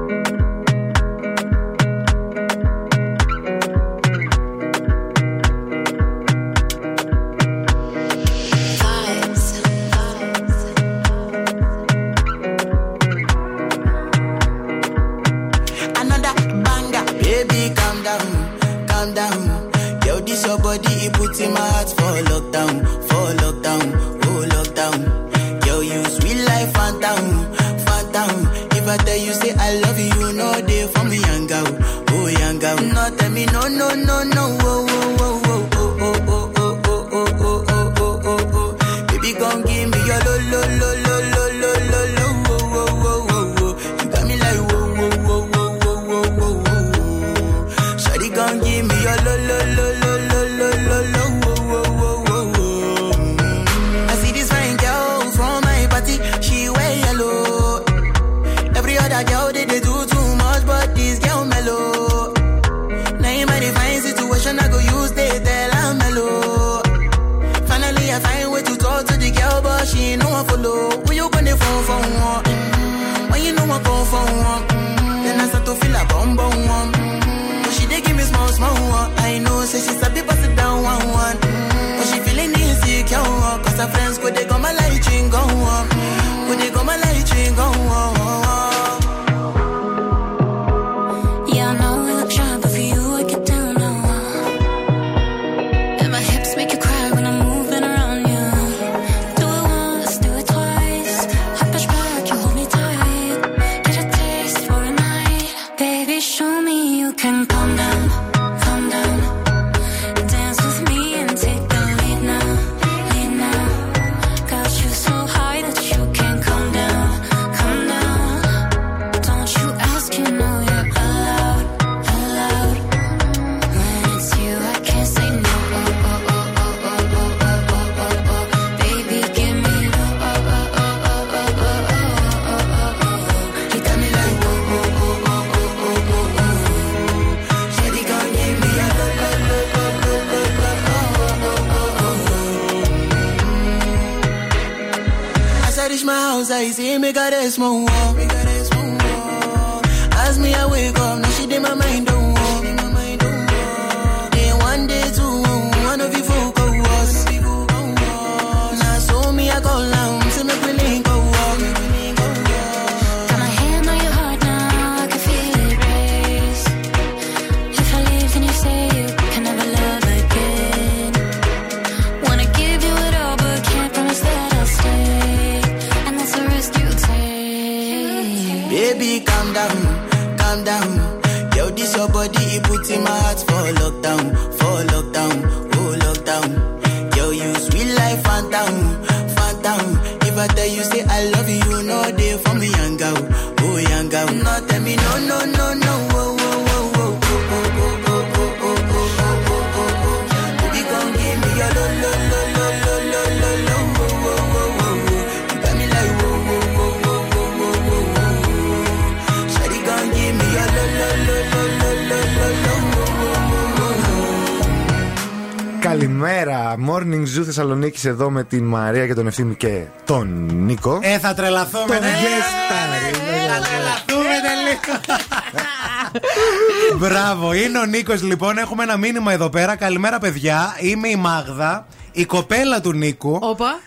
[218.05, 220.99] Εδώ με την Μαρία και τον Ευθύμη και τον Νίκο.
[221.01, 221.95] Ε, θα τρελαθούμε.
[221.95, 222.07] Τον ναι.
[222.07, 223.13] ε, Γεστάρη.
[223.47, 224.71] Θα τρελαθούμε ε, τελείως.
[224.71, 226.95] Ε, ε.
[226.97, 228.57] Μπράβο, είναι ο Νίκος λοιπόν.
[228.57, 229.75] Έχουμε ένα μήνυμα εδώ πέρα.
[229.75, 230.75] Καλημέρα, παιδιά.
[230.79, 233.37] Είμαι η Μάγδα, η κοπέλα του Νίκου.
[233.41, 233.79] Όπα.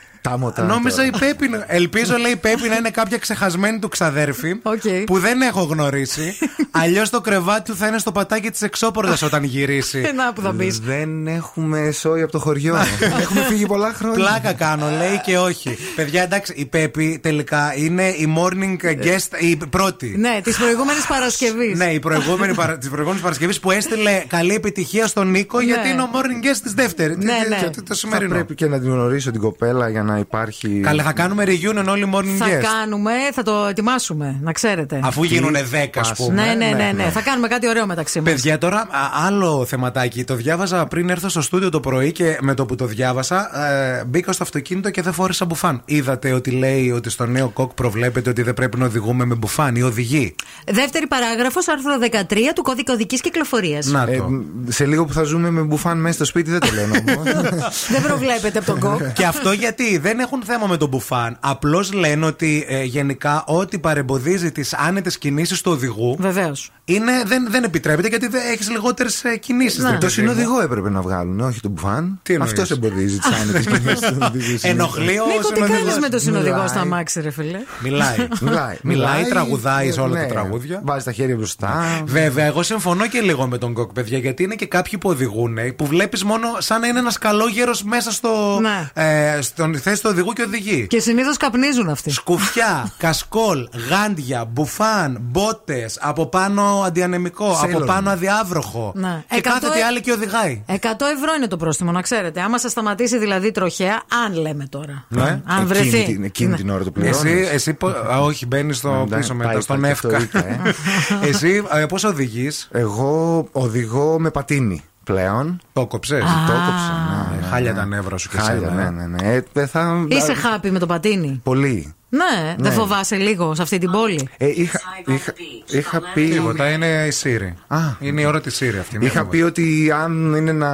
[0.66, 1.51] Νόμιζα η Πέπι.
[1.66, 5.03] Ελπίζω λέει η Πέπη να είναι κάποια ξεχασμένη του ξαδέρφη okay.
[5.07, 6.36] που δεν έχω γνωρίσει.
[6.77, 9.99] Αλλιώς το κρεβάτι του θα είναι στο πατάκι της εξώπορτα όταν γυρίσει.
[9.99, 10.71] Ε, να που θα πει.
[10.83, 12.77] Δεν έχουμε σόι από το χωριό.
[13.23, 14.19] έχουμε φύγει πολλά χρόνια.
[14.19, 15.79] Πλάκα κάνω, λέει και όχι.
[15.97, 20.15] Παιδιά, εντάξει, η Πέπη τελικά είναι η morning guest, η πρώτη.
[20.19, 21.79] Ναι, της προηγούμενης Παρασκευής.
[21.79, 25.65] Ναι, η προηγούμενη της προηγούμενης Παρασκευής που έστειλε καλή επιτυχία στον Νίκο ναι.
[25.65, 27.17] γιατί είναι ο morning guest της δεύτερη.
[27.17, 27.71] Ναι, ναι.
[27.89, 28.35] Το σημερινό.
[28.35, 30.81] Πρέπει και να την γνωρίσω την κοπέλα για να υπάρχει.
[30.83, 32.61] Καλά, θα κάνουμε reunion όλοι morning guest.
[32.63, 35.01] Θα κάνουμε, θα το ετοιμάσουμε, να ξέρετε.
[35.03, 36.43] Αφού γίνουν 10, ας πούμε.
[36.45, 37.11] Ναι, ναι, ναι, ναι, ναι, ναι.
[37.11, 38.32] Θα κάνουμε κάτι ωραίο μεταξύ μας.
[38.32, 38.86] Παιδιά, τώρα α,
[39.27, 40.24] άλλο θεματάκι.
[40.24, 44.05] Το διάβαζα πριν έρθω στο στούντιο το πρωί και με το που το διάβασα ε,
[44.05, 45.82] μπήκα στο αυτοκίνητο και δεν φόρησα μπουφάν.
[45.85, 49.77] Είδατε ότι λέει ότι στο νέο κοκ προβλέπεται ότι δεν πρέπει να οδηγούμε με μπουφάν
[49.77, 50.35] ή οδηγεί;
[50.66, 51.93] Δεύτερη παράγραφος, άρθρο
[52.31, 53.86] 13 του κώδικα οδικής κυκλοφορίας.
[53.86, 54.24] Να Ε, το.
[54.31, 57.24] μ, σε λίγο που θα ζούμε με μπουφάν μέσα στο σπίτι δεν το λένε όμως.
[57.93, 59.12] Δεν προβλέπεται από τον κοκ.
[59.19, 61.36] και αυτό γιατί; Δεν έχουν θέμα με τον μπουφάν.
[61.41, 66.16] Απλώς λένε ότι ε, γενικά ό,τι παρεμποδίζει τις άνετες κινήσεις του οδηγού.
[66.19, 66.53] Βεβαίως.
[66.55, 69.82] casos Είναι, δεν, δεν επιτρέπεται γιατί έχεις λιγότερες κινήσεις.
[69.82, 69.98] Ναι.
[69.98, 72.19] Το συνοδηγό έπρεπε να βγάλουν, όχι τον μπουφάν.
[72.23, 74.59] Τι εννοείς; Αυτός εμποδίζει τις άνετες κινήσει του οδηγού.
[74.62, 75.78] Ενοχλεί ο Νίκο, τι συνοδηγός.
[75.78, 76.69] κάνεις με το συνοδηγό Μιλάει.
[76.69, 77.59] στα αμάξι, ρε φιλέ.
[77.85, 78.16] Μιλάει.
[78.40, 78.77] Μιλάει.
[78.82, 80.27] Μιλάει, τραγουδάει σε όλα ναι.
[80.27, 80.81] τα τραγούδια.
[80.85, 82.02] Βάζει τα χέρια μπροστά.
[82.05, 85.59] Βέβαια, εγώ συμφωνώ και λίγο με τον κοκ, παιδιά, γιατί είναι και κάποιοι που οδηγούν
[85.77, 88.90] που βλέπεις μόνο σαν να είναι ένας καλόγερος μέσα στο, Ναι.
[89.05, 90.86] ε, στον θέση του οδηγού και οδηγεί.
[90.86, 92.11] Και συνήθως καπνίζουν αυτοί.
[92.11, 97.87] Σκουφιά, κασκόλ, γάντια, μπουφάν, μπότες, από πάνω αντιανεμικό, από Σέλον.
[97.87, 98.93] πάνω αδιάβροχο.
[98.95, 99.23] Ναι.
[99.29, 100.65] Και Εκατό κάθεται ε- άλλη και οδηγάει.
[100.67, 100.73] 100
[101.17, 102.41] ευρώ είναι το πρόστιμο, να ξέρετε.
[102.41, 105.05] Άμα σας σταματήσει δηλαδή τροχέα, αν λέμε τώρα.
[105.09, 105.23] Ναι.
[105.23, 106.05] Αν Εκείνη βρεθεί.
[106.05, 107.25] την- Εκείνη την ώρα το πληρώνεις.
[107.25, 110.09] Εσύ, εσύ πο- α, όχι, μπαίνεις στο Εντάξει, πίσω μετά, πάει- στον πάει και αυτό
[110.09, 110.39] εύκα.
[110.39, 110.61] ίκα, ε.
[111.29, 115.61] εσύ πώς οδηγείς, Εγώ οδηγώ με πατίνι πλέον.
[115.73, 117.29] το κόψες; Το κόψα.
[117.31, 117.79] ναι, ναι, Χάλια ναι.
[117.79, 118.91] τα νεύρα σου και Χάλια, εσένα, ε.
[118.91, 119.35] ναι, ναι, ναι.
[119.35, 120.05] Ε, δεν θα...
[120.09, 121.95] Είσαι χάπι με το πατίνι; Πολύ.
[122.16, 122.78] Ναι, δεν Ναι.
[122.78, 125.32] φοβάσαι λίγο σε αυτή την πόλη; Ε, είχα, είχα,
[125.66, 126.28] είχα πει.
[126.28, 127.53] Τίποτα, είναι η Siri.
[127.66, 127.78] Α.
[128.01, 128.99] Είναι η ώρα της Siri αυτή.
[128.99, 129.36] μην Είχα φοβάσαι.
[129.39, 130.70] πει ότι αν είναι να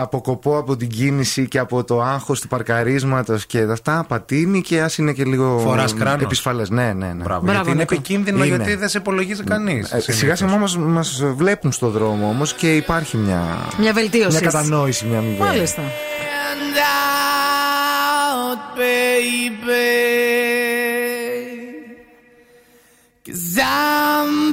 [0.00, 4.98] αποκοπώ από την κίνηση και από το άγχος του παρκαρίσματος και αυτά, πατίνει και ας
[4.98, 6.22] είναι και λίγο Φοράς κράνος.
[6.22, 6.70] επισφαλές.
[6.70, 7.22] Ναι, ναι, ναι.
[7.22, 7.94] Μπράβο, Μπράβο, γιατί είναι Νίκο.
[7.94, 8.56] επικίνδυνο Είναι.
[8.56, 9.90] γιατί δεν σε υπολογίζει κανείς.
[9.92, 13.42] Ε, σιγά σιγά όμως μας βλέπουν στο δρόμο όμως και υπάρχει μια,
[13.78, 14.30] Μια βελτίωση.
[14.30, 15.46] μια κατανόηση, μια αμοιβαία.
[15.46, 15.82] Μάλιστα.
[15.82, 16.76] And
[18.50, 20.49] out, baby.
[23.32, 24.52] I'm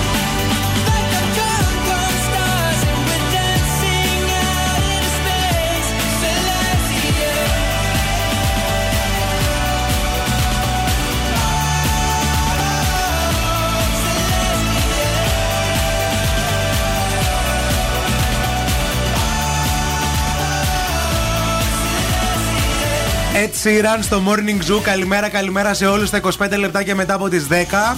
[23.63, 24.81] Sheeran στο Morning Zoo.
[24.83, 26.09] Καλημέρα, καλημέρα σε όλους.
[26.09, 27.97] Τα 25 λεπτά και μετά από τις 10.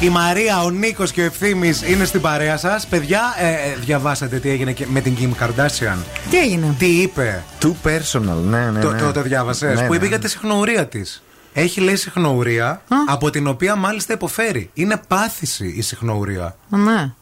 [0.00, 2.86] Η Μαρία, ο Νίκος και ο Ευθύνη είναι στην παρέα σας.
[2.86, 5.96] Παιδιά, ε, ε, διαβάσατε τι έγινε και με την Kim Kardashian.
[6.30, 8.80] Τι έγινε; Τι είπε; Too personal, ναι, ναι.
[8.80, 8.98] Το, ναι.
[8.98, 9.96] το, το διάβασες; Ναι, που ναι.
[9.96, 11.22] είπε για τη συχνορία της.
[11.52, 14.70] Έχει λέει συχνορία, από την οποία μάλιστα υποφέρει.
[14.74, 16.56] Είναι πάθηση η συχνορία.
[16.68, 17.12] Ναι.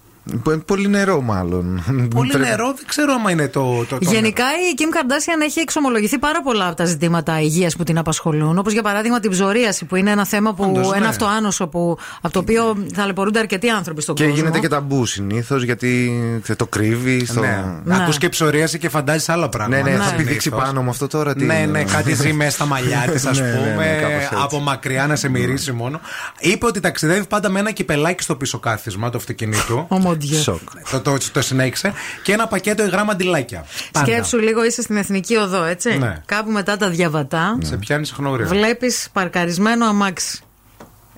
[0.43, 1.85] Πο- Πολύ νερό, μάλλον.
[2.15, 3.85] Πολύ Πρέπει- νερό, δεν ξέρω άμα είναι το.
[3.89, 7.85] το, το Γενικά η Kim Kardashian έχει εξομολογηθεί πάρα πολλά από τα ζητήματα υγείας που
[7.85, 8.59] την απασχολούν.
[8.59, 10.65] Όπως για παράδειγμα την ψωρίαση, που είναι ένα θέμα που.
[10.65, 11.07] Όντως, ένα ναι.
[11.07, 14.39] αυτοάνωσο που, από το οποίο ταλαιπωρούνται αρκετοί άνθρωποι στον Και κόσμο.
[14.39, 17.25] γίνεται και ταμπού συνήθως γιατί θε, το κρύβει.
[17.27, 17.41] Στο...
[17.41, 17.65] Ναι.
[17.85, 17.97] Ναι.
[17.97, 19.83] Ακούς και ψωρίαση και φαντάζεσαι άλλα Ναι, πράγματα.
[19.83, 20.17] ναι, θα Συνήθως.
[20.17, 21.35] πηδήξει πάνω με αυτό τώρα.
[21.35, 23.99] Τι Ναι, είναι; ναι, κάτι ζει μέσα στα μαλλιά της, ας Ναι, ναι, ναι, πούμε.
[24.01, 24.35] κάπως έτσι.
[24.43, 26.01] από μακριά να σε μυρίσει μόνο.
[26.39, 29.87] Είπε ότι ταξιδεύει πάντα με ένα κυπελάκι στο πίσω κάθισμα του αυτοκινήτου.
[30.11, 30.43] Oh mon Dieu.
[30.43, 30.61] Σοκ.
[30.91, 31.93] Το, το, το συνέχισε.
[32.23, 33.65] Και ένα πακέτο υγρά μαντιλάκια.
[33.93, 34.07] Πάντα.
[34.07, 35.99] Σκέψου λίγο, είσαι στην εθνική οδό, έτσι.
[35.99, 36.23] Ναι.
[36.27, 37.59] Κάπου μετά τα διαβατά.
[37.63, 38.47] Σε πιάνει συχνόρια.
[38.47, 40.41] Βλέπεις παρκαρισμένο αμάξι.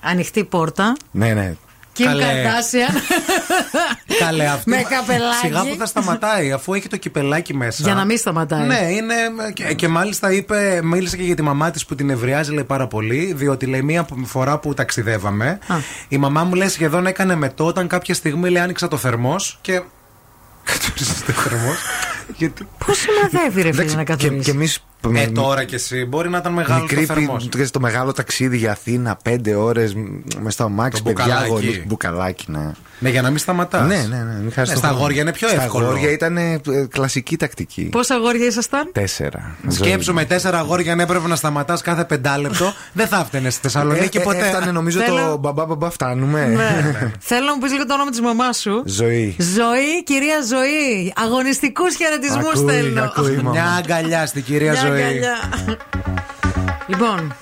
[0.00, 0.96] Ανοιχτή πόρτα.
[1.10, 1.54] Ναι, ναι.
[1.98, 2.24] Kim Καλέ.
[3.62, 4.16] Kardashian.
[4.18, 4.70] Καλέ αυτή.
[4.70, 5.36] Με καπελάκι.
[5.42, 7.82] Σιγά που θα σταματάει, αφού έχει το κυπελάκι μέσα.
[7.84, 8.66] Για να μην σταματάει.
[8.66, 9.14] Ναι, είναι.
[9.54, 12.86] Και, και μάλιστα είπε, μίλησε και για τη μαμά της που την ευριάζει λέει πάρα
[12.86, 13.32] πολύ.
[13.36, 15.58] Διότι λέει μία φορά που ταξιδεύαμε,
[16.08, 19.82] η μαμά μου λέει σχεδόν έκανε μετό όταν κάποια στιγμή λέει άνοιξα το θερμός και.
[20.72, 21.76] Κατούρισε το θερμός.
[22.36, 22.68] γιατί.
[22.86, 24.44] Πώς συνοδεύει, ρε φίλε, να και, καθορίσει.
[24.44, 24.84] και εμείς
[25.14, 26.04] Ε, τώρα κι εσύ.
[26.04, 27.48] Μπορεί να ήταν μεγάλος Μικρή το θερμός.
[27.48, 29.94] πι- το μεγάλο ταξίδι για Αθήνα, πέντε ώρες
[30.40, 31.50] με στο αμάξι, Το παιδιά, μπουκαλάκι.
[31.50, 32.70] γονείς, μπουκαλάκι, ναι.
[32.98, 33.86] Ναι, για να μην σταματάς.
[33.88, 34.38] Ναι, ναι, ναι.
[34.40, 34.96] Μην χάσεις Ναι, το στα χρόνο.
[35.00, 35.86] αγόρια είναι πιο Στα εύκολο.
[35.86, 36.60] αγόρια ήταν ε,
[36.90, 37.82] κλασική τακτική.
[37.82, 39.56] Πόσα αγόρια ήσασταν; Τέσσερα.
[39.68, 42.72] Σκέψου με τέσσερα αγόρια αν έπρεπε να σταματάς κάθε πεντάλεπτο.
[42.92, 44.38] δεν θα έφτανε στη Θεσσαλονίκη Ε, ε, ποτέ.
[44.38, 46.46] Έφτανε νομίζω Θέλω- το μπαμπά μπαμπά φτάνουμε.
[46.46, 47.10] Ναι.
[47.18, 48.82] Θέλω να μου πεις λίγο το όνομα της μαμάς σου.
[48.86, 49.36] Ζωή.
[49.38, 51.12] Ζωή, κυρία Ζωή.
[51.24, 53.02] Αγωνιστικούς χαιρετισμούς Ακούει, στέλνω.
[53.02, 53.50] ακούει, μαμά.
[53.50, 54.91] Μια αγκαλιά στην κυρία Μια Ζωή.
[54.92, 55.36] Αγκαλιά.
[56.86, 57.34] λοιπόν,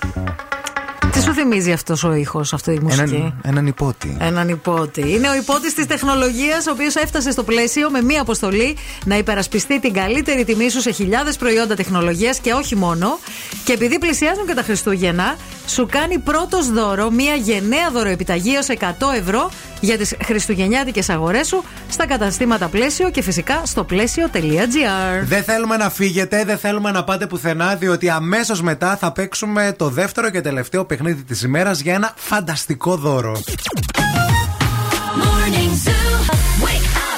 [1.11, 4.17] τι σου θυμίζει αυτός ο ήχος, αυτή η μουσική; Έναν, έναν υπότι.
[4.19, 5.13] Έναν υπότη.
[5.13, 9.79] Είναι ο υπότης της τεχνολογίας, ο οποίος έφτασε στο πλαίσιο με μία αποστολή να υπερασπιστεί
[9.79, 13.19] την καλύτερη τιμή σου σε χιλιάδες προϊόντα τεχνολογίας και όχι μόνο.
[13.63, 15.35] Και επειδή πλησιάζουν και τα Χριστούγεννα,
[15.71, 18.77] σου κάνει πρώτος δώρο μία γενναία δωροεπιταγή έω
[19.13, 19.49] 100 ευρώ
[19.79, 25.23] για τις χριστουγεννιάτικες αγορές σου στα καταστήματα πλαίσιο και φυσικά στο πλαίσιο.gr.
[25.23, 29.89] Δεν θέλουμε να φύγετε, δεν θέλουμε να πάτε πουθενά, διότι αμέσως μετά θα παίξουμε το
[29.89, 33.41] δεύτερο και τελευταίο παιχνίδι της ημέρας για ένα φανταστικό δώρο.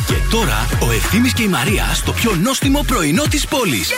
[0.07, 3.91] Και τώρα ο Ευθύμης και η Μαρία στο πιο νόστιμο πρωινό της πόλης.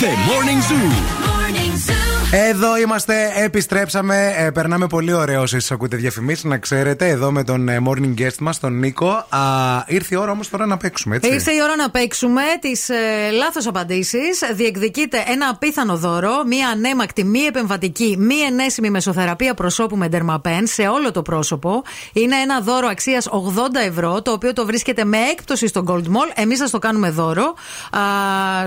[0.00, 1.95] The Morning Zoo.
[2.32, 4.34] Εδώ είμαστε, επιστρέψαμε.
[4.36, 7.08] Ε, περνάμε πολύ ωραίο όσοι ακούτε διαφημίσει, να ξέρετε.
[7.08, 9.08] Εδώ με τον ε, morning guest μας, τον Νίκο.
[9.08, 9.40] Α,
[9.86, 11.32] ήρθε η ώρα όμως τώρα να παίξουμε, έτσι.
[11.32, 12.94] Ήρθε η ώρα να παίξουμε τις ε,
[13.32, 14.42] λάθος απαντήσεις.
[14.54, 20.82] Διεκδικείτε ένα απίθανο δώρο, μία ανέμακτη, μη επεμβατική, μη ενέσιμη μεσοθεραπεία προσώπου με ντερμαπέν σε
[20.82, 21.82] όλο το πρόσωπο.
[22.12, 23.38] Είναι ένα δώρο αξίας 80
[23.86, 26.32] ευρώ, το οποίο το βρίσκεται με έκπτωση στο Gold Mall.
[26.34, 27.54] Εμείς σας το κάνουμε δώρο
[27.90, 28.00] α,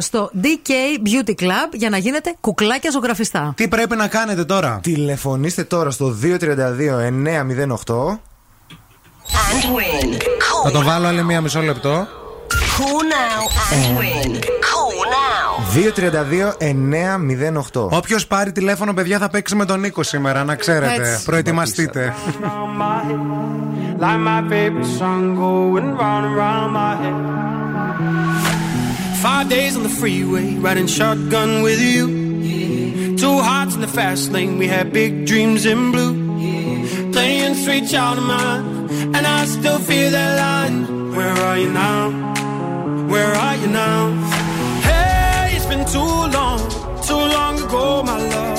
[0.02, 0.72] στο DK
[1.08, 3.49] Beauty Club για να γίνετε κουκλάκια ζωγραφιστά.
[3.56, 7.10] Τι πρέπει να κάνετε τώρα; Τηλεφωνήστε τώρα στο 232
[7.88, 8.20] 908.
[10.64, 12.08] Θα το βάλω άλλη μία μισό λεπτό.
[12.80, 13.42] Call now
[13.76, 14.32] and win.
[14.70, 15.50] Call now.
[15.74, 16.54] 232
[17.74, 17.90] 908.
[17.90, 20.94] Όποιος πάρει τηλέφωνο, παιδιά, θα παίξει με τον Νίκο σήμερα, να ξέρετε.
[20.94, 21.24] Έτσι.
[21.24, 22.14] Προετοιμαστείτε.
[24.00, 27.18] Like my favorite song going round and round my head.
[29.26, 32.29] Five days on the freeway, riding shotgun with you.
[33.20, 36.14] Two hearts in the fast lane, we had big dreams in blue.
[37.12, 41.12] Playing sweet child of mine, and I still feel that line.
[41.14, 42.12] Where are you now?
[43.10, 44.12] Where are you now?
[44.88, 46.60] Hey, it's been too long,
[47.02, 48.59] too long ago, my love.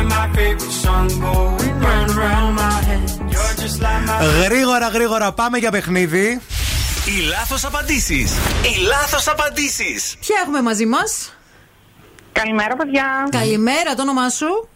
[0.00, 3.06] Like my favorite song going round and round my head.
[3.32, 6.40] You're just like my Γρήγορα, γρήγορα, πάμε για παιχνίδι.
[7.06, 8.32] Οι λάθος απαντήσεις.
[8.62, 10.16] Οι λάθος απαντήσεις.
[10.20, 11.34] Ποια έχουμε μαζί μας;
[12.32, 13.28] Καλημέρα, παιδιά.
[13.30, 14.68] Καλημέρα, το όνομά σου;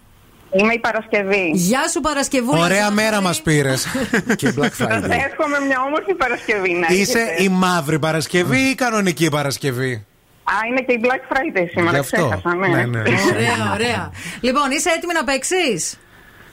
[0.53, 1.51] Είμαι η Παρασκευή.
[1.55, 2.65] Γεια σου Παρασκευούλα.
[2.65, 3.87] Ωραία μέρα μας πήρες.
[4.39, 7.43] και Black Σας εύχομαι μια όμορφη Παρασκευή να Είσαι έχετε.
[7.43, 10.07] η μαύρη Παρασκευή ή η κανονική Παρασκευή;
[10.45, 12.17] Α, είναι και η Black Friday σήμερα, Γι' αυτό.
[12.29, 12.69] ξέχασα, ναι.
[12.69, 12.99] Ναι, ναι.
[13.33, 14.11] Ωραία, ωραία.
[14.41, 15.99] Λοιπόν, είσαι έτοιμη να παίξεις;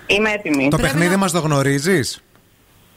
[0.05, 0.67] Είμαι έτοιμη.
[0.69, 2.23] Το παιχνίδι μας το γνωρίζεις;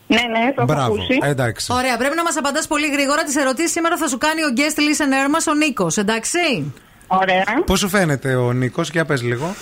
[0.06, 0.94] Ναι, ναι, το έχω Μπράβο.
[0.94, 1.18] ακούσει.
[1.22, 1.72] Εντάξει.
[1.72, 3.70] Ωραία, πρέπει να μας απαντάς πολύ γρήγορα τις ερωτήσεις.
[3.70, 6.72] Σήμερα θα σου κάνει ο guest listener μας, ο Νίκος, εντάξει;
[7.06, 7.44] Ωραία.
[7.66, 9.54] Πώς σου φαίνεται ο Νίκος, για πες λίγο.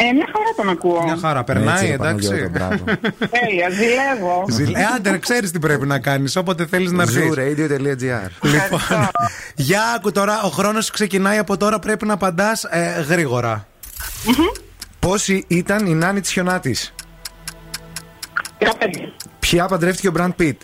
[0.00, 1.02] Ε, μια χαρά τον ακούω.
[1.02, 2.28] Μια χαρά, περνάει, εντάξει.
[2.28, 4.44] Τέλεια, ζηλεύω.
[4.48, 4.78] Ζηλε...
[4.78, 7.32] Ε, Άντερ, ξέρεις τι πρέπει να κάνεις, όποτε θέλεις να πει.
[7.36, 8.30] radio.gr.
[8.42, 8.80] Λοιπόν,
[9.54, 13.66] για άκου τώρα, ο χρόνος ξεκινάει από τώρα, πρέπει να απαντάς ε, γρήγορα.
[14.26, 14.60] Mm-hmm.
[14.98, 16.76] Πόση ήταν η Νάνη τη Χιονάτη,
[19.38, 20.60] Ποια παντρεύτηκε ο Μπραντ Πιτ;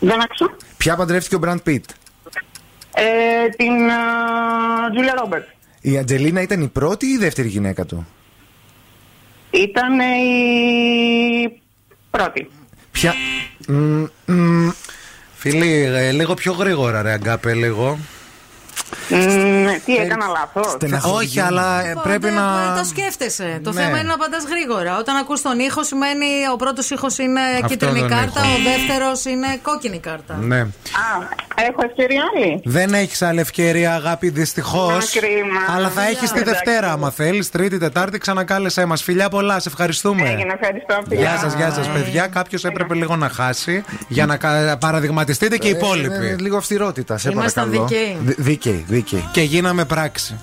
[0.00, 0.56] Δεν άκουσα.
[0.76, 1.84] Ποια παντρεύτηκε ο Μπραντ Πιτ;
[2.94, 3.74] Ε, την
[4.92, 5.46] Τζούλια uh, Ρόμπερτ.
[5.86, 8.06] Η Αντζελίνα ήταν η πρώτη ή η δεύτερη γυναίκα του;
[9.50, 11.60] Ήταν η
[12.10, 12.50] πρώτη.
[12.90, 13.14] Ποια...
[15.34, 17.98] Φίλοι, ε, λίγο πιο γρήγορα ρε αγκάπε λίγο.
[19.84, 20.76] Τι ε, έκανα λάθος.
[21.12, 22.74] Όχι, αλλά ε, πρέπει ναι, να.
[22.74, 23.60] Ε, το σκέφτεσαι.
[23.64, 23.80] Το ναι.
[23.80, 24.98] θέμα είναι να απαντάς γρήγορα.
[24.98, 29.98] Όταν ακούς τον ήχο, σημαίνει ο πρώτος ήχος είναι κίτρινη κάρτα, ο δεύτερος είναι κόκκινη
[29.98, 30.36] κάρτα.
[30.36, 30.60] Ναι.
[30.60, 30.66] Α,
[31.54, 35.12] έχω ευκαιρία άλλη; Δεν έχεις άλλη ευκαιρία, αγάπη, δυστυχώς.
[35.74, 37.50] Αλλά θα έχεις τη Δευτέρα, άμα θέλεις.
[37.50, 39.02] Τρίτη, Τετάρτη, ξανακάλεσέ μας.
[39.02, 40.28] Φιλιά πολλά, σε ευχαριστούμε.
[40.28, 41.14] Έγινε, ευχαριστώ.
[41.14, 42.26] Γεια σας, γεια σας, παιδιά.
[42.26, 44.38] Κάποιος έπρεπε λίγο να χάσει για να
[44.78, 46.36] παραδειγματιστείτε και οι υπόλοιποι.
[46.40, 47.88] Λίγο αυστηρότητα, σε παρακαλώ.
[48.36, 48.84] Δίκαιοι.
[49.32, 50.34] Και γίναμε πράξη.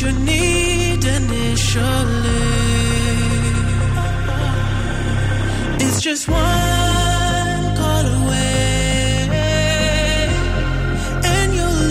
[0.00, 2.44] you need initially.
[5.80, 9.28] It's just one call away,
[11.24, 11.88] and you'll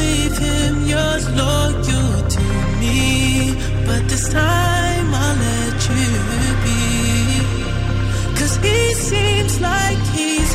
[9.61, 10.46] like he's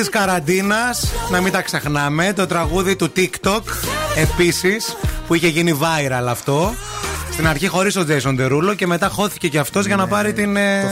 [0.00, 3.60] Το τραγούδι της καραντίνας, να μην τα ξεχνάμε, το τραγούδι του TikTok
[4.16, 4.96] επίσης,
[5.26, 6.74] που είχε γίνει viral αυτό.
[7.32, 10.56] Στην αρχή χωρίς ο Jason Derulo και μετά χώθηκε και αυτός για να πάρει την,
[10.56, 10.82] ε,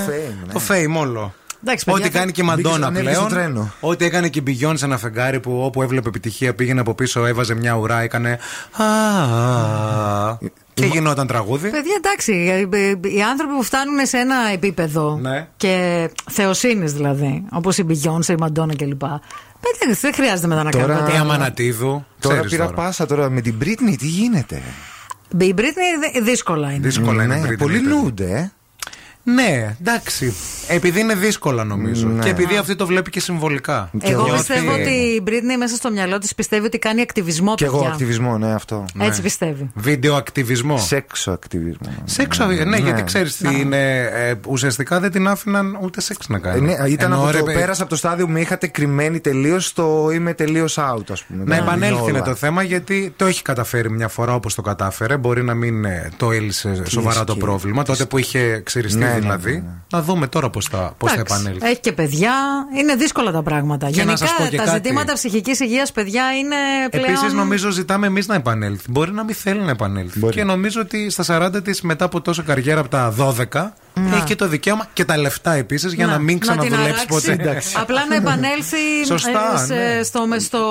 [0.53, 1.35] το fame, όλο.
[1.65, 3.43] Εντάξει, παιδιά, Ό,τι θα- κάνει και η Μπήκε Μαντόνα στον Έλλη στο πλέον.
[3.43, 3.73] τρένο.
[3.81, 7.27] Ό,τι έκανε και η Μπιγιόν σε ένα φεγγάρι που όπου έβλεπε επιτυχία πήγαινε από πίσω,
[7.27, 8.39] έβαζε μια ουρά, έκανε.
[8.77, 10.39] «Α, α, α».
[10.75, 11.69] Και γινόταν τραγούδι.
[11.71, 12.33] Παιδιά, εντάξει,
[12.73, 15.47] ε, ε, οι άνθρωποι που φτάνουν σε ένα επίπεδο Ναι.
[15.57, 18.99] και θεοσύνης δηλαδή, όπως η Beyoncé, η Μαντόνα κλπ.
[19.61, 21.17] Παιδιά, δεν χρειάζεται μετά να Τώρα- κάνουμε Η κάτι.
[21.23, 22.05] Αμανατίδου.
[22.21, 22.77] Τώρα ξέρεις πήρα τώρα.
[22.77, 24.63] πάσα τώρα με την Britney, τι γίνεται;
[25.39, 26.79] Η Britney δε- δύσκολα είναι.
[26.87, 27.89] Δύσκολα είναι η Ναι, Britney, πολύ παιδί.
[27.95, 28.51] νούντε, ε.
[29.35, 30.35] Ναι, εντάξει.
[30.69, 32.07] Επειδή είναι δύσκολα νομίζω.
[32.09, 32.23] Ναι.
[32.25, 33.91] Και επειδή αυτή το βλέπει και συμβολικά.
[34.01, 37.65] Εγώ Νιώθει- πιστεύω ότι η Britney μέσα στο μυαλό της πιστεύει ότι κάνει ακτιβισμό, Κι
[37.65, 37.91] εγώ παιδιά.
[37.93, 38.85] ακτιβισμό, ναι, αυτό.
[39.01, 39.71] Έτσι πιστεύει.
[39.75, 40.79] Βίντεο ακτιβισμό.
[40.79, 41.89] Σέξο ακτιβισμό.
[42.05, 43.99] Σεξ, ναι, γιατί ξέρεις τι είναι.
[44.15, 46.61] ε, ουσιαστικά δεν την άφηναν ούτε σεξ να Ε, κάνει.
[46.61, 49.21] ναι, ήταν Ενώ, από ρε, το, παι- πέρασα από το στάδιο που με είχατε κρυμμένη
[49.21, 51.45] τελείως στο είμαι τελείως out, ας πούμε.
[51.45, 52.11] Να Δεν επανέλθει όλα.
[52.11, 55.17] είναι το θέμα γιατί το έχει καταφέρει μια φορά όπως το κατάφερε.
[55.17, 57.45] Μπορεί να μην ε, το έλυσε σοβαρά το ισχύει.
[57.45, 57.83] πρόβλημα.
[57.85, 59.53] Τότε που είχε ξυριστεί Ναι, ναι, δηλαδή.
[59.53, 59.73] ναι, ναι.
[59.93, 61.67] Να δούμε τώρα πώς θα, πώς θα Εντάξει, επανέλθει.
[61.67, 62.33] Έχει και παιδιά.
[62.79, 63.87] Είναι δύσκολα τα πράγματα.
[63.91, 64.77] Και να Γενικά σας πω και τα κάτι.
[64.77, 66.57] ζητήματα ψυχικής υγείας, παιδιά, είναι
[66.91, 67.05] πλέον.
[67.07, 68.91] Επίσης, νομίζω ζητάμε εμείς να επανέλθει.
[68.91, 70.19] Μπορεί να μην θέλει να επανέλθει.
[70.19, 70.35] Μπορεί.
[70.35, 71.25] Και νομίζω ότι στα
[71.57, 74.17] 40 της, μετά από τόσο καριέρα από τα 12, Να.
[74.17, 77.07] έχει και το δικαίωμα και τα λεφτά επίσης για να, μην την ξαναδουλέψει αράξει.
[77.07, 77.63] ποτέ.
[77.81, 80.03] Απλά να επανέλθει Σωστά, ε, σε- ναι.
[80.03, 80.65] στο, με- στο,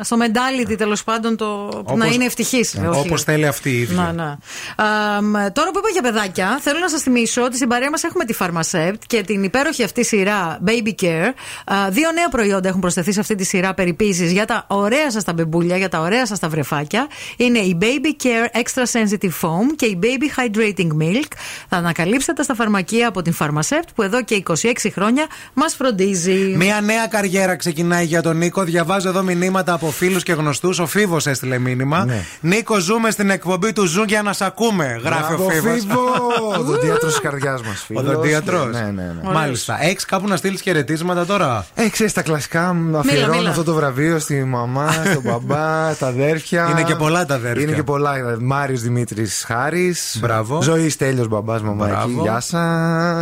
[0.00, 2.74] στο mentality τέλος πάντων το, να είναι ευτυχής.
[2.92, 3.96] Όπως θέλει αυτή η ίδια.
[3.96, 4.38] Να, να.
[4.84, 8.24] Αμ, τώρα που είπα για παιδάκια, θέλω να σας θυμίσω ότι στην παρέα μας έχουμε
[8.24, 11.32] τη Pharmacept και την υπέροχη αυτή σειρά Baby Care.
[11.64, 15.24] Α, δύο νέα προϊόντα έχουν προσθεθεί σε αυτή τη σειρά περιποίησης για τα ωραία σας
[15.24, 17.06] τα μπεμπούλια, για τα ωραία σας τα βρεφάκια.
[17.36, 21.32] Είναι η Baby Care Extra Sensitive Foam και η Baby Hydrating Milk.
[21.68, 24.54] Θα ανακαλύψετε στα φαρμακεία από την Pharmacept που εδώ και 26
[24.92, 26.54] χρόνια μας φροντίζει.
[26.56, 28.62] Μια νέα καριέρα ξεκινάει για τον Νίκο.
[28.64, 30.78] Διαβάζω εδώ μηνύματα από φίλους και γνωστούς.
[30.78, 32.04] Ο Φίβος έστειλε μήνυμα.
[32.04, 32.24] Ναι.
[32.40, 35.00] Νίκο, ζούμε στην εκπομπή του Zoo για να σ' ακούμε.
[35.04, 35.72] Γράφει Μπράβο, ο Φίβος.
[35.80, 36.58] Φίβος!
[36.58, 37.86] Ο δοντίατρος της καρδιάς μας.
[37.94, 38.72] Ο δοντίατρος.
[38.72, 38.90] Ναι, ναι,
[39.22, 39.32] ναι.
[39.32, 39.82] Μάλιστα.
[39.84, 43.48] Έχεις κάπου να στείλεις χαιρετίσματα τώρα; Ε, ξέρεις, τα κλασικά μου αφιερώνω μίλα.
[43.50, 46.68] αυτό το βραβείο στη μαμά, στον μπαμπά, τα αδέρφια.
[46.70, 47.62] Είναι και πολλά τα αδέρφια.
[47.62, 48.12] Είναι και πολλά.
[48.40, 50.16] Μάριος Δημήτρης Χάρης.
[50.20, 50.62] Μπράβο.
[50.62, 52.10] Ζωής Τέλειος μπαμπάς, μαμά Μπράβο.
[52.10, 52.18] εκεί.
[52.22, 52.58] Γεια σα.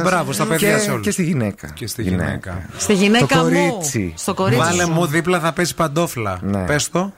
[0.02, 1.02] Μπράβο, στα παιδιά και, σε όλους.
[1.04, 1.68] Και στη γυναίκα.
[1.74, 2.62] Και στη γυναίκα.
[2.76, 3.42] Στη γυναίκα Το μου.
[3.42, 4.14] κορίτσι.
[4.16, 4.64] Στο κορίτσι.
[4.64, 4.90] Βάλε σου.
[4.90, 6.38] μου δίπλα θα πέσει παντόφλα.
[6.42, 6.64] Ναι.
[6.64, 7.12] Πες το.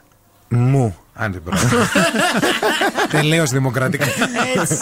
[0.49, 0.97] Μου.
[1.15, 1.67] Άντε, μπράβο.
[3.11, 4.07] Τελείως δημοκρατικά.
[4.61, 4.77] Έτσι.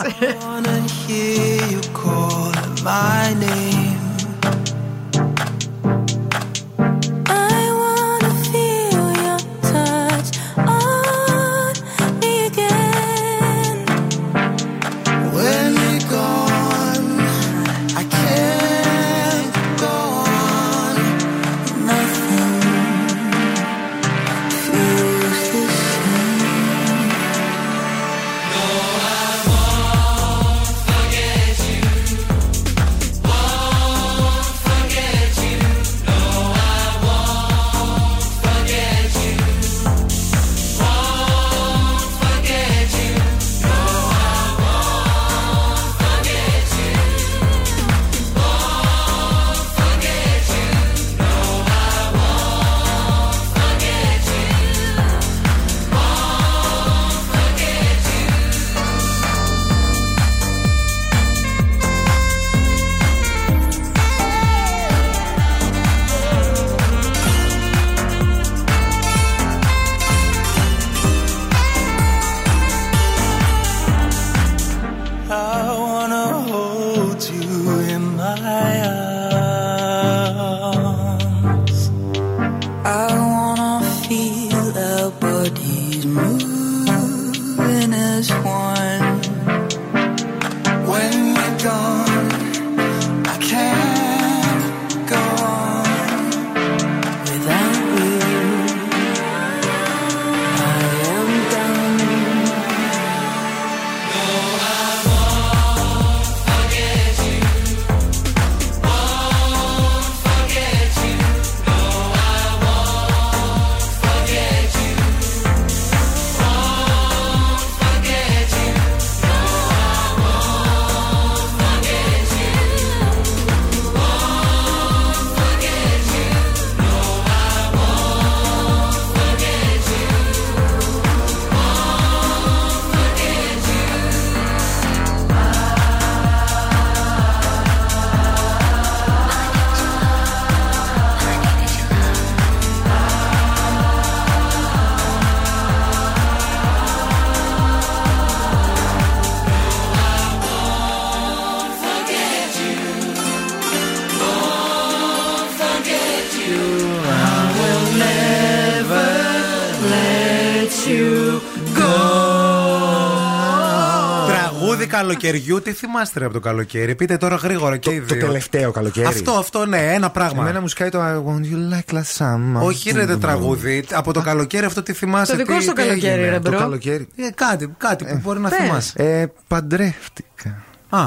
[165.09, 168.27] Καλοκαιριού, τι θυμάστε ρε από το καλοκαίρι; Πείτε τώρα γρήγορα και οι Το δύο.
[168.27, 169.07] τελευταίο καλοκαίρι.
[169.07, 170.43] Αυτό, αυτό, ναι, ένα πράγμα.
[170.43, 172.61] Εμένα μου σκάει το I want you like last summer.
[172.63, 173.85] Όχι ρε δεν τραγούδι.
[173.93, 175.33] Από το καλοκαίρι αυτό τι θυμάσαι.
[175.33, 176.29] Το δικό τι- σου τι καλοκαίρι, έγινε.
[176.31, 176.59] ρε, Το bro.
[176.59, 177.09] καλοκαίρι.
[177.17, 178.59] Ε, κάτι, κάτι που μπορεί να πες.
[178.59, 178.93] θυμάσαι.
[179.21, 180.63] Ε, παντρεύτηκα.
[180.91, 181.07] Α,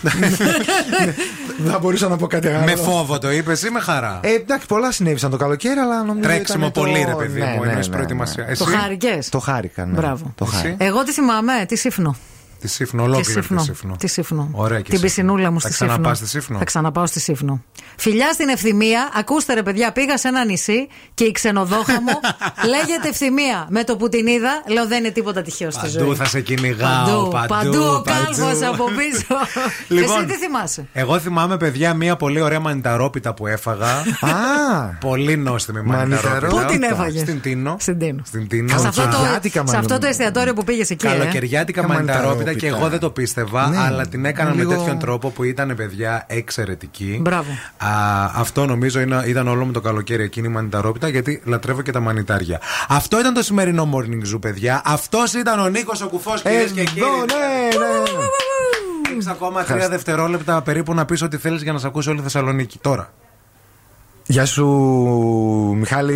[0.00, 0.12] Δεν
[1.72, 2.64] θα μπορούσα να πω κάτι άλλο.
[2.64, 6.28] με φόβο το είπες ή με χαρά; Ε, εντάξει, πολλά συνέβησαν το καλοκαίρι, αλλά νομίζω.
[6.28, 8.44] Τρέξιμο ήταν το- πολύ, ρε παιδί Ναι, μου, ναι, εννοείς ναι, προετοιμασία.
[8.44, 8.50] ναι.
[8.50, 9.28] Εσύ; Το χάρηκες.
[9.28, 9.92] Το χάρηκα, ναι.
[9.92, 10.32] Μπράβο.
[10.34, 10.84] Το χάρηκα.
[10.84, 12.16] Εγώ τι θυμάμαι, τι σύφνο.
[12.60, 13.62] Τη Σύφνο, Τι ολόκληρη τη σύφνο.
[13.62, 13.96] Σύφνο.
[13.98, 14.48] Τι σύφνο.
[14.52, 15.06] Ωραία και Την Σύφνο.
[15.08, 15.88] πισινούλα μου Θα στη σύφνο.
[15.92, 16.58] ξαναπάς στη Σύφνο.
[16.58, 17.62] Θα ξαναπάω στη σύφνο.
[17.96, 19.10] Φιλιά στην ευθυμία.
[19.14, 22.20] Ακούστε ρε παιδιά, πήγα σε ένα νησί και η ξενοδόχα μου
[22.72, 23.66] λέγεται ευθυμία.
[23.70, 26.02] Με το που την είδα, λέω δεν είναι τίποτα τυχαίο στη ζωή.
[26.02, 27.04] Παντού θα σε κυνηγάω.
[27.06, 28.24] Παντού, Παντού, παντού ο παντού.
[28.24, 29.26] κάλφο από πίσω.
[29.88, 33.86] Λοιπόν, Εσύ τι θυμάσαι; Εγώ θυμάμαι, παιδιά, μία πολύ ωραία μανιταρόπιτα που έφαγα.
[34.20, 36.28] Α, πολύ νόστιμη μανιταρόπιτα.
[36.30, 36.64] Μανιταρόπιτα.
[36.66, 37.76] Πού την έφαγες; Στην Τίνο.
[37.80, 38.22] Στην Τίνο.
[38.26, 38.78] Στην Τίνο.
[38.78, 41.06] Σε αυτό, το, Καλοκαιριάτικα σε αυτό το μανου- εστιατόριο που πήγες εκεί.
[41.06, 42.47] ε; Καλοκαιριάτικα Μανιταρόπιτα.
[42.48, 43.78] Μανιταρόπιτα και εγώ δεν το πίστευα, Ναι.
[43.78, 47.18] αλλά την έκανα Λίγο- με τέτοιον τρόπο που ήταν παιδιά εξαιρετική.
[47.20, 47.50] Μπράβο.
[47.76, 47.88] Α,
[48.34, 52.00] αυτό νομίζω είναι, ήταν όλο μου το καλοκαίρι εκείνη η μανιταρόπιτα, γιατί λατρεύω και τα
[52.00, 52.60] μανιτάρια.
[52.88, 54.82] Αυτό ήταν το σημερινό morning zoo, παιδιά.
[54.84, 57.00] Αυτός ήταν ο Νίκος ο κουφός, κυρίες και κύριοι.
[57.06, 59.12] Εδώ, ναι, ναι.
[59.12, 62.22] Έχεις ακόμα τρία δευτερόλεπτα περίπου να πεις ό,τι θέλεις για να σε ακούσει όλη η
[62.22, 62.78] Θεσσαλονίκη.
[62.78, 63.12] Τώρα.
[64.30, 64.66] Γεια σου,
[65.78, 66.14] Μιχάλη,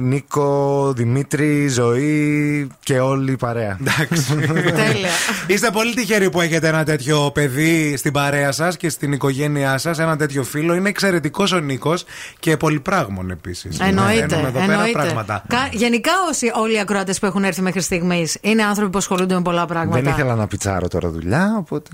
[0.00, 3.76] Νίκο, Δημήτρη, Ζωή και όλη η παρέα.
[3.80, 4.34] Εντάξει.
[4.74, 5.08] Τέλεια.
[5.46, 9.98] Είστε πολύ τυχεροί που έχετε ένα τέτοιο παιδί στην παρέα σας και στην οικογένειά σας,
[9.98, 10.74] ένα τέτοιο φίλο.
[10.74, 12.04] Είναι εξαιρετικός ο Νίκος
[12.38, 13.78] και πολυπράγμων επίσης.
[13.80, 14.22] Εννοείται.
[14.36, 14.90] εδώ πέρα εννοείται.
[15.02, 15.44] πράγματα.
[15.48, 19.34] Κα- γενικά όσοι, όλοι οι ακροάτε που έχουν έρθει μέχρι στιγμής είναι άνθρωποι που ασχολούνται
[19.34, 20.00] με πολλά πράγματα.
[20.00, 21.88] Δεν ήθελα να πιτσάρω τώρα δουλειά, οπότε.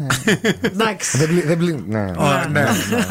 [0.63, 1.19] Εντάξει.
[1.19, 2.11] δεν πλη- δεν πλη- ναι.
[2.17, 2.65] Ω, ναι.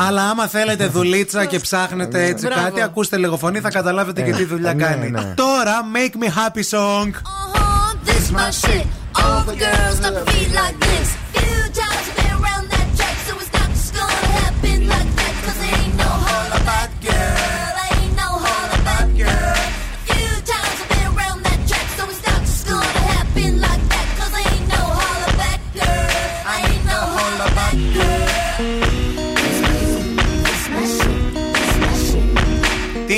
[0.08, 2.68] Αλλά άμα θέλετε δουλίτσα και ψάχνετε έτσι Μπράβο.
[2.70, 5.10] κάτι, ακούστε λίγο φωνή, θα καταλάβετε και τι δουλειά ναι, κάνει.
[5.10, 5.34] ναι.
[5.36, 7.08] Τώρα, make me happy song.
[7.08, 8.86] Uh-huh, this my shit.
[9.22, 11.08] All the girls love to be like this.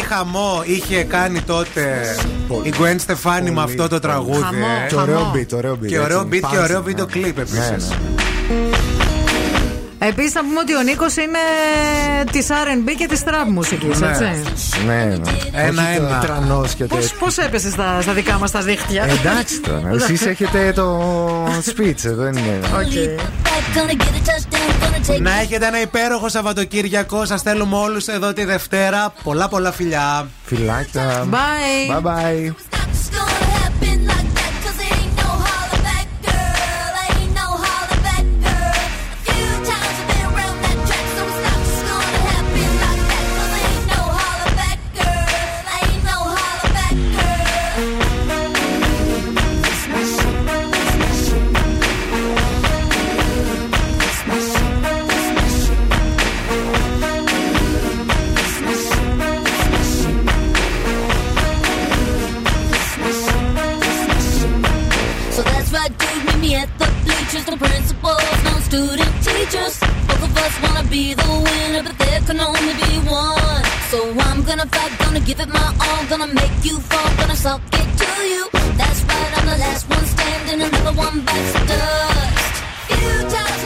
[0.10, 2.16] Χαμό είχε κάνει τότε
[2.64, 4.42] η Gwen Stefani με αυτό το τραγούδι.
[4.42, 4.66] Χαμό.
[4.86, 4.88] ε.
[4.88, 5.88] Και ωραίο beat, ωραίο beat.
[5.88, 6.84] Και ωραίο έτσι, beat και punch, ωραίο ναι.
[6.84, 7.88] βίντεο κλιπ Ναι, επίση.
[10.00, 10.08] Ναι.
[10.08, 11.40] Επίσης να πούμε ότι ο Νίκος είναι
[12.32, 14.08] της R&B και της trap μουσικής, Ναι.
[14.08, 14.86] έτσι.
[14.86, 15.18] Ναι, ναι.
[15.52, 16.20] Ένα-ένα.
[16.20, 17.18] Τρανός και Πώς τέτοιο.
[17.20, 19.90] πώς έπεσες στα, στα δικά μας τα δίχτυα; Ε, Εντάξει τώρα.
[19.96, 21.02] Εσείς έχετε το
[21.48, 22.60] speech, ε, δεν είναι.
[22.76, 23.20] OK.
[23.44, 27.26] Back, gonna get a touchdown, gonna take Να έχετε ένα υπέροχο Σαββατοκύριακο.
[27.26, 29.14] Σας θέλουμε όλους εδώ τη Δευτέρα.
[29.24, 30.28] Πολλά πολλά φιλιά.
[30.46, 31.28] Φιλάκια.
[31.32, 31.96] Bye.
[31.96, 32.54] Bye bye.
[68.70, 69.76] student teachers.
[70.08, 73.64] Both of us wanna be the winner, but there can only be one.
[73.90, 77.62] So I'm gonna fight, gonna give it my all, gonna make you fall, gonna suck
[77.82, 78.44] it to you.
[78.80, 82.56] That's right, I'm the last one standing, another one bites the dust.
[82.94, 83.59] You tell